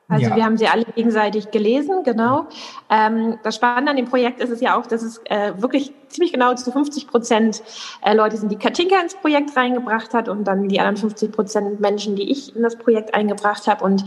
Also 0.09 0.25
ja. 0.25 0.35
wir 0.35 0.43
haben 0.43 0.57
sie 0.57 0.67
alle 0.67 0.85
gegenseitig 0.85 1.51
gelesen, 1.51 2.01
genau. 2.03 2.47
Ähm, 2.89 3.37
das 3.43 3.55
Spannende 3.55 3.91
an 3.91 3.97
dem 3.97 4.07
Projekt 4.07 4.41
ist 4.41 4.49
es 4.49 4.59
ja 4.59 4.75
auch, 4.75 4.87
dass 4.87 5.03
es 5.03 5.19
äh, 5.25 5.53
wirklich 5.57 5.93
ziemlich 6.07 6.33
genau 6.33 6.55
zu 6.55 6.71
50 6.71 7.07
Prozent 7.07 7.61
äh, 8.01 8.15
Leute 8.15 8.37
sind, 8.37 8.51
die 8.51 8.57
Katinka 8.57 8.99
ins 8.99 9.13
Projekt 9.13 9.55
reingebracht 9.55 10.15
hat 10.15 10.27
und 10.27 10.45
dann 10.45 10.67
die 10.67 10.79
anderen 10.79 10.97
50 10.97 11.31
Prozent 11.31 11.79
Menschen, 11.79 12.15
die 12.15 12.31
ich 12.31 12.55
in 12.55 12.63
das 12.63 12.75
Projekt 12.75 13.13
eingebracht 13.13 13.67
habe. 13.67 13.85
Und 13.85 14.03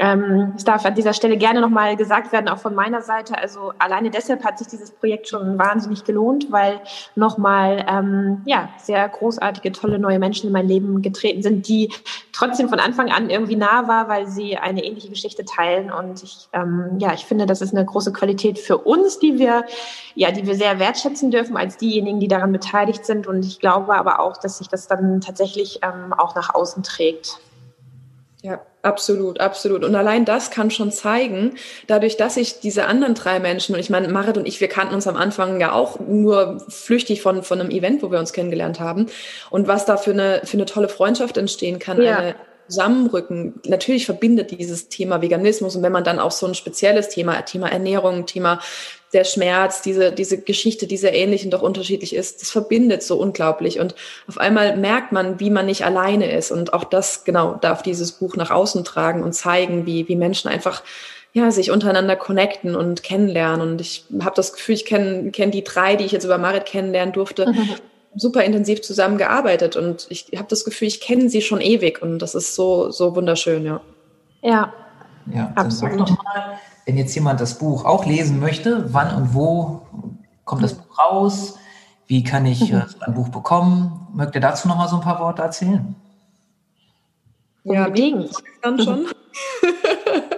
ähm, 0.00 0.52
es 0.56 0.62
darf 0.62 0.84
an 0.84 0.94
dieser 0.94 1.12
Stelle 1.12 1.36
gerne 1.36 1.60
nochmal 1.60 1.96
gesagt 1.96 2.30
werden, 2.30 2.48
auch 2.48 2.58
von 2.58 2.74
meiner 2.74 3.02
Seite. 3.02 3.36
Also 3.36 3.72
alleine 3.80 4.10
deshalb 4.10 4.44
hat 4.44 4.58
sich 4.58 4.68
dieses 4.68 4.92
Projekt 4.92 5.28
schon 5.28 5.58
wahnsinnig 5.58 6.04
gelohnt, 6.04 6.52
weil 6.52 6.80
nochmal 7.16 7.84
ähm, 7.88 8.42
ja, 8.44 8.68
sehr 8.78 9.08
großartige, 9.08 9.72
tolle 9.72 9.98
neue 9.98 10.20
Menschen 10.20 10.46
in 10.46 10.52
mein 10.52 10.68
Leben 10.68 11.02
getreten 11.02 11.42
sind, 11.42 11.66
die 11.66 11.92
trotzdem 12.32 12.68
von 12.68 12.78
Anfang 12.78 13.10
an 13.10 13.28
irgendwie 13.28 13.56
nah 13.56 13.88
war, 13.88 14.08
weil 14.08 14.28
sie 14.28 14.56
eine 14.56 14.84
ähnliche 14.84 15.08
Geschichte 15.08 15.44
teilen. 15.44 15.90
Und 15.90 16.22
ich, 16.22 16.48
ähm, 16.52 16.98
ja, 16.98 17.12
ich 17.12 17.24
finde, 17.24 17.46
das 17.46 17.60
ist 17.60 17.74
eine 17.74 17.84
große 17.84 18.12
Qualität 18.12 18.60
für 18.60 18.78
uns, 18.78 19.18
die 19.18 19.40
wir, 19.40 19.64
ja, 20.14 20.30
die 20.30 20.46
wir 20.46 20.54
sehr 20.54 20.78
wertschätzen 20.78 21.32
dürfen 21.32 21.56
als 21.56 21.76
diejenigen, 21.76 22.20
die 22.20 22.28
daran 22.28 22.52
beteiligt 22.52 23.04
sind. 23.04 23.26
Und 23.26 23.44
ich 23.44 23.58
glaube 23.58 23.96
aber 23.96 24.20
auch, 24.20 24.36
dass 24.36 24.58
sich 24.58 24.68
das 24.68 24.86
dann 24.86 25.20
tatsächlich 25.20 25.80
ähm, 25.82 26.12
auch 26.12 26.36
nach 26.36 26.54
außen 26.54 26.84
trägt. 26.84 27.40
Ja, 28.42 28.64
absolut, 28.82 29.40
absolut. 29.40 29.82
Und 29.84 29.94
allein 29.96 30.24
das 30.24 30.52
kann 30.52 30.70
schon 30.70 30.92
zeigen, 30.92 31.56
dadurch, 31.88 32.16
dass 32.16 32.36
ich 32.36 32.60
diese 32.60 32.86
anderen 32.86 33.14
drei 33.14 33.40
Menschen, 33.40 33.74
und 33.74 33.80
ich 33.80 33.90
meine, 33.90 34.06
Marit 34.08 34.38
und 34.38 34.46
ich, 34.46 34.60
wir 34.60 34.68
kannten 34.68 34.94
uns 34.94 35.08
am 35.08 35.16
Anfang 35.16 35.60
ja 35.60 35.72
auch 35.72 35.98
nur 35.98 36.64
flüchtig 36.68 37.20
von, 37.20 37.42
von 37.42 37.60
einem 37.60 37.70
Event, 37.70 38.00
wo 38.02 38.12
wir 38.12 38.20
uns 38.20 38.32
kennengelernt 38.32 38.78
haben. 38.78 39.06
Und 39.50 39.66
was 39.66 39.86
da 39.86 39.96
für 39.96 40.12
eine, 40.12 40.42
für 40.44 40.56
eine 40.56 40.66
tolle 40.66 40.88
Freundschaft 40.88 41.36
entstehen 41.36 41.80
kann, 41.80 42.00
ja. 42.00 42.18
eine 42.18 42.34
Zusammenrücken. 42.68 43.54
Natürlich 43.66 44.06
verbindet 44.06 44.50
dieses 44.50 44.88
Thema 44.88 45.22
Veganismus 45.22 45.76
und 45.76 45.82
wenn 45.82 45.92
man 45.92 46.04
dann 46.04 46.18
auch 46.18 46.32
so 46.32 46.46
ein 46.46 46.54
spezielles 46.54 47.08
Thema, 47.08 47.40
Thema 47.42 47.68
Ernährung, 47.68 48.26
Thema 48.26 48.60
der 49.12 49.24
Schmerz, 49.24 49.80
diese, 49.80 50.12
diese 50.12 50.42
Geschichte, 50.42 50.86
die 50.86 50.98
sehr 50.98 51.14
ähnlich 51.14 51.44
und 51.44 51.50
doch 51.50 51.62
unterschiedlich 51.62 52.14
ist, 52.14 52.42
das 52.42 52.50
verbindet 52.50 53.02
so 53.02 53.18
unglaublich. 53.18 53.80
Und 53.80 53.94
auf 54.26 54.38
einmal 54.38 54.76
merkt 54.76 55.12
man, 55.12 55.40
wie 55.40 55.50
man 55.50 55.66
nicht 55.66 55.84
alleine 55.84 56.30
ist. 56.30 56.50
Und 56.50 56.74
auch 56.74 56.84
das, 56.84 57.24
genau, 57.24 57.54
darf 57.54 57.82
dieses 57.82 58.12
Buch 58.12 58.36
nach 58.36 58.50
außen 58.50 58.84
tragen 58.84 59.22
und 59.22 59.32
zeigen, 59.32 59.86
wie, 59.86 60.08
wie 60.08 60.16
Menschen 60.16 60.48
einfach 60.50 60.82
ja, 61.32 61.50
sich 61.50 61.70
untereinander 61.70 62.16
connecten 62.16 62.74
und 62.74 63.02
kennenlernen. 63.02 63.66
Und 63.66 63.80
ich 63.80 64.04
habe 64.20 64.36
das 64.36 64.52
Gefühl, 64.52 64.74
ich 64.74 64.84
kenne 64.84 65.30
kenn 65.30 65.50
die 65.50 65.64
drei, 65.64 65.96
die 65.96 66.04
ich 66.04 66.12
jetzt 66.12 66.24
über 66.24 66.38
Marit 66.38 66.66
kennenlernen 66.66 67.12
durfte, 67.12 67.46
mhm. 67.46 67.68
Super 68.18 68.44
intensiv 68.44 68.82
zusammengearbeitet. 68.82 69.76
Und 69.76 70.06
ich 70.10 70.30
habe 70.36 70.48
das 70.48 70.64
Gefühl, 70.64 70.88
ich 70.88 71.00
kenne 71.00 71.30
sie 71.30 71.40
schon 71.40 71.60
ewig. 71.60 72.02
Und 72.02 72.18
das 72.18 72.34
ist 72.34 72.54
so, 72.54 72.90
so 72.90 73.16
wunderschön, 73.16 73.64
ja. 73.64 73.80
Ja, 74.42 74.72
ja, 75.32 75.52
absolut. 75.54 75.98
Sag 75.98 76.06
doch 76.08 76.24
mal, 76.24 76.58
wenn 76.86 76.96
jetzt 76.96 77.14
jemand 77.14 77.40
das 77.40 77.58
Buch 77.58 77.84
auch 77.84 78.06
lesen 78.06 78.40
möchte, 78.40 78.92
wann 78.92 79.14
und 79.14 79.34
wo 79.34 79.82
kommt 80.44 80.62
das 80.62 80.74
Buch 80.74 80.98
raus? 80.98 81.58
Wie 82.06 82.24
kann 82.24 82.46
ich 82.46 82.72
äh, 82.72 82.82
ein 83.00 83.14
Buch 83.14 83.28
bekommen? 83.28 84.06
Mögt 84.14 84.34
ihr 84.34 84.40
dazu 84.40 84.68
noch 84.68 84.76
mal 84.76 84.88
so 84.88 84.96
ein 84.96 85.02
paar 85.02 85.20
Worte 85.20 85.42
erzählen? 85.42 85.94
Ja, 87.64 87.86
Unbedingt. 87.86 88.30
dann 88.62 88.78
schon. 88.78 89.06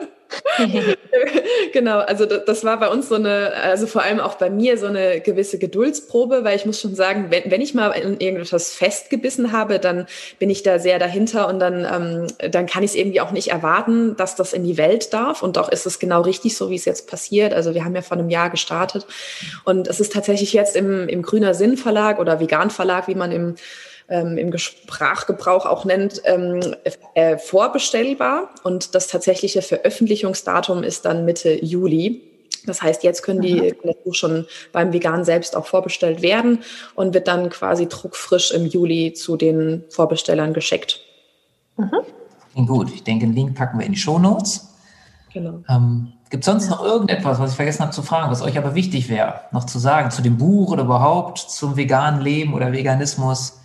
genau, 1.72 1.98
also 1.98 2.26
das 2.26 2.64
war 2.64 2.78
bei 2.78 2.88
uns 2.88 3.08
so 3.08 3.14
eine, 3.14 3.52
also 3.54 3.86
vor 3.86 4.02
allem 4.02 4.20
auch 4.20 4.34
bei 4.34 4.50
mir 4.50 4.78
so 4.78 4.86
eine 4.86 5.20
gewisse 5.20 5.58
Geduldsprobe, 5.58 6.44
weil 6.44 6.56
ich 6.56 6.66
muss 6.66 6.80
schon 6.80 6.94
sagen, 6.94 7.26
wenn, 7.30 7.50
wenn 7.50 7.60
ich 7.60 7.74
mal 7.74 7.90
in 7.90 8.20
irgendetwas 8.20 8.74
festgebissen 8.74 9.52
habe, 9.52 9.78
dann 9.78 10.06
bin 10.38 10.50
ich 10.50 10.62
da 10.62 10.78
sehr 10.78 10.98
dahinter 10.98 11.48
und 11.48 11.58
dann, 11.58 11.84
ähm, 11.84 12.50
dann 12.50 12.66
kann 12.66 12.82
ich 12.82 12.90
es 12.90 12.96
irgendwie 12.96 13.20
auch 13.20 13.32
nicht 13.32 13.48
erwarten, 13.48 14.16
dass 14.16 14.36
das 14.36 14.52
in 14.52 14.64
die 14.64 14.78
Welt 14.78 15.12
darf. 15.12 15.42
Und 15.42 15.56
doch 15.56 15.70
ist 15.70 15.86
es 15.86 15.98
genau 15.98 16.22
richtig 16.22 16.56
so, 16.56 16.70
wie 16.70 16.76
es 16.76 16.84
jetzt 16.84 17.08
passiert. 17.08 17.54
Also 17.54 17.74
wir 17.74 17.84
haben 17.84 17.94
ja 17.94 18.02
vor 18.02 18.16
einem 18.16 18.30
Jahr 18.30 18.50
gestartet 18.50 19.06
und 19.64 19.88
es 19.88 20.00
ist 20.00 20.12
tatsächlich 20.12 20.52
jetzt 20.52 20.76
im, 20.76 21.08
im 21.08 21.22
Grüner 21.22 21.54
Sinn 21.54 21.76
Verlag 21.76 22.18
oder 22.18 22.40
Vegan 22.40 22.70
Verlag, 22.70 23.08
wie 23.08 23.14
man 23.14 23.32
im 23.32 23.54
ähm, 24.10 24.36
im 24.36 24.56
Sprachgebrauch 24.58 25.64
auch 25.64 25.84
nennt, 25.84 26.20
ähm, 26.24 26.60
äh, 27.14 27.38
vorbestellbar. 27.38 28.50
Und 28.64 28.94
das 28.94 29.06
tatsächliche 29.06 29.62
Veröffentlichungsdatum 29.62 30.82
ist 30.82 31.04
dann 31.04 31.24
Mitte 31.24 31.64
Juli. 31.64 32.22
Das 32.66 32.82
heißt, 32.82 33.04
jetzt 33.04 33.22
können 33.22 33.40
die 33.40 33.74
das 33.82 33.96
Buch 34.04 34.14
schon 34.14 34.46
beim 34.72 34.92
Vegan 34.92 35.24
selbst 35.24 35.56
auch 35.56 35.66
vorbestellt 35.66 36.20
werden 36.20 36.58
und 36.94 37.14
wird 37.14 37.26
dann 37.26 37.48
quasi 37.48 37.88
druckfrisch 37.88 38.50
im 38.50 38.66
Juli 38.66 39.14
zu 39.14 39.36
den 39.36 39.84
Vorbestellern 39.88 40.52
geschickt. 40.52 41.00
Mhm. 41.78 42.66
Gut, 42.66 42.92
ich 42.92 43.02
denke, 43.02 43.24
den 43.24 43.34
Link 43.34 43.54
packen 43.54 43.78
wir 43.78 43.86
in 43.86 43.92
die 43.92 43.98
Show 43.98 44.18
Notes. 44.18 44.68
Genau. 45.32 45.62
Ähm, 45.68 46.12
Gibt 46.28 46.42
es 46.42 46.46
sonst 46.46 46.68
noch 46.68 46.84
irgendetwas, 46.84 47.38
was 47.38 47.50
ich 47.52 47.56
vergessen 47.56 47.82
habe 47.82 47.92
zu 47.92 48.02
fragen, 48.02 48.30
was 48.30 48.42
euch 48.42 48.58
aber 48.58 48.74
wichtig 48.74 49.08
wäre, 49.08 49.40
noch 49.52 49.64
zu 49.64 49.78
sagen 49.78 50.10
zu 50.10 50.20
dem 50.22 50.36
Buch 50.36 50.70
oder 50.70 50.84
überhaupt 50.84 51.38
zum 51.38 51.76
veganen 51.76 52.20
Leben 52.20 52.52
oder 52.52 52.72
Veganismus? 52.72 53.59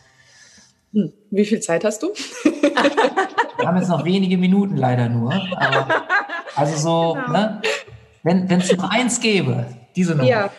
Hm. 0.95 1.11
Wie 1.29 1.45
viel 1.45 1.59
Zeit 1.59 1.83
hast 1.83 2.01
du? 2.03 2.13
Wir 2.43 3.67
haben 3.67 3.77
jetzt 3.77 3.89
noch 3.89 4.05
wenige 4.05 4.37
Minuten 4.37 4.77
leider 4.77 5.09
nur. 5.09 5.33
Aber, 5.57 6.03
also 6.55 6.77
so, 6.77 7.13
genau. 7.13 7.37
ne? 7.37 7.61
wenn 8.23 8.59
es 8.59 8.75
noch 8.75 8.89
eins 8.89 9.19
gäbe, 9.19 9.65
diese 9.95 10.11
Nummer. 10.11 10.27
Ja. 10.27 10.51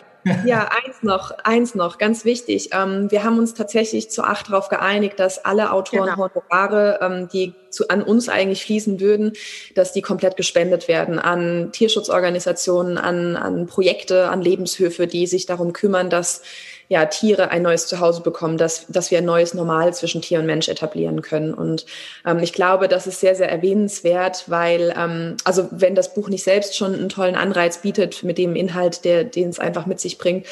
Ja, 0.45 0.69
eins 0.83 1.03
noch, 1.03 1.31
eins 1.45 1.73
noch, 1.73 1.97
ganz 1.97 2.25
wichtig. 2.25 2.69
Ähm, 2.73 3.09
wir 3.11 3.23
haben 3.23 3.37
uns 3.39 3.53
tatsächlich 3.53 4.09
zu 4.09 4.23
acht 4.23 4.49
darauf 4.49 4.67
geeinigt, 4.67 5.19
dass 5.19 5.45
alle 5.45 5.71
Autoren 5.71 6.09
genau. 6.09 6.29
Honorare, 6.33 6.99
ähm, 7.01 7.29
die 7.31 7.53
zu, 7.69 7.87
an 7.87 8.03
uns 8.03 8.27
eigentlich 8.27 8.65
fließen 8.65 8.99
würden, 8.99 9.33
dass 9.73 9.93
die 9.93 10.01
komplett 10.01 10.35
gespendet 10.35 10.89
werden 10.89 11.17
an 11.17 11.71
Tierschutzorganisationen, 11.71 12.97
an, 12.97 13.37
an 13.37 13.67
Projekte, 13.67 14.27
an 14.27 14.41
Lebenshöfe, 14.41 15.07
die 15.07 15.27
sich 15.27 15.45
darum 15.45 15.71
kümmern, 15.71 16.09
dass 16.09 16.41
ja, 16.89 17.05
Tiere 17.05 17.51
ein 17.51 17.63
neues 17.63 17.87
Zuhause 17.87 18.21
bekommen, 18.21 18.57
dass, 18.57 18.85
dass 18.87 19.11
wir 19.11 19.17
ein 19.17 19.25
neues 19.25 19.53
Normal 19.53 19.93
zwischen 19.93 20.21
Tier 20.21 20.39
und 20.39 20.45
Mensch 20.45 20.69
etablieren 20.69 21.21
können. 21.21 21.53
Und 21.53 21.85
ähm, 22.25 22.39
ich 22.39 22.53
glaube, 22.53 22.87
das 22.87 23.07
ist 23.07 23.19
sehr, 23.19 23.35
sehr 23.35 23.51
erwähnenswert, 23.51 24.45
weil, 24.47 24.93
ähm, 24.97 25.35
also 25.43 25.67
wenn 25.71 25.95
das 25.95 26.13
Buch 26.13 26.29
nicht 26.29 26.43
selbst 26.43 26.77
schon 26.77 26.93
einen 26.93 27.09
tollen 27.09 27.35
Anreiz 27.35 27.79
bietet 27.79 28.23
mit 28.23 28.37
dem 28.37 28.55
Inhalt, 28.55 29.03
der, 29.03 29.25
den 29.25 29.49
es 29.49 29.59
einfach 29.59 29.85
mit 29.85 29.99
sich 29.99 30.17
bringt, 30.17 30.45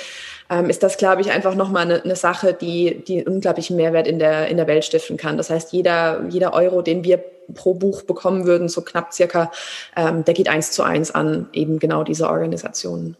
ähm, 0.49 0.69
ist 0.69 0.83
das, 0.83 0.97
glaube 0.97 1.21
ich, 1.21 1.31
einfach 1.31 1.55
nochmal 1.55 1.83
eine, 1.83 2.03
eine 2.03 2.15
Sache, 2.15 2.53
die, 2.53 3.03
die 3.07 3.23
unglaublichen 3.23 3.77
Mehrwert 3.77 4.07
in 4.07 4.19
der, 4.19 4.47
in 4.47 4.57
der 4.57 4.67
Welt 4.67 4.85
stiften 4.85 5.17
kann. 5.17 5.37
Das 5.37 5.49
heißt, 5.49 5.71
jeder, 5.71 6.25
jeder 6.29 6.53
Euro, 6.53 6.81
den 6.81 7.03
wir 7.03 7.23
pro 7.53 7.73
Buch 7.75 8.03
bekommen 8.03 8.45
würden, 8.45 8.69
so 8.69 8.81
knapp 8.81 9.13
circa, 9.13 9.51
ähm, 9.95 10.25
der 10.25 10.33
geht 10.33 10.49
eins 10.49 10.71
zu 10.71 10.83
eins 10.83 11.11
an 11.11 11.47
eben 11.53 11.79
genau 11.79 12.03
diese 12.03 12.27
Organisationen. 12.27 13.15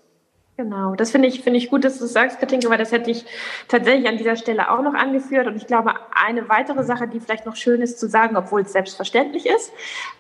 Genau, 0.58 0.96
das 0.96 1.12
finde 1.12 1.28
ich, 1.28 1.42
finde 1.42 1.58
ich 1.58 1.70
gut, 1.70 1.84
dass 1.84 2.00
du 2.00 2.06
sagst, 2.06 2.40
Katinka, 2.40 2.70
weil 2.70 2.78
das 2.78 2.94
hätte 2.94 3.12
ich 3.12 3.26
tatsächlich 3.68 4.08
an 4.08 4.16
dieser 4.16 4.38
Stelle 4.38 4.72
auch 4.72 4.82
noch 4.82 4.94
angeführt. 4.94 5.48
Und 5.48 5.58
ich 5.58 5.68
glaube, 5.68 5.96
eine 6.14 6.48
weitere 6.48 6.86
Sache, 6.86 7.10
die 7.10 7.20
vielleicht 7.20 7.46
noch 7.46 7.58
schön 7.58 7.82
ist 7.82 8.00
zu 8.00 8.08
sagen, 8.08 8.38
obwohl 8.38 8.62
es 8.62 8.72
selbstverständlich 8.72 9.48
ist, 9.48 9.74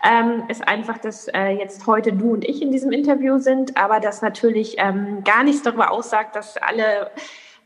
ähm, 0.04 0.44
ist 0.50 0.68
einfach, 0.68 0.98
dass 0.98 1.30
äh, 1.30 1.52
jetzt 1.52 1.88
heute 1.88 2.12
du 2.12 2.34
und 2.34 2.44
ich 2.44 2.62
in 2.62 2.70
diesem 2.70 2.92
Interview 2.92 3.38
sind, 3.38 3.78
aber 3.78 4.02
das 4.02 4.22
natürlich 4.22 4.76
ähm, 4.78 5.24
gar 5.24 5.46
nichts 5.46 5.62
darüber 5.62 5.90
aussagt, 5.90 6.36
dass 6.36 6.58
alle 6.58 7.12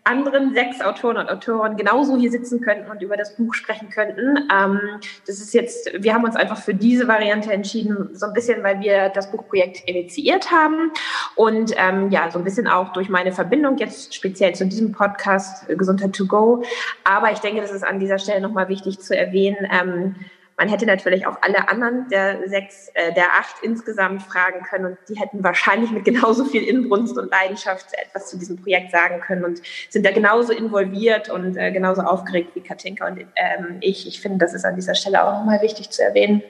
anderen 0.09 0.53
sechs 0.53 0.81
Autoren 0.81 1.17
und 1.17 1.29
Autoren 1.29 1.77
genauso 1.77 2.17
hier 2.17 2.31
sitzen 2.31 2.61
könnten 2.61 2.89
und 2.89 3.01
über 3.01 3.15
das 3.15 3.35
Buch 3.35 3.53
sprechen 3.53 3.89
könnten. 3.89 4.49
Ähm, 4.51 4.79
das 5.27 5.39
ist 5.39 5.53
jetzt, 5.53 5.91
wir 5.97 6.13
haben 6.13 6.23
uns 6.23 6.35
einfach 6.35 6.57
für 6.57 6.73
diese 6.73 7.07
Variante 7.07 7.53
entschieden, 7.53 8.09
so 8.13 8.25
ein 8.25 8.33
bisschen, 8.33 8.63
weil 8.63 8.79
wir 8.81 9.09
das 9.09 9.31
Buchprojekt 9.31 9.87
initiiert 9.87 10.51
haben 10.51 10.91
und 11.35 11.73
ähm, 11.77 12.09
ja, 12.09 12.31
so 12.31 12.39
ein 12.39 12.43
bisschen 12.43 12.67
auch 12.67 12.91
durch 12.93 13.09
meine 13.09 13.31
Verbindung 13.31 13.77
jetzt 13.77 14.15
speziell 14.15 14.55
zu 14.55 14.65
diesem 14.65 14.91
Podcast 14.91 15.67
Gesundheit 15.67 16.13
to 16.13 16.25
go. 16.25 16.63
Aber 17.03 17.31
ich 17.31 17.39
denke, 17.39 17.61
das 17.61 17.71
ist 17.71 17.83
an 17.83 17.99
dieser 17.99 18.17
Stelle 18.17 18.41
nochmal 18.41 18.69
wichtig 18.69 18.99
zu 18.99 19.15
erwähnen. 19.15 19.67
Ähm, 19.71 20.15
man 20.59 20.67
hätte 20.67 20.85
natürlich 20.85 21.25
auch 21.25 21.37
alle 21.41 21.69
anderen 21.69 22.09
der 22.09 22.49
sechs, 22.49 22.89
äh, 22.93 23.13
der 23.13 23.27
acht 23.39 23.63
insgesamt 23.63 24.21
fragen 24.23 24.61
können 24.69 24.85
und 24.85 24.97
die 25.07 25.17
hätten 25.17 25.41
wahrscheinlich 25.41 25.89
mit 25.91 26.03
genauso 26.03 26.43
viel 26.43 26.63
Inbrunst 26.63 27.17
und 27.17 27.31
Leidenschaft 27.31 27.85
etwas 27.93 28.29
zu 28.29 28.37
diesem 28.37 28.61
Projekt 28.61 28.91
sagen 28.91 29.21
können 29.21 29.45
und 29.45 29.61
sind 29.89 30.05
da 30.05 30.11
genauso 30.11 30.51
involviert 30.51 31.29
und 31.29 31.55
äh, 31.55 31.71
genauso 31.71 32.01
aufgeregt 32.01 32.55
wie 32.55 32.59
Katinka 32.59 33.07
und 33.07 33.19
ähm, 33.19 33.77
ich. 33.79 34.05
Ich 34.05 34.19
finde, 34.19 34.37
das 34.37 34.53
ist 34.53 34.65
an 34.65 34.75
dieser 34.75 34.95
Stelle 34.95 35.23
auch 35.23 35.39
nochmal 35.39 35.61
wichtig 35.61 35.91
zu 35.91 36.03
erwähnen. 36.03 36.43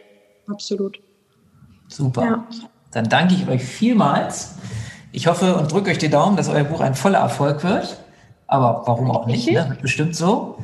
absolut. 0.48 1.00
Super. 1.88 2.24
Ja. 2.24 2.48
Dann 2.92 3.10
danke 3.10 3.36
ich 3.36 3.48
euch 3.48 3.64
vielmals. 3.64 4.56
Ich 5.12 5.28
hoffe 5.28 5.56
und 5.56 5.72
drücke 5.72 5.92
euch 5.92 6.00
die 6.00 6.10
Daumen, 6.10 6.36
dass 6.36 6.50
euer 6.50 6.64
Buch 6.64 6.82
ein 6.82 6.96
voller 6.96 7.20
Erfolg 7.20 7.64
wird. 7.64 8.00
Aber 8.48 8.82
warum 8.88 9.12
auch 9.12 9.28
nicht? 9.28 9.52
Ne? 9.52 9.78
Bestimmt 9.82 10.16
so 10.16 10.58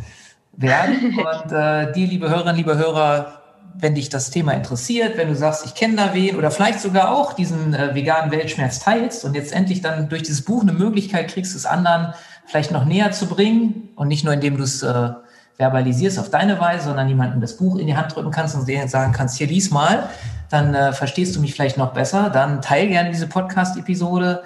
werden. 0.58 1.18
Und 1.44 1.52
äh, 1.52 1.92
dir, 1.92 2.08
liebe 2.08 2.30
Hörerinnen, 2.30 2.56
liebe 2.56 2.78
Hörer, 2.78 3.35
wenn 3.78 3.96
dich 3.96 4.10
das 4.10 4.30
Thema 4.30 4.54
interessiert, 4.54 5.18
wenn 5.18 5.28
du 5.28 5.36
sagst, 5.36 5.66
ich 5.66 5.76
kenne 5.76 5.96
da 5.96 6.14
wen 6.14 6.36
oder 6.36 6.52
vielleicht 6.52 6.80
sogar 6.80 7.12
auch 7.12 7.34
diesen 7.34 7.74
äh, 7.74 7.94
veganen 7.94 8.32
Weltschmerz 8.32 8.80
teilst 8.80 9.26
und 9.26 9.36
jetzt 9.36 9.54
endlich 9.54 9.82
dann 9.82 10.10
durch 10.10 10.24
dieses 10.24 10.44
Buch 10.44 10.62
eine 10.62 10.74
Möglichkeit 10.74 11.30
kriegst, 11.30 11.56
es 11.56 11.66
anderen 11.66 12.14
vielleicht 12.46 12.72
noch 12.72 12.86
näher 12.86 13.12
zu 13.12 13.28
bringen 13.28 13.90
und 13.96 14.08
nicht 14.08 14.24
nur 14.24 14.34
indem 14.34 14.58
du 14.58 14.64
es 14.64 14.84
äh, 14.84 15.10
verbalisierst 15.58 16.20
auf 16.20 16.30
deine 16.30 16.60
Weise, 16.60 16.86
sondern 16.86 17.08
jemandem 17.08 17.42
das 17.42 17.58
Buch 17.58 17.78
in 17.78 17.88
die 17.88 17.96
Hand 17.96 18.16
drücken 18.16 18.32
kannst 18.32 18.56
und 18.56 18.68
denen 18.68 18.88
sagen 18.88 19.14
kannst, 19.14 19.38
hier 19.38 19.48
lies 19.48 19.72
mal, 19.72 20.10
dann 20.50 20.74
äh, 20.74 20.94
verstehst 20.94 21.36
du 21.36 21.42
mich 21.42 21.54
vielleicht 21.54 21.78
noch 21.78 21.94
besser, 21.94 22.30
dann 22.30 22.62
teil 22.62 22.88
gerne 22.88 23.12
diese 23.12 23.28
Podcast-Episode. 23.28 24.44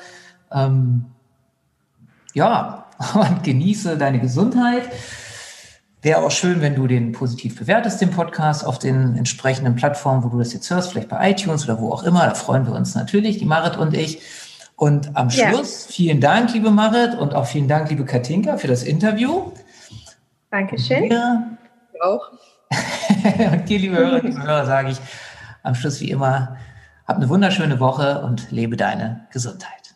Ähm, 0.51 1.05
ja, 2.33 2.85
und 3.13 3.43
genieße 3.43 3.97
deine 3.97 4.19
Gesundheit. 4.19 4.83
Wäre 6.01 6.23
auch 6.23 6.31
schön, 6.31 6.61
wenn 6.61 6.75
du 6.75 6.87
den 6.87 7.11
positiv 7.11 7.59
bewertest, 7.59 7.99
den 7.99 8.11
Podcast, 8.11 8.65
auf 8.65 8.79
den 8.79 9.17
entsprechenden 9.17 9.75
Plattformen, 9.75 10.23
wo 10.23 10.29
du 10.29 10.37
das 10.37 10.53
jetzt 10.53 10.69
hörst, 10.69 10.91
vielleicht 10.91 11.09
bei 11.09 11.31
iTunes 11.31 11.65
oder 11.65 11.81
wo 11.81 11.91
auch 11.91 12.03
immer. 12.03 12.25
Da 12.25 12.35
freuen 12.35 12.65
wir 12.65 12.73
uns 12.73 12.95
natürlich, 12.95 13.37
die 13.37 13.45
Marit 13.45 13.75
und 13.75 13.93
ich. 13.93 14.21
Und 14.77 15.17
am 15.17 15.29
Schluss 15.29 15.87
ja. 15.87 15.91
vielen 15.91 16.21
Dank, 16.21 16.53
liebe 16.53 16.71
Marit, 16.71 17.19
und 17.19 17.35
auch 17.35 17.45
vielen 17.45 17.67
Dank, 17.67 17.89
liebe 17.89 18.05
Katinka, 18.05 18.55
für 18.55 18.67
das 18.67 18.83
Interview. 18.83 19.51
Dankeschön. 20.51 21.09
Wir 21.09 21.57
auch. 22.01 22.31
und 23.51 23.67
dir, 23.67 23.79
liebe 23.79 23.97
Hörer, 23.97 24.19
liebe 24.23 24.41
Hörer, 24.41 24.65
sage 24.65 24.91
ich 24.91 24.97
am 25.63 25.75
Schluss 25.75 25.99
wie 25.99 26.11
immer, 26.11 26.55
hab 27.05 27.17
eine 27.17 27.27
wunderschöne 27.27 27.81
Woche 27.81 28.21
und 28.21 28.51
lebe 28.51 28.77
deine 28.77 29.27
Gesundheit. 29.31 29.95